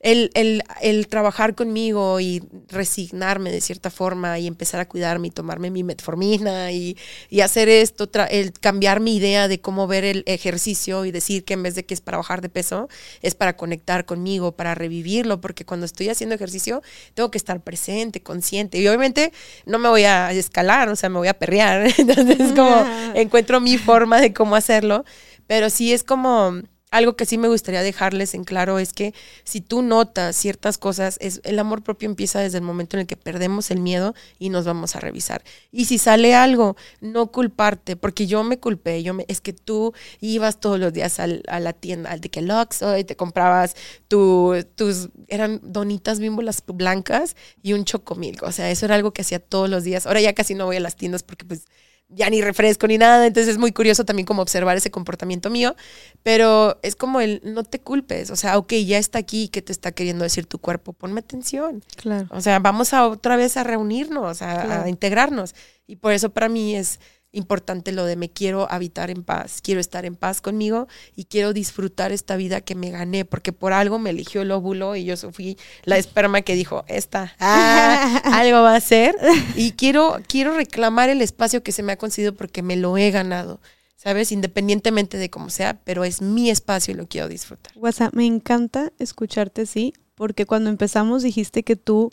[0.00, 5.30] el, el, el trabajar conmigo y resignarme de cierta forma y empezar a cuidarme y
[5.30, 6.98] tomarme mi metformina y,
[7.30, 11.54] y hacer esto, el cambiar mi idea de cómo ver el ejercicio y decir que
[11.54, 12.88] en vez de que es para bajar de peso,
[13.22, 16.82] es para conectar conmigo, para revivirlo, porque cuando estoy haciendo ejercicio
[17.14, 18.78] tengo que estar presente, consciente.
[18.78, 19.32] Y obviamente
[19.64, 23.78] no me voy a escalar, o sea, me voy a perrear, entonces como encuentro mi
[23.78, 25.04] forma de cómo hacerlo,
[25.46, 26.60] pero sí es como
[26.96, 29.14] algo que sí me gustaría dejarles en claro es que
[29.44, 33.06] si tú notas ciertas cosas, es, el amor propio empieza desde el momento en el
[33.06, 35.42] que perdemos el miedo y nos vamos a revisar.
[35.72, 39.92] Y si sale algo, no culparte, porque yo me culpé, yo me, es que tú
[40.20, 43.74] ibas todos los días al- a la tienda, al de Kellogg's, y te comprabas
[44.08, 49.12] tu, tus, eran donitas bimbo las blancas y un chocomilk, o sea, eso era algo
[49.12, 50.06] que hacía todos los días.
[50.06, 51.64] Ahora ya casi no voy a las tiendas porque pues
[52.08, 55.74] ya ni refresco ni nada, entonces es muy curioso también como observar ese comportamiento mío,
[56.22, 59.72] pero es como el no te culpes, o sea, ok, ya está aquí, ¿qué te
[59.72, 60.92] está queriendo decir tu cuerpo?
[60.92, 62.28] Ponme atención, Claro.
[62.30, 65.54] o sea, vamos a otra vez a reunirnos, a, a integrarnos,
[65.86, 67.00] y por eso para mí es
[67.32, 71.52] importante lo de me quiero habitar en paz, quiero estar en paz conmigo y quiero
[71.52, 75.16] disfrutar esta vida que me gané, porque por algo me eligió el óvulo y yo
[75.16, 79.16] fui la esperma que dijo, esta, ah, algo va a ser,
[79.56, 83.10] y quiero, quiero reclamar el espacio que se me ha concedido porque me lo he
[83.10, 83.60] ganado.
[83.96, 84.30] ¿sabes?
[84.30, 87.72] Independientemente de cómo sea, pero es mi espacio y lo quiero disfrutar.
[87.76, 92.12] WhatsApp, me encanta escucharte, sí, porque cuando empezamos dijiste que tú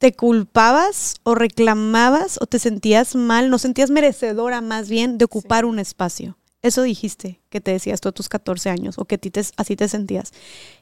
[0.00, 5.66] te culpabas o reclamabas o te sentías mal, no sentías merecedora más bien de ocupar
[5.66, 6.38] un espacio.
[6.62, 9.76] Eso dijiste que te decías tú a tus 14 años o que ti te, así
[9.76, 10.32] te sentías.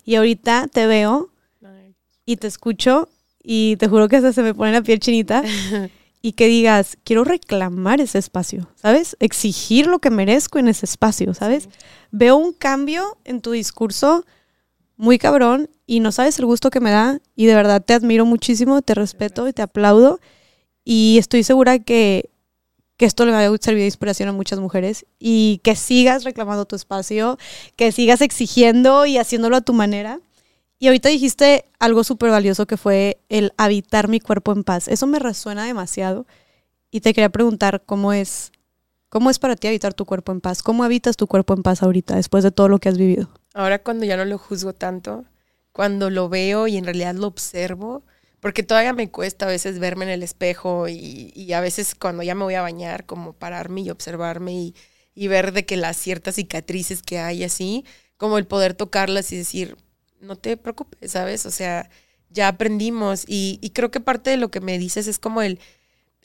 [0.05, 1.33] Y ahorita te veo
[2.25, 3.09] y te escucho
[3.43, 5.43] y te juro que hasta se me pone la piel chinita
[6.23, 9.17] y que digas, quiero reclamar ese espacio, ¿sabes?
[9.19, 11.69] Exigir lo que merezco en ese espacio, ¿sabes?
[12.13, 14.25] Veo un cambio en tu discurso
[14.99, 18.27] muy cabrón y no sabes el gusto que me da y de verdad te admiro
[18.27, 20.21] muchísimo, te respeto y te aplaudo
[20.85, 22.31] y estoy segura que,
[22.97, 26.65] que esto le va a servir de inspiración a muchas mujeres y que sigas reclamando
[26.65, 27.39] tu espacio,
[27.77, 30.21] que sigas exigiendo y haciéndolo a tu manera.
[30.81, 34.89] Y ahorita dijiste algo súper valioso que fue el habitar mi cuerpo en paz.
[34.89, 36.27] Eso me resuena demasiado
[36.91, 38.51] y te quería preguntar cómo es,
[39.09, 40.63] cómo es para ti habitar tu cuerpo en paz.
[40.63, 43.29] ¿Cómo habitas tu cuerpo en paz ahorita después de todo lo que has vivido?
[43.59, 45.25] Ahora cuando ya no lo juzgo tanto,
[45.73, 48.05] cuando lo veo y en realidad lo observo,
[48.39, 52.37] porque todavía me cuesta a veces verme en el espejo y, a veces cuando ya
[52.37, 54.75] me voy a bañar, como pararme y observarme y,
[55.17, 57.85] y ver de que las ciertas cicatrices que hay así,
[58.17, 59.77] como el poder tocarlas y decir,
[60.21, 61.45] no te preocupes, ¿sabes?
[61.45, 61.91] O sea,
[62.31, 65.59] ya aprendimos y, creo que parte de lo que me dices es como el,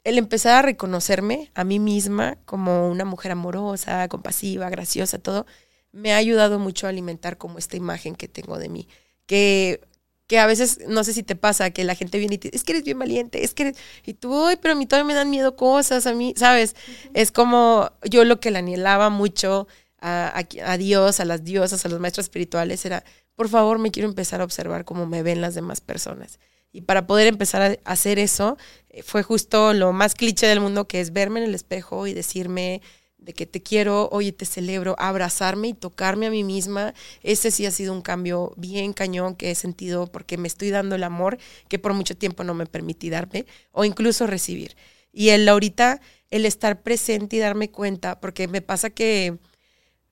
[0.04, 5.46] el empezar a reconocerme a mí misma como una mujer amorosa, compasiva, graciosa, todo,
[5.94, 8.88] me ha ayudado mucho a alimentar como esta imagen que tengo de mí.
[9.26, 9.80] Que,
[10.26, 12.56] que a veces, no sé si te pasa, que la gente viene y te dice,
[12.56, 13.76] es que eres bien valiente, es que eres...
[14.04, 16.74] Y tú, ay, pero a mí todavía me dan miedo cosas, a mí, ¿sabes?
[17.14, 19.68] Es como yo lo que le anhelaba mucho
[20.00, 23.04] a, a Dios, a las diosas, a los maestros espirituales, era
[23.36, 26.38] por favor me quiero empezar a observar cómo me ven las demás personas.
[26.72, 28.56] Y para poder empezar a hacer eso,
[28.88, 32.14] eh, fue justo lo más cliché del mundo, que es verme en el espejo y
[32.14, 32.82] decirme
[33.24, 36.94] de que te quiero, oye, te celebro, abrazarme y tocarme a mí misma.
[37.22, 40.94] Ese sí ha sido un cambio bien cañón que he sentido porque me estoy dando
[40.94, 41.38] el amor
[41.68, 44.76] que por mucho tiempo no me permití darme o incluso recibir.
[45.12, 49.38] Y el ahorita, el estar presente y darme cuenta, porque me pasa que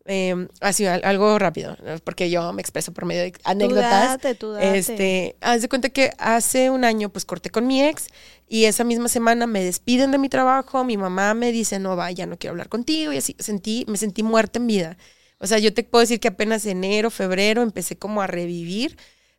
[0.05, 4.19] eh, así, algo rápido, porque yo me expreso por medio de anécdotas.
[4.39, 8.09] Tú Este, haz de cuenta que hace un año pues corté con mi ex
[8.49, 12.27] y esa misma semana me despiden de mi trabajo, mi mamá me dice, no vaya,
[12.27, 14.99] no quiero hablar contigo y así sentí, me sentí muerta en vida.
[15.39, 18.97] O sea, yo te puedo decir que apenas enero, febrero empecé como a revivir,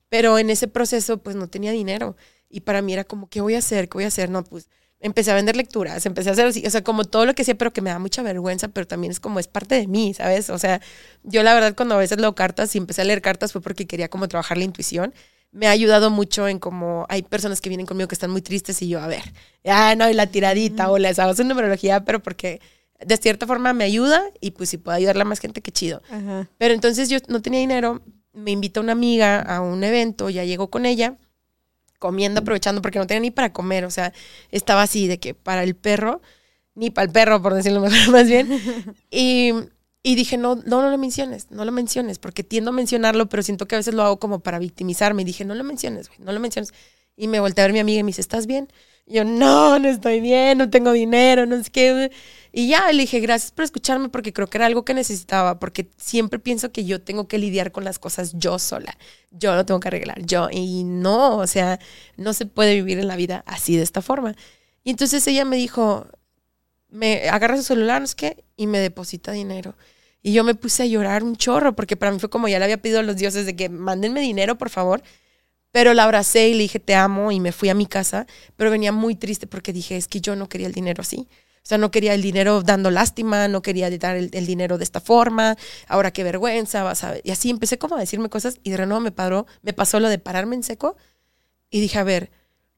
[0.09, 2.15] pero en ese proceso pues no tenía dinero
[2.49, 3.89] y para mí era como, ¿qué voy a hacer?
[3.89, 4.29] ¿Qué voy a hacer?
[4.29, 4.69] No, pues
[5.03, 7.55] empecé a vender lecturas, empecé a hacer así, o sea, como todo lo que hacía,
[7.55, 10.49] pero que me da mucha vergüenza, pero también es como es parte de mí, ¿sabes?
[10.49, 10.81] O sea,
[11.23, 13.85] yo la verdad cuando a veces leo cartas y empecé a leer cartas fue porque
[13.85, 15.13] quería como trabajar la intuición.
[15.51, 18.81] Me ha ayudado mucho en como hay personas que vienen conmigo que están muy tristes
[18.81, 19.23] y yo, a ver,
[19.65, 22.61] ah, no, y la tiradita o les hago su numerología, pero porque
[23.05, 26.01] de cierta forma me ayuda y pues si puedo ayudarle a más gente, qué chido.
[26.57, 28.01] Pero entonces yo no tenía dinero,
[28.31, 31.17] me invita una amiga a un evento, ya llegó con ella
[32.03, 34.11] comiendo, aprovechando, porque no tenía ni para comer, o sea,
[34.51, 36.21] estaba así de que para el perro,
[36.75, 38.49] ni para el perro, por decirlo mejor, más bien.
[39.09, 39.53] Y,
[40.03, 43.41] y dije, no, no, no lo menciones, no lo menciones, porque tiendo a mencionarlo, pero
[43.41, 45.21] siento que a veces lo hago como para victimizarme.
[45.21, 46.73] Y dije, no lo menciones, güey, no lo menciones.
[47.15, 48.69] Y me volteé a ver mi amiga y me dice, ¿estás bien?
[49.05, 52.11] Y yo, no, no estoy bien, no tengo dinero, no sé qué.
[52.51, 55.89] Y ya le dije, gracias por escucharme porque creo que era algo que necesitaba, porque
[55.97, 58.97] siempre pienso que yo tengo que lidiar con las cosas yo sola.
[59.31, 60.49] Yo lo tengo que arreglar, yo.
[60.51, 61.79] Y no, o sea,
[62.15, 64.35] no se puede vivir en la vida así de esta forma.
[64.83, 66.07] Y entonces ella me dijo,
[66.89, 69.75] me agarra su celular, no sé qué, y me deposita dinero.
[70.21, 72.65] Y yo me puse a llorar un chorro, porque para mí fue como ya le
[72.65, 75.03] había pedido a los dioses de que mándenme dinero, por favor.
[75.73, 78.69] Pero la abracé y le dije, te amo, y me fui a mi casa, pero
[78.69, 81.27] venía muy triste porque dije, es que yo no quería el dinero así.
[81.57, 84.99] O sea, no quería el dinero dando lástima, no quería dar el, dinero de esta
[84.99, 87.21] forma, ahora qué vergüenza, vas a ver.
[87.23, 90.09] Y así empecé como a decirme cosas y de nuevo me paró, me pasó lo
[90.09, 90.95] de pararme en seco
[91.71, 92.29] y dije, a ver,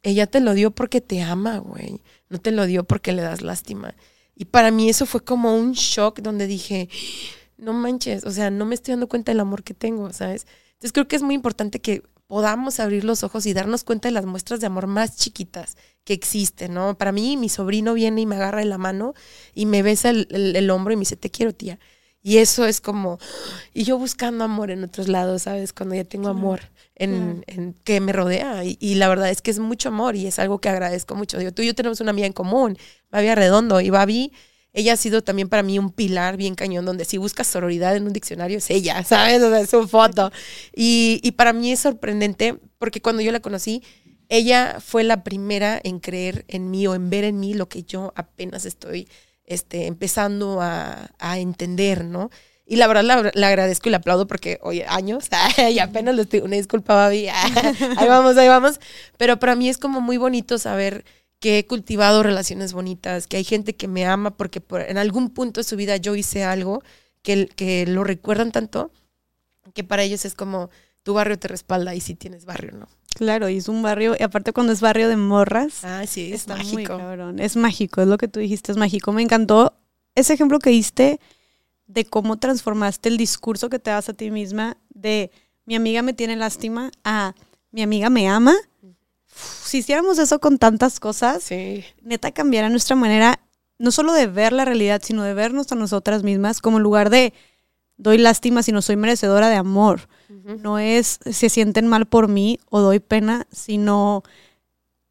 [0.01, 3.41] ella te lo dio porque te ama, güey, no te lo dio porque le das
[3.41, 3.93] lástima.
[4.35, 6.87] Y para mí eso fue como un shock donde dije,
[7.57, 10.47] no manches, o sea, no me estoy dando cuenta del amor que tengo, ¿sabes?
[10.73, 14.13] Entonces creo que es muy importante que podamos abrir los ojos y darnos cuenta de
[14.13, 16.97] las muestras de amor más chiquitas que existen, ¿no?
[16.97, 19.13] Para mí, mi sobrino viene y me agarra en la mano
[19.53, 21.79] y me besa el, hombro y me dice, te quiero, tía.
[22.21, 23.19] Y eso es como,
[23.73, 25.73] y yo buscando amor en otros lados, ¿sabes?
[25.73, 26.61] Cuando ya tengo amor
[26.95, 28.63] en, en que me rodea.
[28.63, 31.37] Y, la verdad es que es mucho amor y es algo que agradezco mucho.
[31.37, 32.77] Digo, tú y yo tenemos una amiga en común,
[33.11, 34.33] Babi Redondo, y Babi
[34.75, 38.03] ella ha sido también para mí un pilar bien cañón, donde si buscas sororidad en
[38.03, 39.41] un diccionario es ella, ¿sabes?
[39.41, 40.31] O sea, es su foto.
[40.75, 43.81] Y, y para mí es sorprendente porque cuando yo la conocí,
[44.27, 47.83] ella fue la primera en creer en mí o en ver en mí lo que
[47.83, 49.07] yo apenas estoy
[49.45, 52.29] este, empezando a, a entender, ¿no?
[52.67, 55.29] Y la verdad le agradezco y le aplaudo porque, oye, años,
[55.71, 57.29] y apenas le estoy, una disculpa, Babi,
[57.97, 58.79] ahí vamos, ahí vamos.
[59.17, 61.05] Pero para mí es como muy bonito saber
[61.45, 65.59] que he cultivado relaciones bonitas, que hay gente que me ama porque en algún punto
[65.59, 66.81] de su vida yo hice algo
[67.21, 68.89] que, que lo recuerdan tanto
[69.75, 70.71] que para ellos es como
[71.03, 72.87] tu barrio te respalda y si tienes barrio, ¿no?
[73.13, 75.83] Claro, y es un barrio, y aparte cuando es barrio de morras.
[75.83, 76.99] Ah, sí, es mágico.
[77.37, 79.13] Es mágico, es lo que tú dijiste, es mágico.
[79.13, 79.77] Me encantó
[80.15, 81.19] ese ejemplo que diste
[81.85, 85.29] de cómo transformaste el discurso que te das a ti misma de
[85.65, 87.35] mi amiga me tiene lástima a
[87.69, 88.55] mi amiga me ama.
[89.35, 91.47] Si hiciéramos eso con tantas cosas,
[92.01, 93.39] neta cambiaría nuestra manera
[93.77, 97.09] no solo de ver la realidad, sino de vernos a nosotras mismas como en lugar
[97.09, 97.33] de
[97.97, 100.07] doy lástima, sino soy merecedora de amor.
[100.29, 104.23] No es se sienten mal por mí o doy pena, sino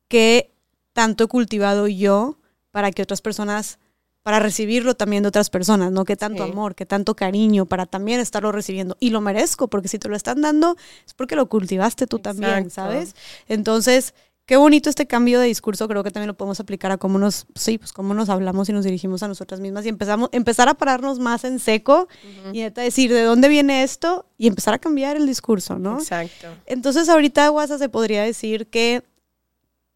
[0.09, 0.53] que
[0.93, 2.39] tanto he cultivado yo
[2.71, 3.79] para que otras personas
[4.25, 6.07] para recibirlo también de otras personas, ¿no?
[6.07, 8.97] Que tanto amor, que tanto cariño para también estarlo recibiendo.
[8.99, 12.71] Y lo merezco, porque si te lo están dando es porque lo cultivaste tú también,
[12.71, 13.15] ¿sabes?
[13.49, 14.15] Entonces,
[14.47, 17.47] qué bonito este cambio de discurso, creo que también lo podemos aplicar a cómo nos,
[17.55, 20.75] sí, pues cómo nos hablamos y nos dirigimos a nosotras mismas y empezamos, empezar a
[20.75, 22.09] pararnos más en seco
[22.51, 24.25] y neta decir, ¿de dónde viene esto?
[24.39, 25.99] Y empezar a cambiar el discurso, ¿no?
[25.99, 26.49] Exacto.
[26.65, 29.03] Entonces, ahorita, Guasa, se podría decir que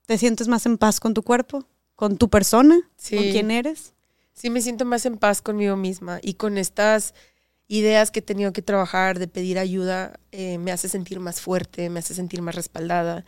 [0.05, 1.65] te sientes más en paz con tu cuerpo,
[1.97, 2.79] con tu persona,
[3.09, 3.95] con quién eres.
[4.39, 7.13] Sí, me siento más en paz conmigo misma y con estas
[7.67, 11.91] ideas que he tenido que trabajar de pedir ayuda, eh, me hace sentir más fuerte,
[11.91, 13.25] me hace sentir más respaldada.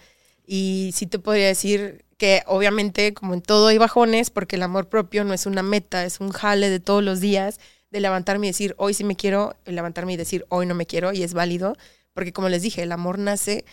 [0.46, 4.88] Y sí te podría decir que obviamente, como en todo hay bajones, porque el amor
[4.88, 7.58] propio no es una meta, es un jale de todos los días,
[7.90, 11.12] de levantarme y decir, hoy sí me quiero, levantarme y decir, hoy no me quiero,
[11.12, 11.76] y es válido,
[12.14, 13.64] porque como les dije, el amor nace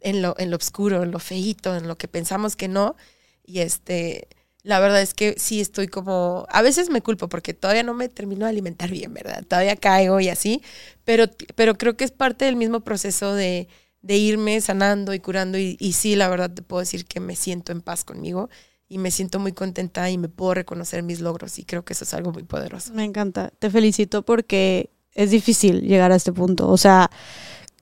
[0.00, 2.94] en lo, en lo oscuro, en lo feíto, en lo que pensamos que no,
[3.42, 4.28] y este
[4.64, 8.08] la verdad es que sí estoy como, a veces me culpo porque todavía no me
[8.08, 9.44] termino de alimentar bien, ¿verdad?
[9.46, 10.62] Todavía caigo y así,
[11.04, 13.68] pero, pero creo que es parte del mismo proceso de,
[14.00, 17.36] de irme sanando y curando y, y, sí, la verdad te puedo decir que me
[17.36, 18.48] siento en paz conmigo
[18.88, 22.04] y me siento muy contenta y me puedo reconocer mis logros y creo que eso
[22.04, 22.94] es algo muy poderoso.
[22.94, 27.10] Me encanta, te felicito porque es difícil llegar a este punto, o sea,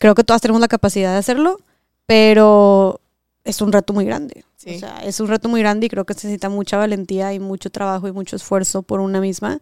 [0.00, 1.60] creo que todas tenemos la capacidad de hacerlo,
[2.06, 3.00] pero
[3.44, 4.44] es un reto muy grande.
[4.66, 7.40] O sea, es un reto muy grande y creo que se necesita mucha valentía y
[7.40, 9.60] mucho trabajo y mucho esfuerzo por una misma.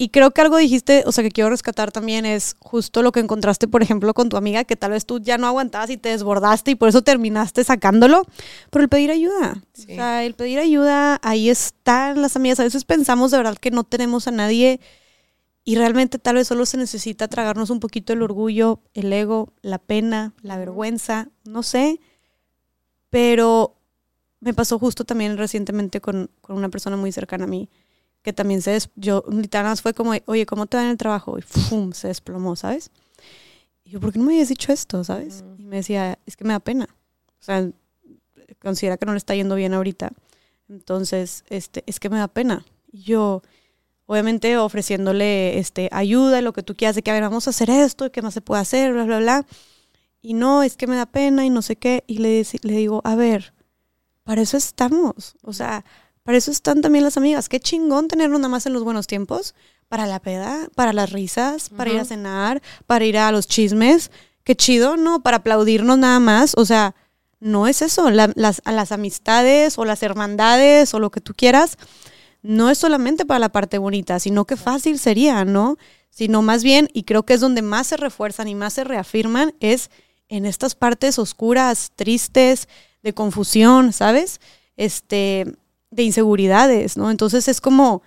[0.00, 3.18] Y creo que algo dijiste, o sea, que quiero rescatar también es justo lo que
[3.18, 6.10] encontraste, por ejemplo, con tu amiga, que tal vez tú ya no aguantabas y te
[6.10, 8.24] desbordaste y por eso terminaste sacándolo,
[8.70, 9.60] pero el pedir ayuda.
[9.76, 12.60] O sea, el pedir ayuda, ahí están las amigas.
[12.60, 14.78] A veces pensamos de verdad que no tenemos a nadie
[15.64, 19.78] y realmente tal vez solo se necesita tragarnos un poquito el orgullo, el ego, la
[19.78, 21.98] pena, la vergüenza, no sé
[23.10, 23.74] pero
[24.40, 27.68] me pasó justo también recientemente con, una persona muy cercana a mí,
[28.22, 31.38] que también se, des, yo literalmente fue como, oye, ¿cómo te va en el trabajo?
[31.38, 31.92] Y ¡fum!
[31.92, 32.90] se desplomó, ¿sabes?
[33.84, 35.44] Y yo, ¿por qué no me habías dicho esto, ¿sabes?
[35.58, 36.88] Y me decía, es que me da pena.
[37.40, 37.70] O sea,
[38.60, 40.12] considera que no le está yendo bien ahorita.
[40.68, 42.64] Entonces, este, es que me da pena.
[42.92, 43.42] Y yo,
[44.06, 47.70] obviamente ofreciéndole este, ayuda, lo que tú quieras, de que, a ver, vamos a hacer
[47.70, 48.92] esto, ¿qué más se puede hacer?
[48.92, 49.46] Bla, bla, bla.
[50.20, 52.04] Y no, es que me da pena y no sé qué.
[52.06, 53.54] Y le, le digo, a ver,
[54.24, 55.36] para eso estamos.
[55.42, 55.84] O sea,
[56.22, 57.48] para eso están también las amigas.
[57.48, 59.54] Qué chingón tenernos nada más en los buenos tiempos.
[59.88, 64.10] Para la peda, para las risas, para ir a cenar, para ir a los chismes.
[64.44, 65.22] Qué chido, ¿no?
[65.22, 66.52] Para aplaudirnos nada más.
[66.58, 66.94] O sea,
[67.40, 68.10] no es eso.
[68.10, 71.78] las, las amistades o las hermandades o lo que tú quieras,
[72.42, 75.76] no es solamente para la parte bonita, sino que fácil sería, ¿no?
[76.10, 79.54] Sino más bien, y creo que es donde más se refuerzan y más se reafirman,
[79.60, 79.90] es
[80.28, 82.68] en estas partes oscuras, tristes,
[83.02, 84.40] de confusión, ¿sabes?
[84.76, 85.46] Este,
[85.90, 87.10] de inseguridades, ¿no?
[87.10, 88.02] Entonces es como,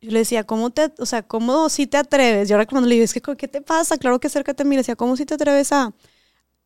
[0.00, 2.48] yo le decía, ¿cómo te, o sea, cómo si te atreves?
[2.48, 3.98] Y ahora cuando le digo, es que, ¿qué te pasa?
[3.98, 5.92] Claro que acércate a mí, le decía, ¿cómo si te atreves a,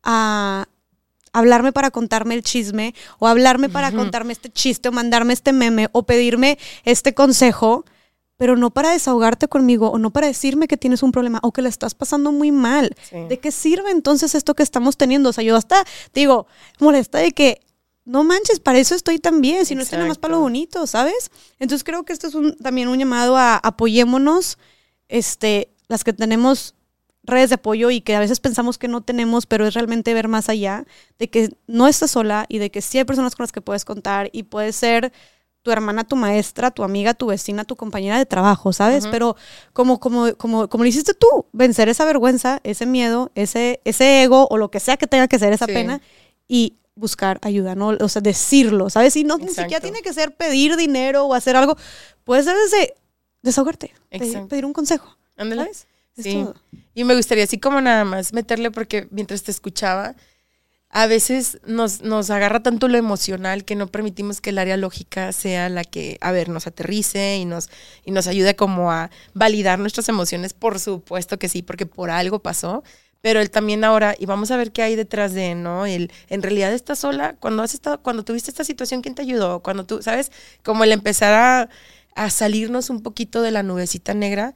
[0.03, 0.67] a
[1.33, 5.89] hablarme para contarme el chisme, o hablarme para contarme este chiste, o mandarme este meme,
[5.91, 7.85] o pedirme este consejo?
[8.37, 11.61] Pero no para desahogarte conmigo o no para decirme que tienes un problema o que
[11.63, 12.95] le estás pasando muy mal.
[13.11, 15.29] ¿De qué sirve entonces esto que estamos teniendo?
[15.29, 15.83] O sea, yo hasta
[16.13, 16.47] digo,
[16.79, 17.61] molesta de que
[18.05, 21.29] no manches, para eso estoy también, si no estoy nada más para lo bonito, ¿sabes?
[21.59, 24.57] Entonces creo que esto es un, también un llamado a apoyémonos,
[25.09, 26.73] este, las que tenemos
[27.23, 30.29] redes de apoyo y que a veces pensamos que no tenemos, pero es realmente ver
[30.29, 30.85] más allá
[31.19, 33.83] de que no estás sola y de que sí hay personas con las que puedes
[33.83, 35.11] contar y puedes ser
[35.67, 39.05] tu hermana, tu maestra, tu amiga, tu vecina, tu compañera de trabajo, ¿sabes?
[39.07, 39.35] Pero
[39.73, 44.47] como, como, como, como lo hiciste tú, vencer esa vergüenza, ese miedo, ese, ese ego
[44.49, 45.99] o lo que sea que tenga que ser esa pena
[46.47, 47.87] y buscar ayuda, ¿no?
[47.99, 49.17] O sea, decirlo, ¿sabes?
[49.17, 51.75] Y no ni siquiera tiene que ser pedir dinero o hacer algo.
[52.23, 52.93] Puede ser desde
[53.41, 55.17] desahogarte, pedir, pedir, un consejo.
[55.35, 55.69] Ándale.
[56.17, 56.47] Sí.
[56.93, 60.15] Y me gustaría así como nada más meterle porque mientras te escuchaba,
[60.89, 65.33] a veces nos, nos agarra tanto lo emocional que no permitimos que el área lógica
[65.33, 67.69] sea la que, a ver, nos aterrice y nos,
[68.05, 70.53] y nos ayude como a validar nuestras emociones.
[70.53, 72.83] Por supuesto que sí, porque por algo pasó.
[73.21, 75.85] Pero él también ahora, y vamos a ver qué hay detrás de, ¿no?
[75.85, 79.61] El, en realidad estás sola, cuando has estado, cuando tuviste esta situación, ¿quién te ayudó?
[79.61, 80.31] Cuando tú, ¿sabes?
[80.63, 81.69] Como el empezar a,
[82.15, 84.53] a salirnos un poquito de la nubecita negra,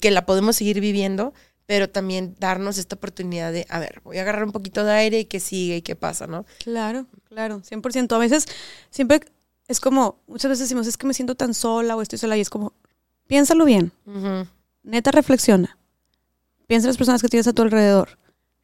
[0.00, 1.34] que la podemos seguir viviendo,
[1.72, 5.20] pero también darnos esta oportunidad de, a ver, voy a agarrar un poquito de aire
[5.20, 6.44] y qué sigue y qué pasa, ¿no?
[6.62, 8.14] Claro, claro, 100%.
[8.14, 8.44] A veces,
[8.90, 9.22] siempre
[9.68, 12.42] es como, muchas veces decimos, es que me siento tan sola o estoy sola y
[12.42, 12.74] es como,
[13.26, 13.90] piénsalo bien,
[14.82, 15.78] neta reflexiona,
[16.66, 18.18] piensa en las personas que tienes a tu alrededor.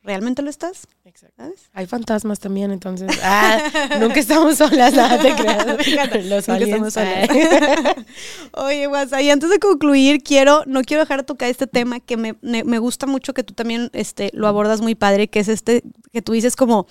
[0.08, 0.88] ¿Realmente lo estás?
[1.04, 1.42] Exacto.
[1.74, 3.10] Hay fantasmas también, entonces.
[3.22, 5.66] Ah, nunca estamos solas, nada te creas.
[6.24, 7.28] Los nunca estamos solas.
[8.52, 12.16] Oye, WhatsApp, y antes de concluir, quiero, no quiero dejar de tocar este tema que
[12.16, 15.82] me, me, gusta mucho que tú también este, lo abordas muy padre, que es este,
[16.10, 16.86] que tú dices como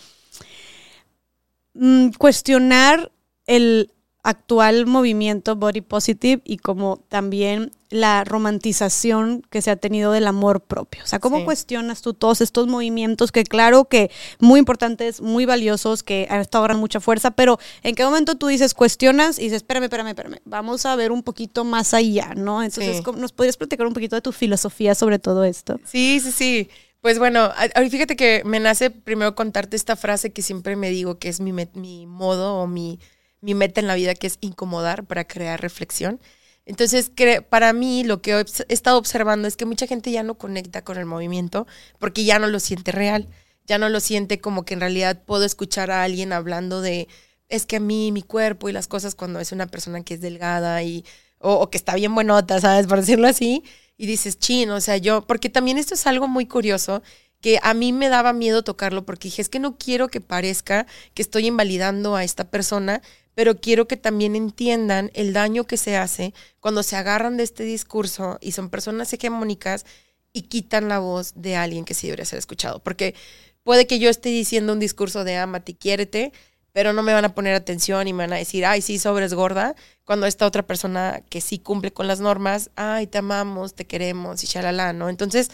[1.74, 3.12] mm, cuestionar
[3.48, 3.92] el
[4.28, 10.60] actual movimiento body positive y como también la romantización que se ha tenido del amor
[10.60, 11.02] propio.
[11.02, 16.04] O sea, ¿cómo cuestionas tú todos estos movimientos que claro que muy importantes, muy valiosos,
[16.04, 19.58] que han estado agarrando mucha fuerza, pero en qué momento tú dices, cuestionas y dices,
[19.58, 22.62] espérame, espérame, espérame, vamos a ver un poquito más allá, ¿no?
[22.62, 25.80] Entonces, ¿nos podrías platicar un poquito de tu filosofía sobre todo esto?
[25.86, 26.70] Sí, sí, sí.
[27.00, 27.54] Pues bueno,
[27.90, 31.54] fíjate que me nace primero contarte esta frase que siempre me digo que es mi,
[31.76, 33.00] mi modo o mi
[33.42, 36.20] mi meta en la vida, que es incomodar para crear reflexión.
[36.66, 37.12] Entonces,
[37.50, 40.98] para mí lo que he estado observando es que mucha gente ya no conecta con
[40.98, 41.66] el movimiento
[41.98, 43.30] porque ya no lo siente real,
[43.66, 47.08] ya no lo siente como que en realidad puedo escuchar a alguien hablando de,
[47.48, 50.22] es que a mí, mi cuerpo y las cosas cuando es una persona que es
[50.22, 51.06] delgada y,
[51.40, 52.88] o, que está bien buenota, ¿sabes?
[52.88, 53.64] Por decirlo así,
[53.98, 57.02] y dices, chino, o sea, yo, porque también esto es algo muy curioso
[57.42, 60.88] que a mí me daba miedo tocarlo porque dije, es que no quiero que parezca
[61.14, 63.02] que estoy invalidando a esta persona,
[63.38, 67.64] pero quiero que también entiendan el daño que se hace cuando se agarran de este
[67.64, 69.86] discurso y son personas hegemónicas
[70.34, 72.80] y quitan la voz de alguien que sí debería ser escuchado.
[72.80, 73.14] Porque
[73.62, 76.34] puede que yo esté diciendo un discurso de amate quiérete,
[76.78, 79.34] pero no me van a poner atención y me van a decir, ay, sí, sobres
[79.34, 79.74] gorda,
[80.06, 84.44] cuando esta otra persona que sí cumple con las normas, ay, te amamos, te queremos
[84.44, 85.10] y shalala, ¿no?
[85.10, 85.50] Entonces,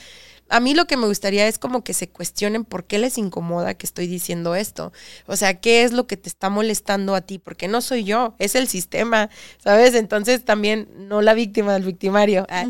[0.50, 3.74] a mí lo que me gustaría es como que se cuestionen por qué les incomoda
[3.74, 4.92] que estoy diciendo esto.
[5.26, 7.40] O sea, ¿qué es lo que te está molestando a ti?
[7.40, 9.30] Porque no soy yo, es el sistema,
[9.60, 9.94] ¿sabes?
[9.94, 12.46] Entonces también no la víctima del victimario.
[12.50, 12.66] Ah,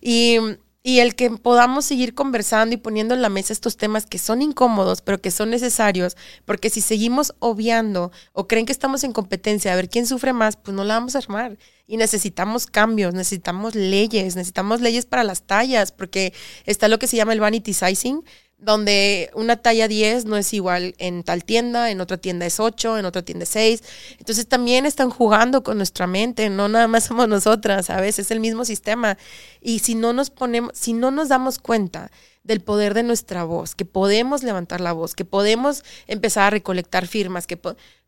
[0.00, 0.38] y
[0.82, 4.42] y el que podamos seguir conversando y poniendo en la mesa estos temas que son
[4.42, 9.72] incómodos, pero que son necesarios, porque si seguimos obviando o creen que estamos en competencia
[9.72, 11.56] a ver quién sufre más, pues no la vamos a armar.
[11.86, 16.32] Y necesitamos cambios, necesitamos leyes, necesitamos leyes para las tallas, porque
[16.64, 18.24] está lo que se llama el vanity sizing,
[18.62, 22.96] donde una talla 10 no es igual en tal tienda, en otra tienda es 8,
[22.96, 23.82] en otra tienda es 6.
[24.18, 28.20] Entonces también están jugando con nuestra mente, no nada más somos nosotras, ¿sabes?
[28.20, 29.18] Es el mismo sistema.
[29.60, 32.12] Y si no nos ponemos, si no nos damos cuenta
[32.44, 37.08] del poder de nuestra voz, que podemos levantar la voz, que podemos empezar a recolectar
[37.08, 37.58] firmas, que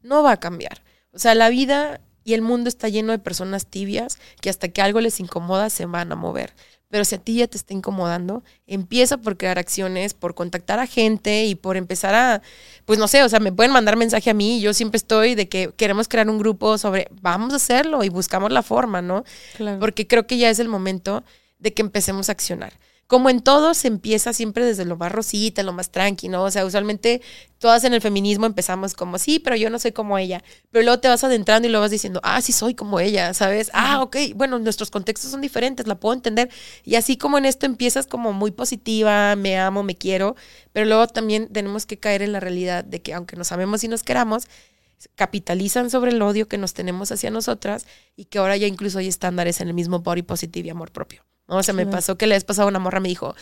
[0.02, 0.84] no va a cambiar.
[1.12, 4.82] O sea, la vida y el mundo está lleno de personas tibias que hasta que
[4.82, 6.54] algo les incomoda se van a mover.
[6.94, 10.86] Pero si a ti ya te está incomodando, empieza por crear acciones, por contactar a
[10.86, 12.40] gente y por empezar a,
[12.84, 14.60] pues no sé, o sea, me pueden mandar mensaje a mí.
[14.60, 18.52] Yo siempre estoy de que queremos crear un grupo sobre, vamos a hacerlo y buscamos
[18.52, 19.24] la forma, ¿no?
[19.80, 21.24] Porque creo que ya es el momento
[21.58, 22.72] de que empecemos a accionar
[23.06, 26.44] como en todo, se empieza siempre desde lo más rosita, lo más tranqui, ¿no?
[26.44, 27.20] O sea, usualmente
[27.58, 30.42] todas en el feminismo empezamos como, sí, pero yo no soy como ella.
[30.70, 33.70] Pero luego te vas adentrando y lo vas diciendo, ah, sí soy como ella, ¿sabes?
[33.74, 36.50] Ah, ok, bueno, nuestros contextos son diferentes, la puedo entender.
[36.82, 40.34] Y así como en esto empiezas como muy positiva, me amo, me quiero,
[40.72, 43.88] pero luego también tenemos que caer en la realidad de que aunque nos amemos y
[43.88, 44.48] nos queramos,
[45.14, 47.86] capitalizan sobre el odio que nos tenemos hacia nosotras
[48.16, 51.22] y que ahora ya incluso hay estándares en el mismo body positive y amor propio.
[51.48, 51.56] ¿No?
[51.56, 53.34] O sea, me pasó que le vez pasado una morra me dijo,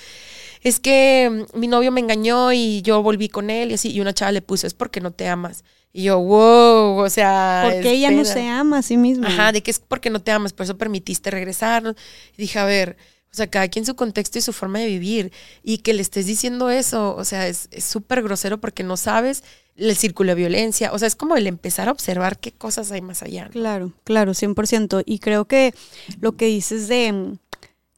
[0.62, 4.00] es que mm, mi novio me engañó y yo volví con él y así, y
[4.00, 5.64] una chava le puso, es porque no te amas.
[5.92, 7.68] Y yo, wow, o sea...
[7.70, 9.28] Porque ella no se ama a sí misma.
[9.28, 11.94] Ajá, de que es porque no te amas, por eso permitiste regresar.
[12.36, 12.96] Y dije, a ver,
[13.30, 15.32] o sea, cada quien su contexto y su forma de vivir.
[15.62, 19.44] Y que le estés diciendo eso, o sea, es súper grosero porque no sabes
[19.76, 20.92] el círculo de violencia.
[20.92, 23.48] O sea, es como el empezar a observar qué cosas hay más allá.
[23.50, 25.02] Claro, claro, 100%.
[25.06, 25.74] Y creo que
[26.20, 27.38] lo que dices de mm,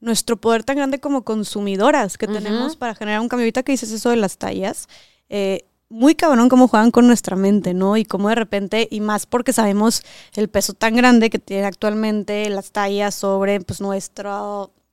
[0.05, 3.45] nuestro poder tan grande como consumidoras que tenemos para generar un cambio.
[3.45, 4.87] Ahorita que dices eso de las tallas,
[5.29, 7.97] eh, muy cabrón cómo juegan con nuestra mente, ¿no?
[7.97, 10.03] Y cómo de repente, y más porque sabemos
[10.35, 14.41] el peso tan grande que tiene actualmente las tallas sobre pues nuestra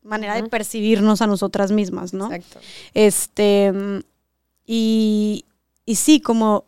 [0.02, 2.32] manera de percibirnos a nosotras mismas, ¿no?
[2.32, 2.66] Exacto.
[2.94, 3.70] Este,
[4.66, 5.44] y,
[5.84, 6.64] y sí, como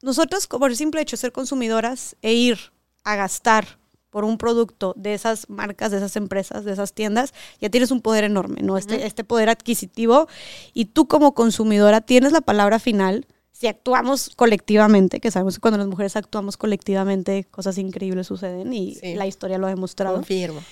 [0.00, 2.58] nosotros, por el simple hecho de ser consumidoras e ir
[3.04, 3.78] a gastar
[4.16, 8.00] por un producto de esas marcas, de esas empresas, de esas tiendas, ya tienes un
[8.00, 8.78] poder enorme, ¿no?
[8.78, 10.26] Este, este poder adquisitivo
[10.72, 13.26] y tú como consumidora tienes la palabra final.
[13.52, 18.94] Si actuamos colectivamente, que sabemos que cuando las mujeres actuamos colectivamente, cosas increíbles suceden y
[18.94, 19.14] Sí.
[19.16, 20.14] la historia lo ha demostrado.
[20.16, 20.62] Confirmo.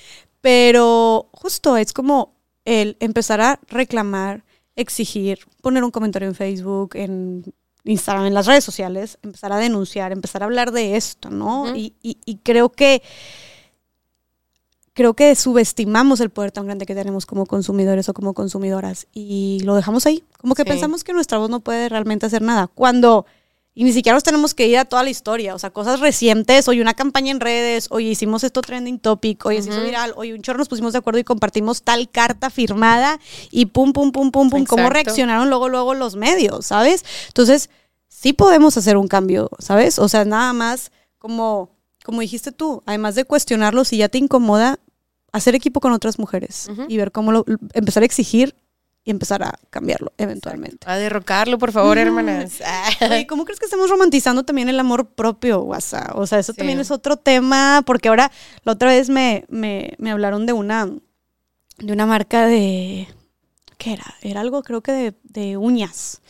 [0.41, 2.33] Pero justo es como
[2.65, 4.43] el empezar a reclamar,
[4.75, 7.45] exigir, poner un comentario en Facebook, en
[7.85, 11.75] Instagram, en las redes sociales, empezar a denunciar, empezar a hablar de esto, ¿no?
[11.77, 13.03] Y, y- y creo que
[14.93, 19.61] creo que subestimamos el poder tan grande que tenemos como consumidores o como consumidoras y
[19.65, 20.23] lo dejamos ahí.
[20.39, 20.69] Como que Sí.
[20.69, 22.69] pensamos que nuestra voz no puede realmente hacer nada.
[22.69, 23.27] Cuando
[23.75, 26.69] y ni siquiera nos tenemos que ir a toda la historia, o sea, cosas recientes,
[26.69, 30.33] hoy una campaña en redes, hoy hicimos esto trending topic, hoy se hizo viral, hoy
[30.33, 33.19] un chorro nos pusimos de acuerdo y compartimos tal carta firmada
[33.51, 37.05] y pum, pum, pum, pum, pum, cómo reaccionaron luego, luego los medios, ¿sabes?
[37.29, 37.69] Entonces,
[38.09, 39.99] sí podemos hacer un cambio, ¿sabes?
[39.99, 41.71] O sea, nada más como,
[42.05, 44.79] como dijiste tú, además de cuestionarlo, si ya te incomoda,
[45.33, 48.55] hacer equipo con otras mujeres y ver cómo lo, empezar a exigir
[49.05, 50.87] y empezar a cambiarlo eventualmente.
[50.89, 52.61] A derrocarlo, por favor, hermanas.
[53.03, 56.17] Oye, ¿cómo crees que estamos romantizando también el amor propio, WhatsApp?
[56.17, 56.59] O sea, eso Sí.
[56.59, 58.33] también es otro tema, porque ahora
[58.63, 60.87] la otra vez me, me, me hablaron de una,
[61.79, 63.07] de una marca de,
[63.77, 64.15] ¿qué era?
[64.23, 66.23] Era algo creo que de, de uñas.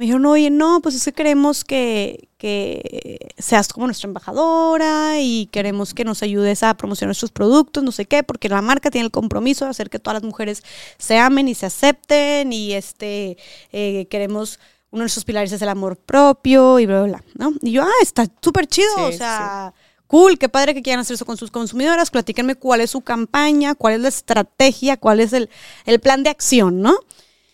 [0.00, 5.44] Me dijeron, oye, no, pues es que queremos que, que seas como nuestra embajadora y
[5.52, 9.04] queremos que nos ayudes a promocionar nuestros productos, no sé qué, porque la marca tiene
[9.04, 10.62] el compromiso de hacer que todas las mujeres
[10.96, 13.36] se amen y se acepten y este
[13.72, 14.58] eh, queremos
[14.90, 17.54] uno de nuestros pilares es el amor propio y bla, bla, bla, ¿no?
[17.60, 19.74] Y yo, ah, está súper chido, Sí, o sea,
[20.06, 23.74] cool, qué padre que quieran hacer eso con sus consumidoras, platíquenme cuál es su campaña,
[23.74, 25.50] cuál es la estrategia, cuál es el,
[25.84, 26.96] el plan de acción, ¿no?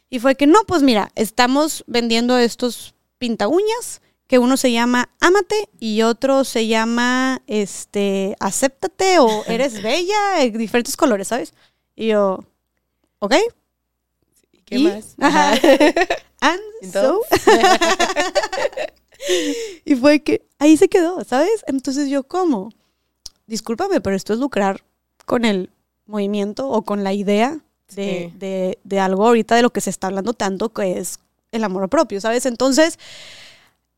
[0.09, 5.09] Y fue que no, pues mira, estamos vendiendo estos pinta uñas, que uno se llama
[5.21, 11.55] Ámate y otro se llama este Acéptate o Eres Bella, en diferentes colores, ¿sabes?
[11.95, 12.45] Y yo,
[13.19, 13.35] ¿ok?
[14.65, 14.85] ¿Qué ¿Y?
[14.85, 15.15] más?
[15.19, 15.55] Ajá.
[16.41, 17.21] And ¿Y so.
[19.85, 21.65] y fue que ahí se quedó, ¿sabes?
[21.67, 22.71] Entonces yo, ¿cómo?
[23.47, 24.83] Discúlpame, pero esto es lucrar
[25.25, 25.71] con el
[26.05, 27.61] movimiento o con la idea
[27.95, 28.39] de, Sí.
[28.39, 31.19] de- de algo ahorita de lo que se está hablando tanto, que es
[31.53, 32.45] el amor propio, ¿sabes?
[32.47, 32.99] Entonces,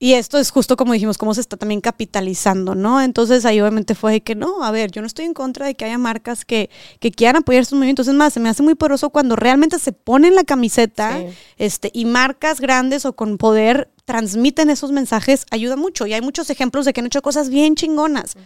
[0.00, 3.00] y esto es justo como dijimos, cómo se está también capitalizando, ¿no?
[3.02, 5.74] Entonces ahí obviamente fue de que no, a ver, yo no estoy en contra de
[5.74, 6.70] que haya marcas que,
[7.00, 8.06] que quieran apoyar estos movimientos.
[8.06, 11.26] Es más, se me hace muy poderoso cuando realmente se ponen la camiseta Sí.
[11.56, 16.06] este, y marcas grandes o con poder transmiten esos mensajes, ayuda mucho.
[16.06, 18.36] Y hay muchos ejemplos de que han hecho cosas bien chingonas,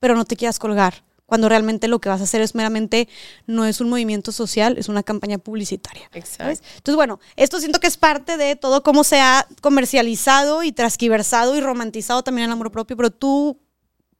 [0.00, 1.02] pero no te quieras colgar.
[1.28, 3.06] Cuando realmente lo que vas a hacer es meramente,
[3.46, 6.08] no es un movimiento social, es una campaña publicitaria.
[6.08, 6.24] ¿sabes?
[6.24, 6.68] Exacto.
[6.76, 11.54] Entonces, bueno, esto siento que es parte de todo cómo se ha comercializado y transquiversado
[11.54, 13.60] y romantizado también el amor propio, pero tú,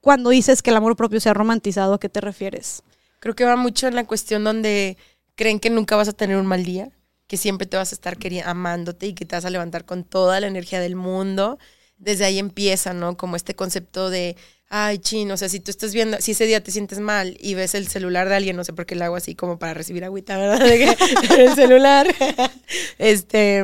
[0.01, 2.83] cuando dices que el amor propio se ha romantizado, ¿a qué te refieres?
[3.19, 4.95] Creo que va mucho en la cuestión donde
[5.33, 6.91] creen que nunca vas a tener un mal día,
[7.25, 10.39] que siempre te vas a estar amándote y que te vas a levantar con toda
[10.39, 11.57] la energía del mundo.
[11.97, 13.17] Desde ahí empieza, ¿no?
[13.17, 14.37] Como este concepto de,
[14.69, 17.55] ay, chin, o sea, si tú estás viendo, si ese día te sientes mal y
[17.55, 20.03] ves el celular de alguien, no sé por qué lo hago así como para recibir
[20.05, 20.59] agüita, ¿verdad?
[20.65, 22.07] De que- el celular.
[22.99, 23.63] este,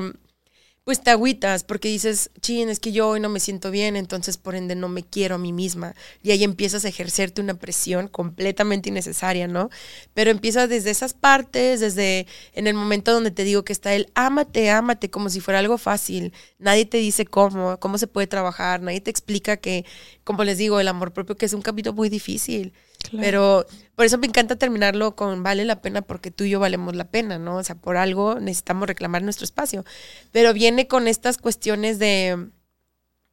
[0.85, 4.37] pues te agüitas porque dices, chin, es que yo hoy no me siento bien, entonces
[4.37, 5.95] por ende no me quiero a mí misma.
[6.21, 9.71] Y ahí empiezas a ejercerte una presión completamente innecesaria, ¿no?
[10.13, 14.11] Pero empieza desde esas partes, desde en el momento donde te digo que está el
[14.13, 16.33] ámate, ámate, como si fuera algo fácil.
[16.59, 19.85] Nadie te dice cómo, cómo se puede trabajar, nadie te explica que,
[20.23, 22.73] como les digo, el amor propio que es un camino muy difícil.
[23.11, 23.65] Pero
[23.95, 27.05] por eso me encanta terminarlo con vale la pena porque tú y yo valemos la
[27.05, 27.57] pena, ¿no?
[27.57, 29.85] O sea, por algo necesitamos reclamar nuestro espacio.
[30.31, 32.49] Pero viene con estas cuestiones de,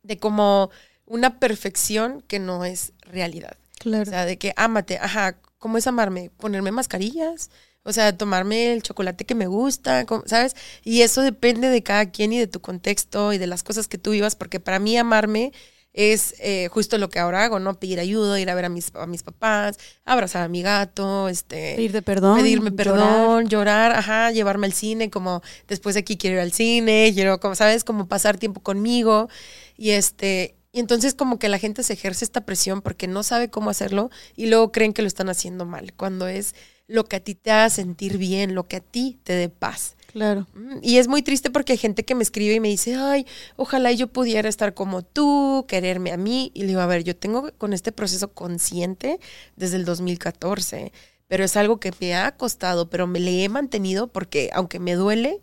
[0.02, 0.70] de como
[1.06, 3.56] una perfección que no es realidad.
[3.78, 4.02] Claro.
[4.02, 6.30] O sea, de que ámate, ajá, ¿cómo es amarme?
[6.38, 7.50] Ponerme mascarillas,
[7.84, 10.54] o sea, tomarme el chocolate que me gusta, ¿sabes?
[10.84, 13.98] Y eso depende de cada quien y de tu contexto y de las cosas que
[13.98, 15.52] tú vivas, porque para mí amarme
[15.92, 17.74] es eh, justo lo que ahora hago, ¿no?
[17.74, 21.74] Pedir ayuda, ir a ver a mis, a mis papás, abrazar a mi gato, este...
[21.76, 22.38] Pedirte perdón.
[22.38, 22.76] Pedirme llorar.
[22.76, 23.92] perdón, llorar.
[23.92, 27.84] ajá, llevarme al cine, como después de aquí quiero ir al cine, quiero, como, ¿sabes?
[27.84, 29.28] Como pasar tiempo conmigo.
[29.76, 33.50] Y este, y entonces como que la gente se ejerce esta presión porque no sabe
[33.50, 36.54] cómo hacerlo y luego creen que lo están haciendo mal, cuando es
[36.86, 39.96] lo que a ti te haga sentir bien, lo que a ti te dé paz.
[40.12, 40.46] Claro.
[40.54, 43.26] Mm, Y es muy triste porque hay gente que me escribe y me dice, ay,
[43.56, 46.50] ojalá yo pudiera estar como tú, quererme a mí.
[46.54, 49.18] Y le digo, a ver, yo tengo con este proceso consciente
[49.56, 50.92] desde el 2014,
[51.28, 54.94] pero es algo que me ha costado, pero me le he mantenido porque aunque me
[54.94, 55.40] duele,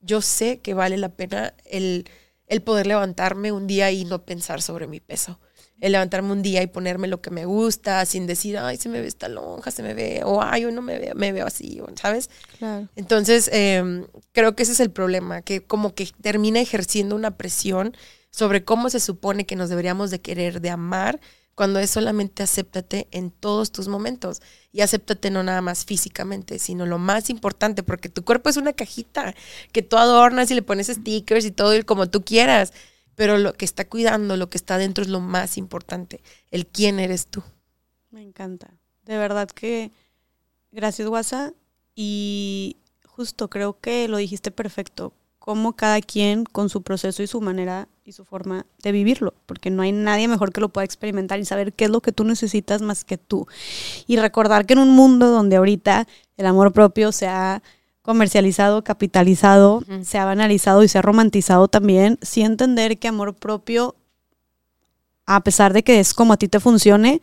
[0.00, 2.08] yo sé que vale la pena el,
[2.46, 5.40] el poder levantarme un día y no pensar sobre mi peso.
[5.82, 9.00] El levantarme un día y ponerme lo que me gusta sin decir, ay, se me
[9.00, 11.82] ve esta lonja, se me ve, o ay, hoy no me veo, me veo así,
[12.00, 12.30] ¿sabes?
[12.58, 12.88] Claro.
[12.94, 17.96] Entonces, eh, creo que ese es el problema, que como que termina ejerciendo una presión
[18.30, 21.20] sobre cómo se supone que nos deberíamos de querer, de amar,
[21.54, 24.40] cuando es solamente acéptate en todos tus momentos.
[24.72, 28.72] Y acéptate no nada más físicamente, sino lo más importante, porque tu cuerpo es una
[28.72, 29.34] cajita
[29.70, 32.72] que tú adornas y le pones stickers y todo y como tú quieras.
[33.14, 36.98] Pero lo que está cuidando, lo que está dentro es lo más importante, el quién
[36.98, 37.42] eres tú.
[38.10, 38.70] Me encanta.
[39.04, 39.90] De verdad que
[40.70, 41.54] gracias, WhatsApp.
[41.94, 42.76] Y
[43.06, 45.12] justo creo que lo dijiste perfecto.
[45.38, 49.34] Como cada quien con su proceso y su manera y su forma de vivirlo.
[49.46, 52.12] Porque no hay nadie mejor que lo pueda experimentar y saber qué es lo que
[52.12, 53.46] tú necesitas más que tú.
[54.06, 56.06] Y recordar que en un mundo donde ahorita
[56.36, 57.62] el amor propio se ha
[58.02, 63.94] comercializado, capitalizado, se ha banalizado y se ha romantizado también, sí entender que amor propio,
[65.26, 67.20] a pesar de que es como a ti te funcione,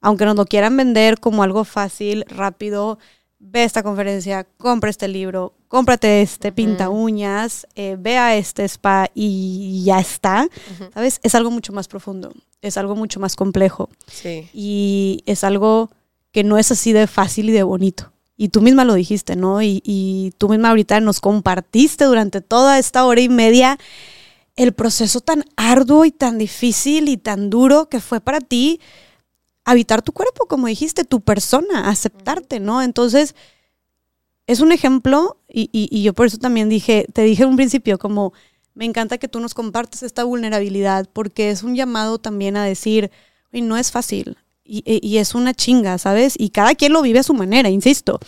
[0.00, 2.98] aunque nos lo quieran vender como algo fácil, rápido,
[3.38, 9.10] ve esta conferencia, compra este libro, cómprate este pinta uñas, eh, ve a este spa
[9.14, 10.46] y ya está.
[10.92, 11.20] ¿sabes?
[11.22, 12.32] Es algo mucho más profundo,
[12.62, 14.48] es algo mucho más complejo Sí.
[14.52, 15.90] y es algo
[16.32, 18.12] que no es así de fácil y de bonito.
[18.38, 19.60] Y tú misma lo dijiste, ¿no?
[19.62, 23.78] Y, y tú misma ahorita nos compartiste durante toda esta hora y media
[24.56, 28.80] el proceso tan arduo y tan difícil y tan duro que fue para ti
[29.64, 32.82] habitar tu cuerpo, como dijiste, tu persona, aceptarte, ¿no?
[32.82, 33.34] Entonces,
[34.46, 37.56] es un ejemplo y, y- y yo por eso también dije, te dije en un
[37.56, 38.32] principio, como
[38.74, 43.10] me encanta que tú nos compartes esta vulnerabilidad porque es un llamado también a decir,
[43.52, 44.38] "Oye, no es fácil
[44.68, 46.34] y, y- y es una chinga, ¿sabes?
[46.38, 48.20] Y cada quien lo vive a su manera, insisto.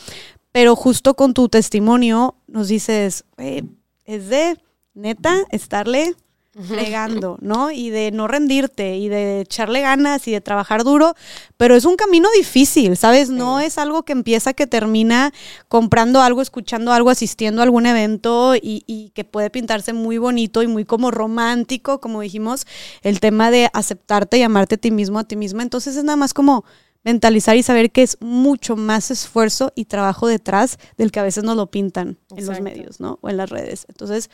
[0.52, 3.62] Pero justo con tu testimonio nos dices, "Güey,
[4.04, 4.58] es de
[4.94, 6.14] neta estarle
[6.52, 7.70] fregando, ¿no?
[7.70, 11.14] Y de no rendirte y de echarle ganas y de trabajar duro,
[11.56, 13.30] pero es un camino difícil, ¿sabes?
[13.30, 15.32] No es algo que empieza que termina
[15.68, 20.62] comprando algo, escuchando algo, asistiendo a algún evento y, y que puede pintarse muy bonito
[20.62, 22.66] y muy como romántico, como dijimos,
[23.02, 25.62] el tema de aceptarte y amarte a ti mismo, a ti misma.
[25.62, 26.64] Entonces es nada más como
[27.04, 31.44] mentalizar y saber que es mucho más esfuerzo y trabajo detrás del que a veces
[31.44, 33.18] nos lo pintan en los medios, ¿no?
[33.22, 33.86] O en las redes.
[33.88, 34.30] Entonces,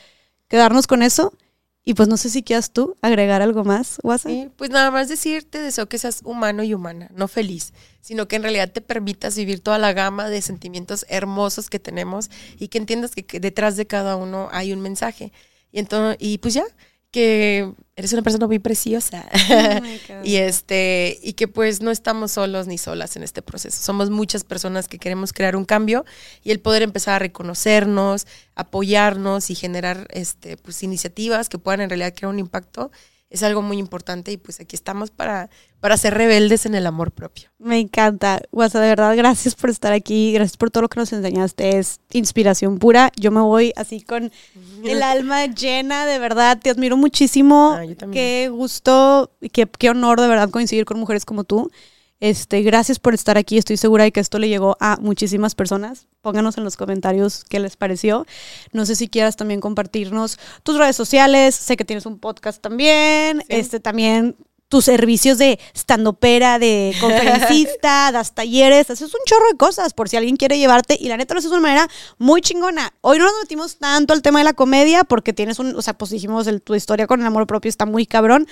[0.48, 1.32] quedarnos con eso
[1.88, 4.32] y pues no sé si quieras tú agregar algo más, WhatsApp.
[4.32, 8.34] Sí, pues nada más decirte, deseo que seas humano y humana, no feliz, sino que
[8.34, 12.78] en realidad te permitas vivir toda la gama de sentimientos hermosos que tenemos y que
[12.78, 15.32] entiendas que, que detrás de cada uno hay un mensaje.
[15.70, 16.64] Y entonces, y pues ya,
[17.16, 19.26] que eres una persona muy preciosa.
[20.22, 23.82] y este, y que pues no estamos solos ni solas en este proceso.
[23.82, 26.04] Somos muchas personas que queremos crear un cambio
[26.44, 31.88] y el poder empezar a reconocernos, apoyarnos y generar este, pues, iniciativas que puedan en
[31.88, 32.90] realidad crear un impacto
[33.28, 35.50] es algo muy importante y pues aquí estamos para,
[35.80, 37.50] para ser rebeldes en el amor propio.
[37.58, 38.40] Me encanta.
[38.52, 40.32] WhatsApp, de verdad, gracias por estar aquí.
[40.32, 41.78] Gracias por todo lo que nos enseñaste.
[41.78, 43.10] Es inspiración pura.
[43.16, 44.30] Yo me voy así con
[44.84, 46.58] el alma llena, de verdad.
[46.62, 47.74] Te admiro muchísimo.
[47.76, 48.24] Ah, yo también.
[48.24, 51.70] qué gusto y qué, qué honor, de verdad, coincidir con mujeres como tú.
[52.20, 53.58] Este, gracias por estar aquí.
[53.58, 56.06] Estoy segura de que esto le llegó a muchísimas personas.
[56.22, 58.26] Pónganos en los comentarios qué les pareció.
[58.72, 61.54] No sé si quieras también compartirnos tus redes sociales.
[61.54, 63.40] Sé que tienes un podcast también.
[63.40, 63.46] Sí.
[63.48, 64.36] Este también
[64.68, 70.16] tus servicios de standopera, de conferencista, das talleres, haces un chorro de cosas por si
[70.16, 71.88] alguien quiere llevarte y la neta lo haces de una manera
[72.18, 72.92] muy chingona.
[73.00, 75.94] Hoy no nos metimos tanto al tema de la comedia porque tienes un, o sea,
[75.96, 78.48] pues dijimos el- tu historia con el amor propio está muy cabrón,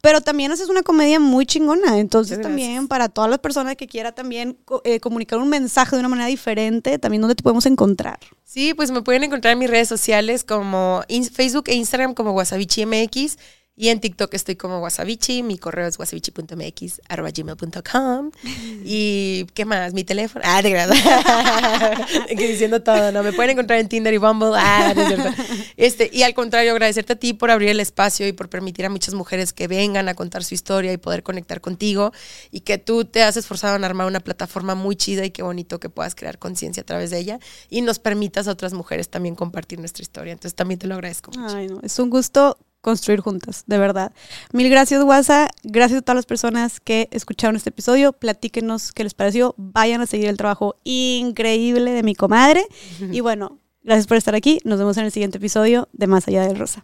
[0.00, 1.98] pero también haces una comedia muy chingona.
[1.98, 6.08] Entonces también para todas las personas que quiera también eh, comunicar un mensaje de una
[6.08, 8.18] manera diferente, también dónde te podemos encontrar.
[8.44, 11.02] Sí, pues me pueden encontrar en mis redes sociales como
[11.32, 13.36] Facebook e Instagram como WasabichiMX
[13.78, 18.32] y en TikTok estoy como Wasabichi, mi correo es wasabichi.mx arroba gmail.com
[18.84, 19.94] y ¿qué más?
[19.94, 20.96] Mi teléfono, ah, de verdad,
[22.28, 23.22] que diciendo todo, ¿no?
[23.22, 25.42] Me pueden encontrar en Tinder y Bumble, ah, no es cierto.
[25.76, 28.90] Este, y al contrario, agradecerte a ti por abrir el espacio y por permitir a
[28.90, 32.12] muchas mujeres que vengan a contar su historia y poder conectar contigo
[32.50, 35.78] y que tú te has esforzado en armar una plataforma muy chida y qué bonito
[35.78, 37.38] que puedas crear conciencia a través de ella
[37.70, 40.32] y nos permitas a otras mujeres también compartir nuestra historia.
[40.32, 41.56] Entonces también te lo agradezco mucho.
[41.56, 44.12] Ay, no, es un gusto construir juntas, de verdad.
[44.52, 45.50] Mil gracias, WhatsApp.
[45.62, 48.12] Gracias a todas las personas que escucharon este episodio.
[48.12, 49.54] Platíquenos qué les pareció.
[49.56, 52.64] Vayan a seguir el trabajo increíble de mi comadre.
[53.12, 54.58] Y bueno, Gracias por estar aquí.
[54.64, 56.82] Nos vemos en el siguiente episodio de Más Allá del Rosa.